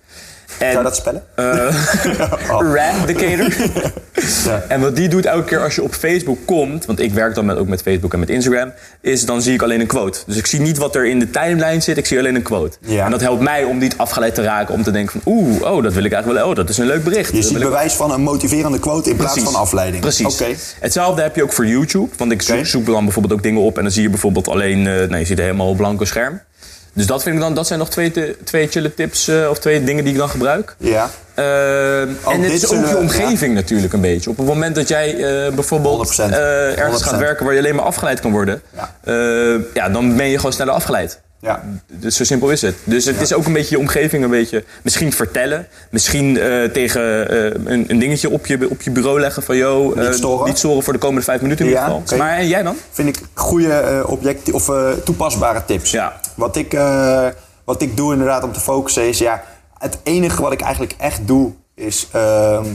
En, 0.61 0.67
Kan 0.73 0.77
je 0.77 0.83
dat 0.83 0.95
spellen? 0.95 1.23
Eradicator. 2.59 3.53
Ja. 4.45 4.63
En 4.67 4.81
wat 4.81 4.95
die 4.95 5.07
doet 5.07 5.25
elke 5.25 5.43
keer 5.43 5.63
als 5.63 5.75
je 5.75 5.83
op 5.83 5.93
Facebook 5.93 6.37
komt, 6.45 6.85
want 6.85 6.99
ik 6.99 7.13
werk 7.13 7.35
dan 7.35 7.45
met, 7.45 7.57
ook 7.57 7.67
met 7.67 7.81
Facebook 7.81 8.13
en 8.13 8.19
met 8.19 8.29
Instagram, 8.29 8.73
is 9.01 9.25
dan 9.25 9.41
zie 9.41 9.53
ik 9.53 9.61
alleen 9.61 9.79
een 9.79 9.87
quote. 9.87 10.19
Dus 10.25 10.37
ik 10.37 10.45
zie 10.45 10.59
niet 10.59 10.77
wat 10.77 10.95
er 10.95 11.05
in 11.05 11.19
de 11.19 11.29
timeline 11.29 11.79
zit, 11.79 11.97
ik 11.97 12.05
zie 12.05 12.19
alleen 12.19 12.35
een 12.35 12.41
quote. 12.41 12.77
Ja. 12.81 13.05
En 13.05 13.11
dat 13.11 13.21
helpt 13.21 13.41
mij 13.41 13.63
om 13.63 13.77
niet 13.77 13.97
afgeleid 13.97 14.35
te 14.35 14.41
raken, 14.41 14.73
om 14.73 14.83
te 14.83 14.91
denken 14.91 15.21
van 15.21 15.33
oeh, 15.33 15.61
oh, 15.61 15.83
dat 15.83 15.93
wil 15.93 16.03
ik 16.03 16.11
eigenlijk 16.11 16.41
wel, 16.41 16.49
oh, 16.49 16.55
dat 16.55 16.69
is 16.69 16.77
een 16.77 16.85
leuk 16.85 17.03
bericht. 17.03 17.35
Je 17.35 17.41
ziet 17.41 17.59
bewijs 17.59 17.93
van 17.93 18.11
een 18.11 18.21
motiverende 18.21 18.79
quote 18.79 19.09
in 19.09 19.15
plaats 19.15 19.39
van 19.39 19.55
afleiding. 19.55 20.01
Precies. 20.01 20.41
Oké. 20.41 20.55
Hetzelfde 20.79 21.21
heb 21.21 21.35
je 21.35 21.43
ook 21.43 21.53
voor 21.53 21.67
YouTube. 21.67 22.09
Want 22.17 22.31
ik 22.31 22.41
zoek 22.63 22.85
dan 22.85 23.03
bijvoorbeeld 23.03 23.33
ook 23.33 23.43
dingen 23.43 23.61
op 23.61 23.77
en 23.77 23.83
dan 23.83 23.91
zie 23.91 24.03
je 24.03 24.09
bijvoorbeeld 24.09 24.47
alleen, 24.47 24.87
eh 24.87 25.09
nee, 25.09 25.19
je 25.19 25.25
ziet 25.25 25.37
een 25.37 25.43
helemaal 25.43 25.73
blanco 25.73 26.05
scherm. 26.05 26.41
Dus 26.93 27.05
dat 27.05 27.23
vind 27.23 27.35
ik 27.35 27.41
dan, 27.41 27.53
dat 27.53 27.67
zijn 27.67 27.79
nog 27.79 27.89
twee, 27.89 28.11
te- 28.11 28.37
twee 28.43 28.67
chille 28.67 28.93
tips 28.93 29.27
eh, 29.27 29.49
of 29.49 29.59
twee 29.59 29.83
dingen 29.83 30.03
die 30.03 30.13
ik 30.13 30.19
dan 30.19 30.29
gebruik. 30.29 30.75
Ja. 30.77 31.09
Eh, 31.33 32.01
en 32.01 32.41
het 32.41 32.51
is 32.51 32.67
ook 32.71 32.87
je 32.87 32.97
omgeving 32.97 33.53
natuurlijk 33.53 33.93
een 33.93 34.01
beetje. 34.01 34.29
Op 34.29 34.37
het 34.37 34.45
moment 34.45 34.75
dat 34.75 34.87
jij 34.87 35.15
eh, 35.15 35.53
bijvoorbeeld 35.53 36.11
100%. 36.19 36.23
ergens 36.33 37.03
gaat 37.03 37.13
100%. 37.15 37.17
werken 37.17 37.45
waar 37.45 37.53
je 37.53 37.59
alleen 37.59 37.75
maar 37.75 37.85
afgeleid 37.85 38.19
kan 38.19 38.31
worden, 38.31 38.61
Ja. 38.75 38.89
ja, 39.73 39.89
dan 39.89 40.15
ben 40.15 40.25
je 40.27 40.35
gewoon 40.35 40.53
sneller 40.53 40.73
afgeleid. 40.73 41.19
Ja. 41.39 41.63
Dus 41.87 42.15
zo 42.15 42.23
simpel 42.23 42.49
is 42.49 42.61
het. 42.61 42.75
Dus 42.83 43.05
het 43.05 43.21
is 43.21 43.33
ook 43.33 43.45
een 43.45 43.53
beetje 43.53 43.75
je 43.75 43.79
omgeving 43.81 44.23
een 44.23 44.29
beetje 44.29 44.63
misschien 44.81 45.13
vertellen. 45.13 45.67
Misschien 45.89 46.39
tegen 46.73 47.01
een, 47.71 47.85
een 47.87 47.99
dingetje 47.99 48.29
op 48.29 48.45
je, 48.45 48.69
op 48.69 48.81
je 48.81 48.91
bureau 48.91 49.19
leggen 49.19 49.43
van... 49.43 49.57
Yo, 49.57 49.93
Niet 49.95 50.15
storen. 50.15 50.47
niet 50.47 50.57
storen 50.57 50.83
voor 50.83 50.93
de 50.93 50.99
komende 50.99 51.21
vijf 51.23 51.41
minuten 51.41 51.65
in 51.65 51.71
Ja, 51.71 51.77
ieder 51.77 51.93
geval. 51.95 52.07
oké. 52.15 52.23
Maar 52.23 52.37
en 52.37 52.47
jij 52.47 52.63
dan? 52.63 52.77
Vind 52.91 53.07
ik 53.17 53.23
goede 53.33 54.03
objecti- 54.05 54.51
of 54.51 54.69
toepasbare 55.03 55.61
tips. 55.65 55.91
Ja. 55.91 56.19
Wat, 56.41 56.55
ik, 56.55 56.73
eh, 56.73 57.27
wat 57.65 57.81
ik 57.81 57.97
doe 57.97 58.11
inderdaad 58.11 58.43
om 58.43 58.51
te 58.51 58.59
focussen 58.59 59.07
is... 59.07 59.17
Ja, 59.17 59.43
het 59.77 59.97
enige 60.03 60.41
wat 60.41 60.51
ik 60.51 60.61
eigenlijk 60.61 60.95
echt 60.97 61.19
doe 61.27 61.51
is 61.75 62.07
ehm, 62.11 62.65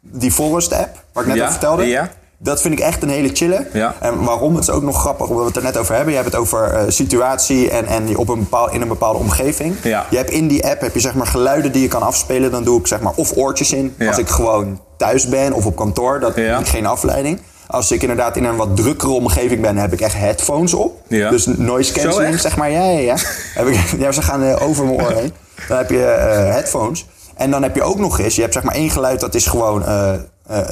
die 0.00 0.32
Forest 0.32 0.72
app. 0.72 1.02
Waar 1.12 1.22
ik 1.22 1.28
net 1.28 1.38
Ja, 1.38 1.42
over 1.42 1.52
vertelde. 1.58 1.86
ja. 1.86 2.10
Dat 2.38 2.60
vind 2.60 2.74
ik 2.74 2.80
echt 2.80 3.02
een 3.02 3.08
hele 3.08 3.30
chille. 3.32 3.66
Ja. 3.72 3.94
En 4.00 4.24
waarom? 4.24 4.54
Het 4.54 4.62
is 4.62 4.70
ook 4.70 4.82
nog 4.82 5.00
grappig, 5.00 5.26
omdat 5.28 5.40
we 5.40 5.46
het 5.48 5.56
er 5.56 5.62
net 5.62 5.76
over 5.76 5.94
hebben. 5.94 6.12
Je 6.14 6.18
hebt 6.20 6.32
het 6.32 6.40
over 6.40 6.70
eh, 6.74 6.82
situatie 6.88 7.70
en, 7.70 7.86
en 7.86 8.04
die 8.04 8.18
op 8.18 8.28
een 8.28 8.38
bepaal, 8.38 8.70
in 8.70 8.80
een 8.80 8.88
bepaalde 8.88 9.18
omgeving. 9.18 9.74
Ja. 9.82 10.06
Je 10.10 10.16
hebt 10.16 10.30
in 10.30 10.48
die 10.48 10.66
app 10.66 10.80
heb 10.80 10.94
je 10.94 11.00
zeg 11.00 11.14
maar 11.14 11.26
geluiden 11.26 11.72
die 11.72 11.82
je 11.82 11.88
kan 11.88 12.02
afspelen. 12.02 12.50
Dan 12.50 12.64
doe 12.64 12.80
ik 12.80 12.86
zeg 12.86 13.00
maar 13.00 13.12
of 13.16 13.36
oortjes 13.36 13.72
in. 13.72 13.94
Als 14.06 14.18
ik 14.18 14.28
gewoon 14.28 14.80
thuis 14.96 15.28
ben 15.28 15.52
of 15.52 15.66
op 15.66 15.76
kantoor. 15.76 16.20
Dat 16.20 16.36
Ja. 16.36 16.58
ik 16.58 16.66
geen 16.66 16.86
afleiding. 16.86 17.40
Als 17.66 17.92
ik 17.92 18.00
inderdaad 18.02 18.36
in 18.36 18.44
een 18.44 18.56
wat 18.56 18.76
drukkere 18.76 19.12
omgeving 19.12 19.60
ben, 19.60 19.76
heb 19.76 19.92
ik 19.92 20.00
echt 20.00 20.14
headphones 20.14 20.74
op. 20.74 21.00
Ja. 21.08 21.30
Dus 21.30 21.46
noise 21.46 21.92
cancelling, 21.92 22.40
zeg 22.40 22.56
maar. 22.56 22.70
Ja, 22.70 22.84
ja, 22.84 22.98
ja. 22.98 23.14
heb 23.60 23.66
ik, 23.66 23.94
ja 23.98 24.12
ze 24.12 24.22
gaan 24.22 24.42
eh, 24.42 24.68
over 24.68 24.84
mijn 24.84 25.02
oor 25.02 25.12
heen. 25.12 25.32
Dan 25.68 25.76
heb 25.76 25.90
je 25.90 26.04
eh, 26.04 26.52
headphones. 26.52 27.06
En 27.36 27.50
dan 27.50 27.62
heb 27.62 27.74
je 27.74 27.82
ook 27.82 27.98
nog 27.98 28.18
eens, 28.20 28.34
je 28.34 28.40
hebt 28.40 28.52
zeg 28.54 28.62
maar 28.62 28.74
één 28.74 28.90
geluid, 28.90 29.20
dat 29.20 29.34
is 29.34 29.46
gewoon 29.46 29.84
eh, 29.86 30.12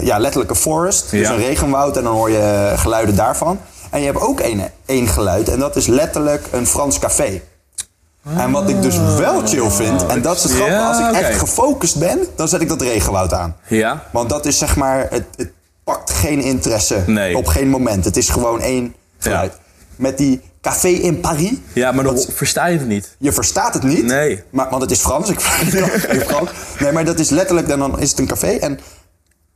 ja, 0.01 0.19
letterlijk 0.19 0.51
een 0.51 0.57
forest. 0.57 1.11
Dus 1.11 1.21
Ja. 1.29 1.33
een 1.35 1.39
regenwoud 1.41 1.97
en 1.97 2.05
dan 2.05 2.15
hoor 2.15 2.31
je 2.31 2.73
geluiden 2.77 3.17
daarvan. 3.17 3.59
En 3.91 4.01
je 4.01 4.07
hebt 4.07 4.21
ook 4.21 4.41
één, 4.41 4.71
één 4.87 5.07
geluid 5.09 5.49
en 5.49 5.59
dat 5.59 5.77
is 5.77 5.87
letterlijk 5.87 6.47
een 6.51 6.67
Frans 6.67 6.99
café. 6.99 7.41
En 8.37 8.51
wat 8.51 8.69
ik 8.69 8.83
dus 8.83 8.99
wel 9.19 9.47
chill 9.47 9.71
vind, 9.71 10.07
en 10.07 10.23
dat 10.23 10.37
is 10.37 10.43
het 10.43 10.53
grappige, 10.53 10.79
Ja, 10.79 10.89
als 10.89 10.99
ik 10.99 11.21
echt 11.23 11.39
gefocust 11.39 11.99
ben, 11.99 12.19
dan 12.37 12.49
zet 12.49 12.61
ik 12.61 12.69
dat 12.69 12.83
regenwoud 12.83 13.33
aan. 13.33 13.57
Ja. 13.67 14.03
Want 14.11 14.29
dat 14.29 14.47
is 14.47 14.59
zeg 14.59 14.77
maar, 14.77 15.07
het, 15.11 15.25
het 15.37 15.51
pakt 15.85 16.11
geen 16.11 16.41
interesse 16.41 17.03
Nee. 17.07 17.37
op 17.37 17.47
geen 17.47 17.69
moment. 17.69 18.05
Het 18.05 18.17
is 18.17 18.29
gewoon 18.29 18.61
één 18.61 18.95
geluid. 19.19 19.53
Met 19.97 20.19
die 20.19 20.41
café 20.61 20.89
in 20.89 21.21
Paris, 21.21 21.53
Ja, 21.73 21.93
maar 21.93 22.05
dan 22.05 22.19
versta 22.19 22.67
je 22.67 22.79
het 22.79 22.87
niet. 22.89 23.17
je 23.19 23.33
verstaat 23.33 23.75
het 23.75 23.83
niet. 23.83 24.05
Nee. 24.05 24.43
Maar, 24.51 24.71
want 24.71 24.83
het 24.83 24.91
is 24.91 25.01
Frans. 25.01 25.29
Ik 25.31 25.41
Frans. 26.27 26.51
Nee, 26.79 26.93
maar 26.93 27.05
dat 27.05 27.19
is 27.19 27.31
letterlijk, 27.31 27.69
dan, 27.69 27.79
dan 27.79 28.01
is 28.01 28.11
het 28.11 28.19
een 28.19 28.27
café. 28.27 28.47
En 28.51 28.79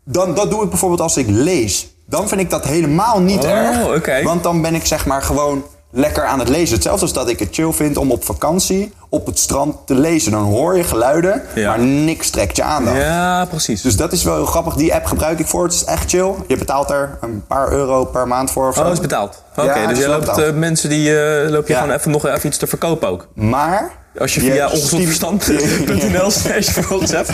dan, 0.04 0.34
dat 0.34 0.50
doe 0.50 0.62
ik 0.64 0.68
bijvoorbeeld 0.70 1.00
als 1.00 1.16
ik 1.16 1.26
lees. 1.28 1.94
Dan 2.06 2.28
vind 2.28 2.40
ik 2.40 2.50
dat 2.50 2.64
helemaal 2.64 3.20
niet 3.20 3.44
Oh, 3.44 3.50
erg. 3.50 3.96
oké. 3.96 4.22
Want 4.22 4.42
dan 4.42 4.62
ben 4.62 4.74
ik 4.74 4.86
zeg 4.86 5.06
maar 5.06 5.22
gewoon 5.22 5.64
lekker 5.96 6.24
aan 6.24 6.38
het 6.38 6.48
lezen. 6.48 6.74
Hetzelfde 6.74 7.02
als 7.02 7.12
dat 7.12 7.28
ik 7.28 7.38
het 7.38 7.48
chill 7.50 7.72
vind 7.72 7.96
om 7.96 8.10
op 8.10 8.24
vakantie 8.24 8.92
op 9.08 9.26
het 9.26 9.38
strand 9.38 9.76
te 9.86 9.94
lezen. 9.94 10.30
Dan 10.32 10.42
hoor 10.42 10.76
je 10.76 10.84
geluiden, 10.84 11.42
Ja. 11.54 11.68
maar 11.68 11.78
niks 11.86 12.30
trekt 12.30 12.56
je 12.56 12.62
aandacht. 12.62 12.96
Ja, 12.96 13.44
precies. 13.44 13.82
Dus 13.82 13.96
dat 13.96 14.12
is 14.12 14.22
wel 14.22 14.34
heel 14.34 14.46
grappig. 14.46 14.74
Die 14.74 14.94
app 14.94 15.04
gebruik 15.06 15.38
ik 15.38 15.46
voor. 15.46 15.64
Het 15.64 15.72
is 15.72 15.84
echt 15.84 16.10
chill. 16.10 16.32
Je 16.46 16.56
betaalt 16.56 16.90
er 16.90 17.18
een 17.20 17.44
paar 17.48 17.72
euro 17.72 18.04
per 18.04 18.26
maand 18.28 18.50
voor. 18.50 18.68
Of. 18.68 18.78
Oh, 18.78 18.92
is 18.92 19.00
betaald. 19.00 19.42
Oké, 19.56 19.78
Ja, 19.78 19.86
dus 19.86 19.98
je 19.98 20.08
loopt 20.08 20.38
eh, 20.38 20.52
mensen 20.52 20.88
die 20.88 21.18
eh, 21.20 21.50
loop 21.50 21.66
je 21.66 21.72
Ja. 21.72 21.80
gewoon 21.80 21.94
even 21.96 22.10
nog 22.10 22.26
even 22.26 22.46
iets 22.48 22.58
te 22.58 22.66
verkopen 22.66 23.08
ook. 23.08 23.28
Maar... 23.34 23.90
Als 24.18 24.34
je 24.34 24.40
via 24.40 24.68
ongezondverstand.nl 24.70 26.30
slash 26.40 26.68
vervolgens 26.70 27.10
hebt. 27.20 27.30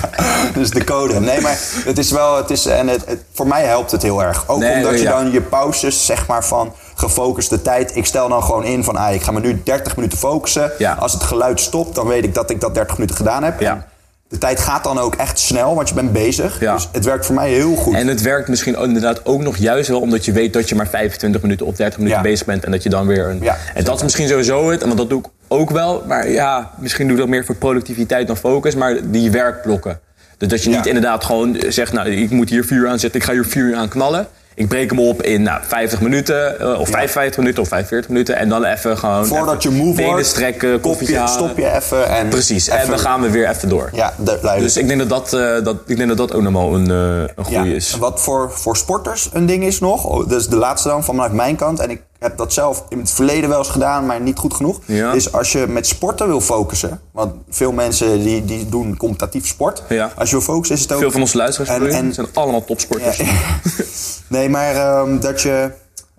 dus 0.55 0.71
de 0.71 0.85
code. 0.85 1.21
Nee, 1.21 1.41
maar 1.41 1.59
het 1.85 1.99
is 1.99 2.11
wel, 2.11 2.37
het 2.37 2.51
is, 2.51 2.67
en 2.67 2.89
het, 2.89 3.03
het- 3.07 3.25
voor 3.33 3.47
mij 3.47 3.65
helpt 3.65 3.91
het 3.91 4.03
heel 4.03 4.23
erg. 4.23 4.45
Ook 4.49 4.59
Nee, 4.59 4.77
omdat 4.77 4.99
je 5.01 5.05
dan 5.09 5.31
je 5.31 5.41
pauzes, 5.41 6.07
zeg 6.07 6.27
maar, 6.27 6.45
van 6.45 6.73
gefocuste 6.95 7.63
tijd. 7.63 7.97
Ik 7.97 8.07
stel 8.07 8.29
dan 8.29 8.43
gewoon 8.43 8.65
in 8.65 8.85
van, 8.85 8.97
ah, 8.97 9.15
ik 9.15 9.23
ga 9.23 9.33
me 9.33 9.41
nu 9.41 9.61
30 9.65 9.97
minuten 9.97 10.19
focussen. 10.19 10.71
Ja. 10.79 10.93
Als 10.93 11.13
het 11.13 11.23
geluid 11.23 11.61
stopt, 11.61 11.95
dan 11.95 12.07
weet 12.07 12.25
ik 12.25 12.35
dat 12.35 12.51
ik 12.51 12.61
dat 12.61 12.75
30 12.75 12.97
minuten 12.97 13.17
gedaan 13.17 13.43
heb. 13.43 13.61
Ja. 13.61 13.87
De 14.29 14.39
tijd 14.39 14.61
gaat 14.61 14.85
dan 14.85 14.99
ook 14.99 15.15
echt 15.15 15.39
snel, 15.39 15.75
want 15.75 15.89
je 15.89 15.95
bent 15.95 16.13
bezig. 16.13 16.61
Ja. 16.61 16.75
Dus 16.75 16.89
het 16.93 17.05
werkt 17.05 17.27
voor 17.27 17.35
mij 17.35 17.51
heel 17.51 17.75
goed. 17.75 17.95
En 17.95 18.07
het 18.07 18.23
werkt 18.23 18.49
misschien 18.49 18.77
ook 18.77 18.87
inderdaad 18.87 19.27
ook 19.27 19.41
nog 19.43 19.57
juist 19.57 19.89
wel 19.89 20.01
omdat 20.01 20.25
je 20.25 20.33
weet 20.33 20.53
dat 20.53 20.69
je 20.69 20.75
maar 20.75 20.89
25 20.89 21.43
minuten 21.43 21.67
of 21.67 21.77
30 21.77 21.99
minuten 21.99 22.19
Ja. 22.19 22.25
bezig 22.25 22.47
bent 22.47 22.65
en 22.65 22.71
dat 22.71 22.83
je 22.83 22.89
dan 22.89 23.07
weer 23.07 23.29
een. 23.29 23.39
Ja, 23.43 23.57
en 23.75 23.85
dat 23.85 23.97
is 23.97 24.03
misschien 24.03 24.29
sowieso 24.29 24.71
het, 24.71 24.83
want 24.83 24.97
dat 24.97 25.09
doe 25.11 25.19
ik 25.21 25.27
ook 25.49 25.71
wel. 25.71 26.03
Maar 26.07 26.29
ja, 26.31 26.71
misschien 26.79 27.05
doe 27.07 27.15
ik 27.15 27.21
dat 27.21 27.31
meer 27.31 27.45
voor 27.45 27.55
productiviteit 27.55 28.27
dan 28.27 28.37
focus, 28.37 28.75
maar 28.75 28.97
die 29.11 29.31
werkblokken. 29.31 30.01
Dus 30.39 30.49
dat 30.49 30.63
je 30.63 30.71
niet 30.71 30.87
inderdaad 30.87 31.25
gewoon 31.25 31.57
zegt, 31.69 31.93
nou 31.93 32.09
ik 32.11 32.31
moet 32.31 32.49
hier 32.49 32.65
vuur 32.65 32.89
aan 32.89 32.99
zetten, 32.99 33.21
ik 33.21 33.27
ga 33.27 33.33
hier 33.33 33.47
vuur 33.47 33.77
aan 33.77 33.89
knallen. 33.89 34.27
Ik 34.55 34.69
breek 34.69 34.91
hem 34.91 34.99
op 35.01 35.23
in 35.23 35.43
nou, 35.43 35.61
50 35.67 36.01
minuten, 36.01 36.61
eh, 36.61 36.81
of 36.81 36.89
55 36.89 37.37
minuten 37.39 37.63
of 37.63 37.69
45 37.69 38.11
minuten. 38.11 38.37
En 38.37 38.49
dan 38.49 38.65
even 38.65 38.99
gewoon. 38.99 39.27
Voordat 39.27 39.65
even 39.65 39.77
je 39.87 39.93
benen 39.93 40.11
wordt, 40.11 40.27
strekken, 40.27 40.81
koffie 40.81 41.11
je, 41.11 41.23
stop 41.27 41.59
je 41.59 41.75
even. 41.75 42.09
En 42.09 42.29
Precies, 42.29 42.69
en 42.69 42.89
dan 42.89 42.99
gaan 42.99 43.21
we 43.21 43.31
weer 43.31 43.49
even 43.49 43.69
door. 43.69 43.91
Ja. 43.93 44.15
Dus 44.59 44.77
ik 44.77 44.87
denk 44.89 44.99
dat 44.99 45.09
dat, 45.09 45.33
eh, 45.33 45.65
dat, 45.65 45.77
ik 45.87 45.97
denk 45.97 46.09
dat, 46.09 46.17
dat 46.19 46.35
ook 46.35 46.43
nog 46.43 46.53
wel 46.53 46.75
een, 46.75 46.91
eh, 46.91 47.31
een 47.37 47.45
goede 47.45 47.69
Ja, 47.69 47.75
is. 47.75 47.97
Wat 47.97 48.21
voor, 48.21 48.51
voor 48.55 48.77
sporters 48.77 49.31
een 49.33 49.47
ding 49.47 49.65
is 49.65 49.81
nog, 49.81 50.31
is 50.33 50.49
de 50.49 50.57
laatste 50.57 50.89
dan 50.89 51.05
vanuit 51.05 51.33
mijn 51.33 51.57
kant. 51.57 51.81
En 51.81 51.91
ik 51.91 52.03
heb 52.19 52.37
dat 52.37 52.53
zelf 52.53 52.85
in 52.89 52.99
het 52.99 53.11
verleden 53.11 53.49
wel 53.49 53.59
eens 53.59 53.69
gedaan, 53.69 54.07
maar 54.07 54.21
niet 54.21 54.39
goed 54.39 54.55
genoeg. 54.55 54.79
Ja. 54.85 55.13
Is 55.13 55.33
als 55.33 55.53
je 55.53 55.67
met 55.69 55.87
sporten 55.87 56.27
wil 56.29 56.41
focussen. 56.41 57.01
Want 57.13 57.35
veel 57.51 57.73
mensen 57.73 58.23
die, 58.23 58.45
die 58.45 58.69
doen 58.69 58.97
competitief 58.97 59.47
sport. 59.47 59.83
Ja. 59.89 60.13
Als 60.17 60.31
je 60.31 60.37
wil 60.37 60.45
focussen 60.45 60.77
is 60.77 60.83
het 60.83 60.93
ook... 60.93 60.99
Veel 60.99 61.11
van 61.11 61.21
onze 61.21 61.37
luisteraars 61.37 61.71
En- 61.81 61.91
en- 61.91 62.15
zijn 62.15 62.27
allemaal 62.33 62.65
topsporters. 62.65 63.17
Ja, 63.17 63.25
nee, 64.33 64.49
maar 64.49 64.75
ehm, 64.75 65.19
dat 65.21 65.41
je... 65.43 65.71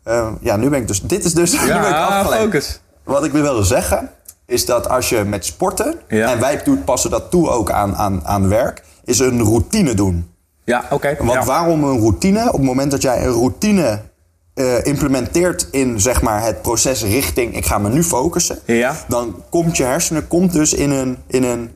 ehm, 0.04 0.34
ja, 0.42 0.56
nu 0.56 0.70
ben 0.70 0.80
ik 0.80 0.88
dus... 0.88 1.02
Dit 1.02 1.26
is 1.26 1.34
dus... 1.34 1.52
nu 1.62 1.68
ben 1.68 1.78
ik 1.88 1.94
afgeleid. 1.94 2.42
focus. 2.42 2.82
Wat 3.04 3.26
ik 3.26 3.32
wil 3.32 3.64
zeggen, 3.64 4.10
is 4.46 4.66
dat 4.66 4.90
als 4.90 5.10
je 5.10 5.24
met 5.24 5.46
sporten... 5.46 5.96
Ja. 6.08 6.32
En 6.32 6.40
wij 6.40 6.62
passen 6.86 7.10
dat 7.10 7.32
toe 7.32 7.50
ook 7.50 7.72
aan, 7.72 7.96
aan, 7.96 8.22
aan 8.26 8.48
werk... 8.50 8.84
Is 9.06 9.20
een 9.20 9.42
routine 9.42 9.94
doen. 9.94 10.32
Ja, 10.64 10.86
oké. 10.90 11.16
Want 11.20 11.32
ja. 11.32 11.46
waarom 11.46 11.84
een 11.84 12.00
routine? 12.00 12.48
Op 12.48 12.54
het 12.54 12.64
moment 12.64 12.92
dat 12.92 13.02
jij 13.02 13.26
een 13.26 13.32
routine 13.32 14.00
eh, 14.54 14.86
implementeert 14.86 15.68
in 15.72 16.02
zeg 16.02 16.22
maar, 16.22 16.44
het 16.44 16.62
proces 16.62 17.04
richting 17.04 17.56
ik 17.56 17.66
ga 17.66 17.78
me 17.78 17.90
nu 17.90 18.04
focussen, 18.04 18.60
Ja. 18.66 18.96
dan 19.08 19.44
komt 19.50 19.78
je 19.78 19.84
hersenen 19.84 20.28
komt 20.28 20.54
dus 20.54 20.74
in 20.74 20.92
een, 20.92 21.18
in 21.28 21.44
een 21.44 21.76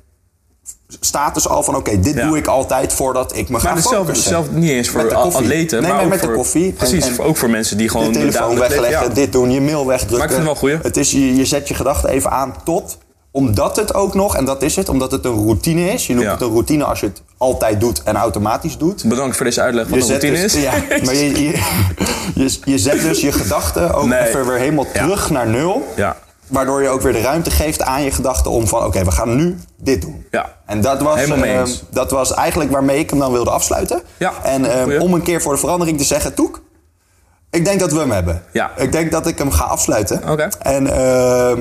status 0.99 1.47
al 1.47 1.63
van 1.63 1.75
oké, 1.75 1.99
dit 1.99 2.15
Ja. 2.15 2.27
doe 2.27 2.37
ik 2.37 2.47
altijd 2.47 2.93
voordat 2.93 3.35
ik 3.35 3.49
me 3.49 3.57
ga 3.59 3.63
Maar 3.63 3.73
hetzelfde, 3.75 3.97
focussen. 4.05 4.33
hetzelfde 4.35 4.59
niet 4.59 4.69
eens 4.69 4.89
voor 4.89 5.01
Met 5.01 5.09
de 5.09 5.15
a- 5.17 5.21
koffie. 5.21 5.41
atleten. 5.41 5.81
Nee, 5.81 5.91
maar 5.91 5.99
maar 5.99 6.07
met 6.09 6.21
de 6.21 6.31
koffie. 6.31 6.71
Precies, 6.71 7.05
en 7.07 7.19
ook 7.19 7.37
voor 7.37 7.49
mensen 7.49 7.77
die 7.77 7.89
gewoon... 7.89 8.11
de 8.11 8.19
telefoon 8.19 8.59
wegleggen, 8.59 9.07
ja. 9.07 9.13
dit 9.13 9.31
doen, 9.31 9.51
je 9.51 9.61
mail 9.61 9.85
wegdrukken. 9.85 10.17
Maar 10.17 10.27
ik 10.27 10.33
vind 10.33 10.47
het 10.47 10.59
wel 10.61 10.69
goeie. 10.69 10.77
Het 10.83 10.97
is, 10.97 11.11
je, 11.11 11.35
je 11.35 11.45
zet 11.45 11.67
je 11.67 11.73
gedachten 11.73 12.09
even 12.09 12.31
aan 12.31 12.53
tot, 12.63 12.97
omdat 13.31 13.75
het 13.75 13.93
ook 13.93 14.13
nog, 14.13 14.35
en 14.35 14.45
dat 14.45 14.61
is 14.61 14.75
het, 14.75 14.89
omdat 14.89 15.11
het 15.11 15.25
een 15.25 15.33
routine 15.45 15.89
is. 15.91 16.07
Je 16.07 16.13
noemt 16.13 16.25
Ja. 16.25 16.31
het 16.31 16.41
een 16.41 16.47
routine 16.49 16.83
als 16.83 16.99
je 16.99 17.05
het 17.05 17.21
altijd 17.37 17.79
doet 17.79 18.03
en 18.03 18.15
automatisch 18.15 18.77
doet. 18.77 19.03
Bedankt 19.05 19.35
voor 19.35 19.45
deze 19.45 19.61
uitleg 19.61 19.87
wat 19.87 19.95
Je 19.97 20.01
een 20.03 20.07
routine 20.09 20.41
dus, 20.41 20.55
is. 20.55 20.61
Ja, 20.61 20.71
maar 21.05 21.15
je, 21.15 21.41
je, 21.43 21.61
je, 22.35 22.57
je 22.63 22.77
zet 22.77 23.01
dus 23.01 23.21
je 23.21 23.31
gedachten 23.31 23.93
ook 23.93 24.05
Nee. 24.05 24.27
even 24.27 24.47
weer 24.47 24.57
helemaal 24.57 24.85
terug 24.93 25.29
naar 25.29 25.47
nul. 25.47 25.87
Ja. 25.95 26.17
Waardoor 26.47 26.81
je 26.81 26.89
ook 26.89 27.01
weer 27.01 27.13
de 27.13 27.21
ruimte 27.21 27.51
geeft 27.51 27.81
aan 27.81 28.03
je 28.03 28.11
gedachten 28.11 28.51
om 28.51 28.67
van... 28.67 28.83
oké, 28.85 29.03
we 29.03 29.11
gaan 29.11 29.35
nu 29.35 29.57
dit 29.77 30.01
doen. 30.01 30.25
Ja. 30.31 30.55
En 30.67 30.81
dat 30.81 31.01
was, 31.01 31.23
eh, 31.23 31.41
eens. 31.41 31.83
dat 31.89 32.11
was 32.11 32.33
eigenlijk 32.33 32.71
waarmee 32.71 32.99
ik 32.99 33.09
hem 33.09 33.19
dan 33.19 33.31
wilde 33.31 33.49
afsluiten. 33.49 34.01
Ja, 34.17 34.33
En 34.43 34.65
eh, 34.65 34.81
goeie. 34.83 35.01
om 35.01 35.13
een 35.13 35.21
keer 35.21 35.41
voor 35.41 35.53
de 35.53 35.59
verandering 35.59 35.97
te 35.97 36.03
zeggen... 36.03 36.33
Toek, 36.33 36.61
ik 37.49 37.65
denk 37.65 37.79
dat 37.79 37.91
we 37.91 37.99
hem 37.99 38.11
hebben. 38.11 38.43
Ja. 38.51 38.71
Ik 38.77 38.91
denk 38.91 39.11
dat 39.11 39.27
ik 39.27 39.37
hem 39.37 39.51
ga 39.51 39.63
afsluiten. 39.63 40.29
Oké. 40.29 40.47
En 40.59 40.87
eh, 40.87 40.97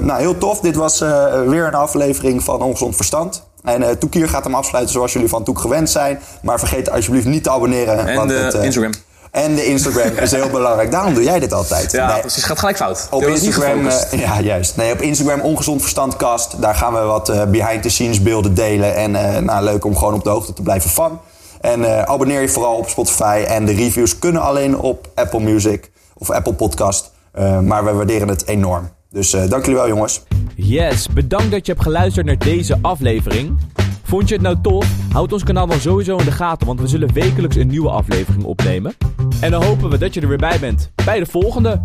nou, 0.03 0.21
heel 0.21 0.39
tof. 0.39 0.61
Dit 0.61 0.77
was 0.77 1.01
eh, 1.01 1.43
weer 1.47 1.67
een 1.67 1.75
aflevering 1.75 2.45
van 2.45 2.63
Ongezond 2.63 2.97
Verstand. 2.97 3.43
En 3.63 3.83
eh 3.83 3.91
Toek 3.91 4.15
hier 4.15 4.29
gaat 4.29 4.45
hem 4.45 4.55
afsluiten 4.55 4.93
zoals 4.93 5.13
jullie 5.13 5.29
van 5.29 5.45
Toek 5.45 5.59
gewend 5.59 5.91
zijn. 5.91 6.21
Maar 6.43 6.59
vergeet 6.59 6.91
alsjeblieft 6.91 7.27
niet 7.27 7.43
te 7.43 7.51
abonneren. 7.51 8.07
En 8.07 8.17
want 8.17 8.31
het, 8.31 8.55
eh, 8.55 8.65
Instagram. 8.65 8.93
En 9.31 9.55
de 9.55 9.67
Instagram 9.67 10.17
is 10.17 10.31
heel 10.31 10.49
belangrijk. 10.51 10.91
Daarom 10.91 11.15
doe 11.15 11.23
jij 11.23 11.39
dit 11.39 11.53
altijd. 11.53 11.93
Ja, 11.93 12.13
Nee, 12.13 12.21
precies. 12.21 12.45
Gaat 12.45 12.59
gelijk 12.59 12.77
fout. 12.77 13.07
op 13.11 13.23
Instagram, 13.23 13.87
eh, 13.87 14.21
ja 14.21 14.41
juist. 14.41 14.77
Nee, 14.77 14.93
op 14.93 15.01
Instagram 15.01 15.41
Ongezond 15.41 15.81
Verstandcast. 15.81 16.63
Daar 16.63 16.75
gaan 16.75 16.93
we 16.93 16.99
wat 17.01 17.29
eh, 17.29 17.45
behind 17.45 17.83
the 17.83 17.89
scenes 17.89 18.23
beelden 18.23 18.55
delen. 18.55 18.95
En 18.97 19.17
eh, 19.35 19.43
nou, 19.43 19.65
leuk 19.65 19.85
om 19.85 19.97
gewoon 19.97 20.15
op 20.15 20.25
de 20.25 20.31
hoogte 20.31 20.53
te 20.53 20.63
blijven 20.63 20.91
van. 20.91 21.21
En 21.61 21.85
eh, 21.85 22.03
abonneer 22.03 22.41
je 22.41 22.49
vooral 22.49 22.77
op 22.77 22.89
Spotify. 22.89 23.45
En 23.49 23.65
de 23.65 23.73
reviews 23.73 24.19
kunnen 24.19 24.43
alleen 24.43 24.79
op 24.79 25.09
Apple 25.15 25.41
Music 25.41 25.91
of 26.15 26.31
Apple 26.31 26.53
Podcast. 26.55 27.11
Eh, 27.33 27.61
maar 27.61 27.85
we 27.85 27.93
waarderen 27.93 28.29
het 28.29 28.47
enorm. 28.47 28.89
Dus 29.11 29.33
eh, 29.33 29.49
dank 29.49 29.65
jullie 29.65 29.81
wel 29.81 29.89
jongens. 29.89 30.23
Yes, 30.55 31.09
bedankt 31.09 31.51
dat 31.51 31.67
je 31.67 31.73
hebt 31.73 31.85
geluisterd 31.85 32.27
naar 32.27 32.39
deze 32.39 32.79
aflevering. 32.83 33.59
Vond 34.07 34.29
je 34.29 34.35
het 34.35 34.43
nou 34.43 34.57
tof? 34.63 35.13
Houd 35.13 35.33
ons 35.33 35.43
kanaal 35.43 35.67
dan 35.67 35.81
sowieso 35.81 36.17
in 36.17 36.25
de 36.25 36.31
gaten, 36.31 36.67
want 36.67 36.81
we 36.81 36.87
zullen 36.87 37.13
wekelijks 37.13 37.57
een 37.57 37.69
nieuwe 37.69 37.89
aflevering 37.89 38.45
opnemen. 38.45 38.95
En 39.41 39.51
dan 39.51 39.65
hopen 39.65 39.91
we 39.91 39.99
dat 39.99 40.15
je 40.15 40.21
er 40.21 40.29
weer 40.29 40.39
bij 40.39 40.59
bent 40.59 40.91
bij 41.05 41.19
de 41.19 41.27
volgende. 41.27 41.83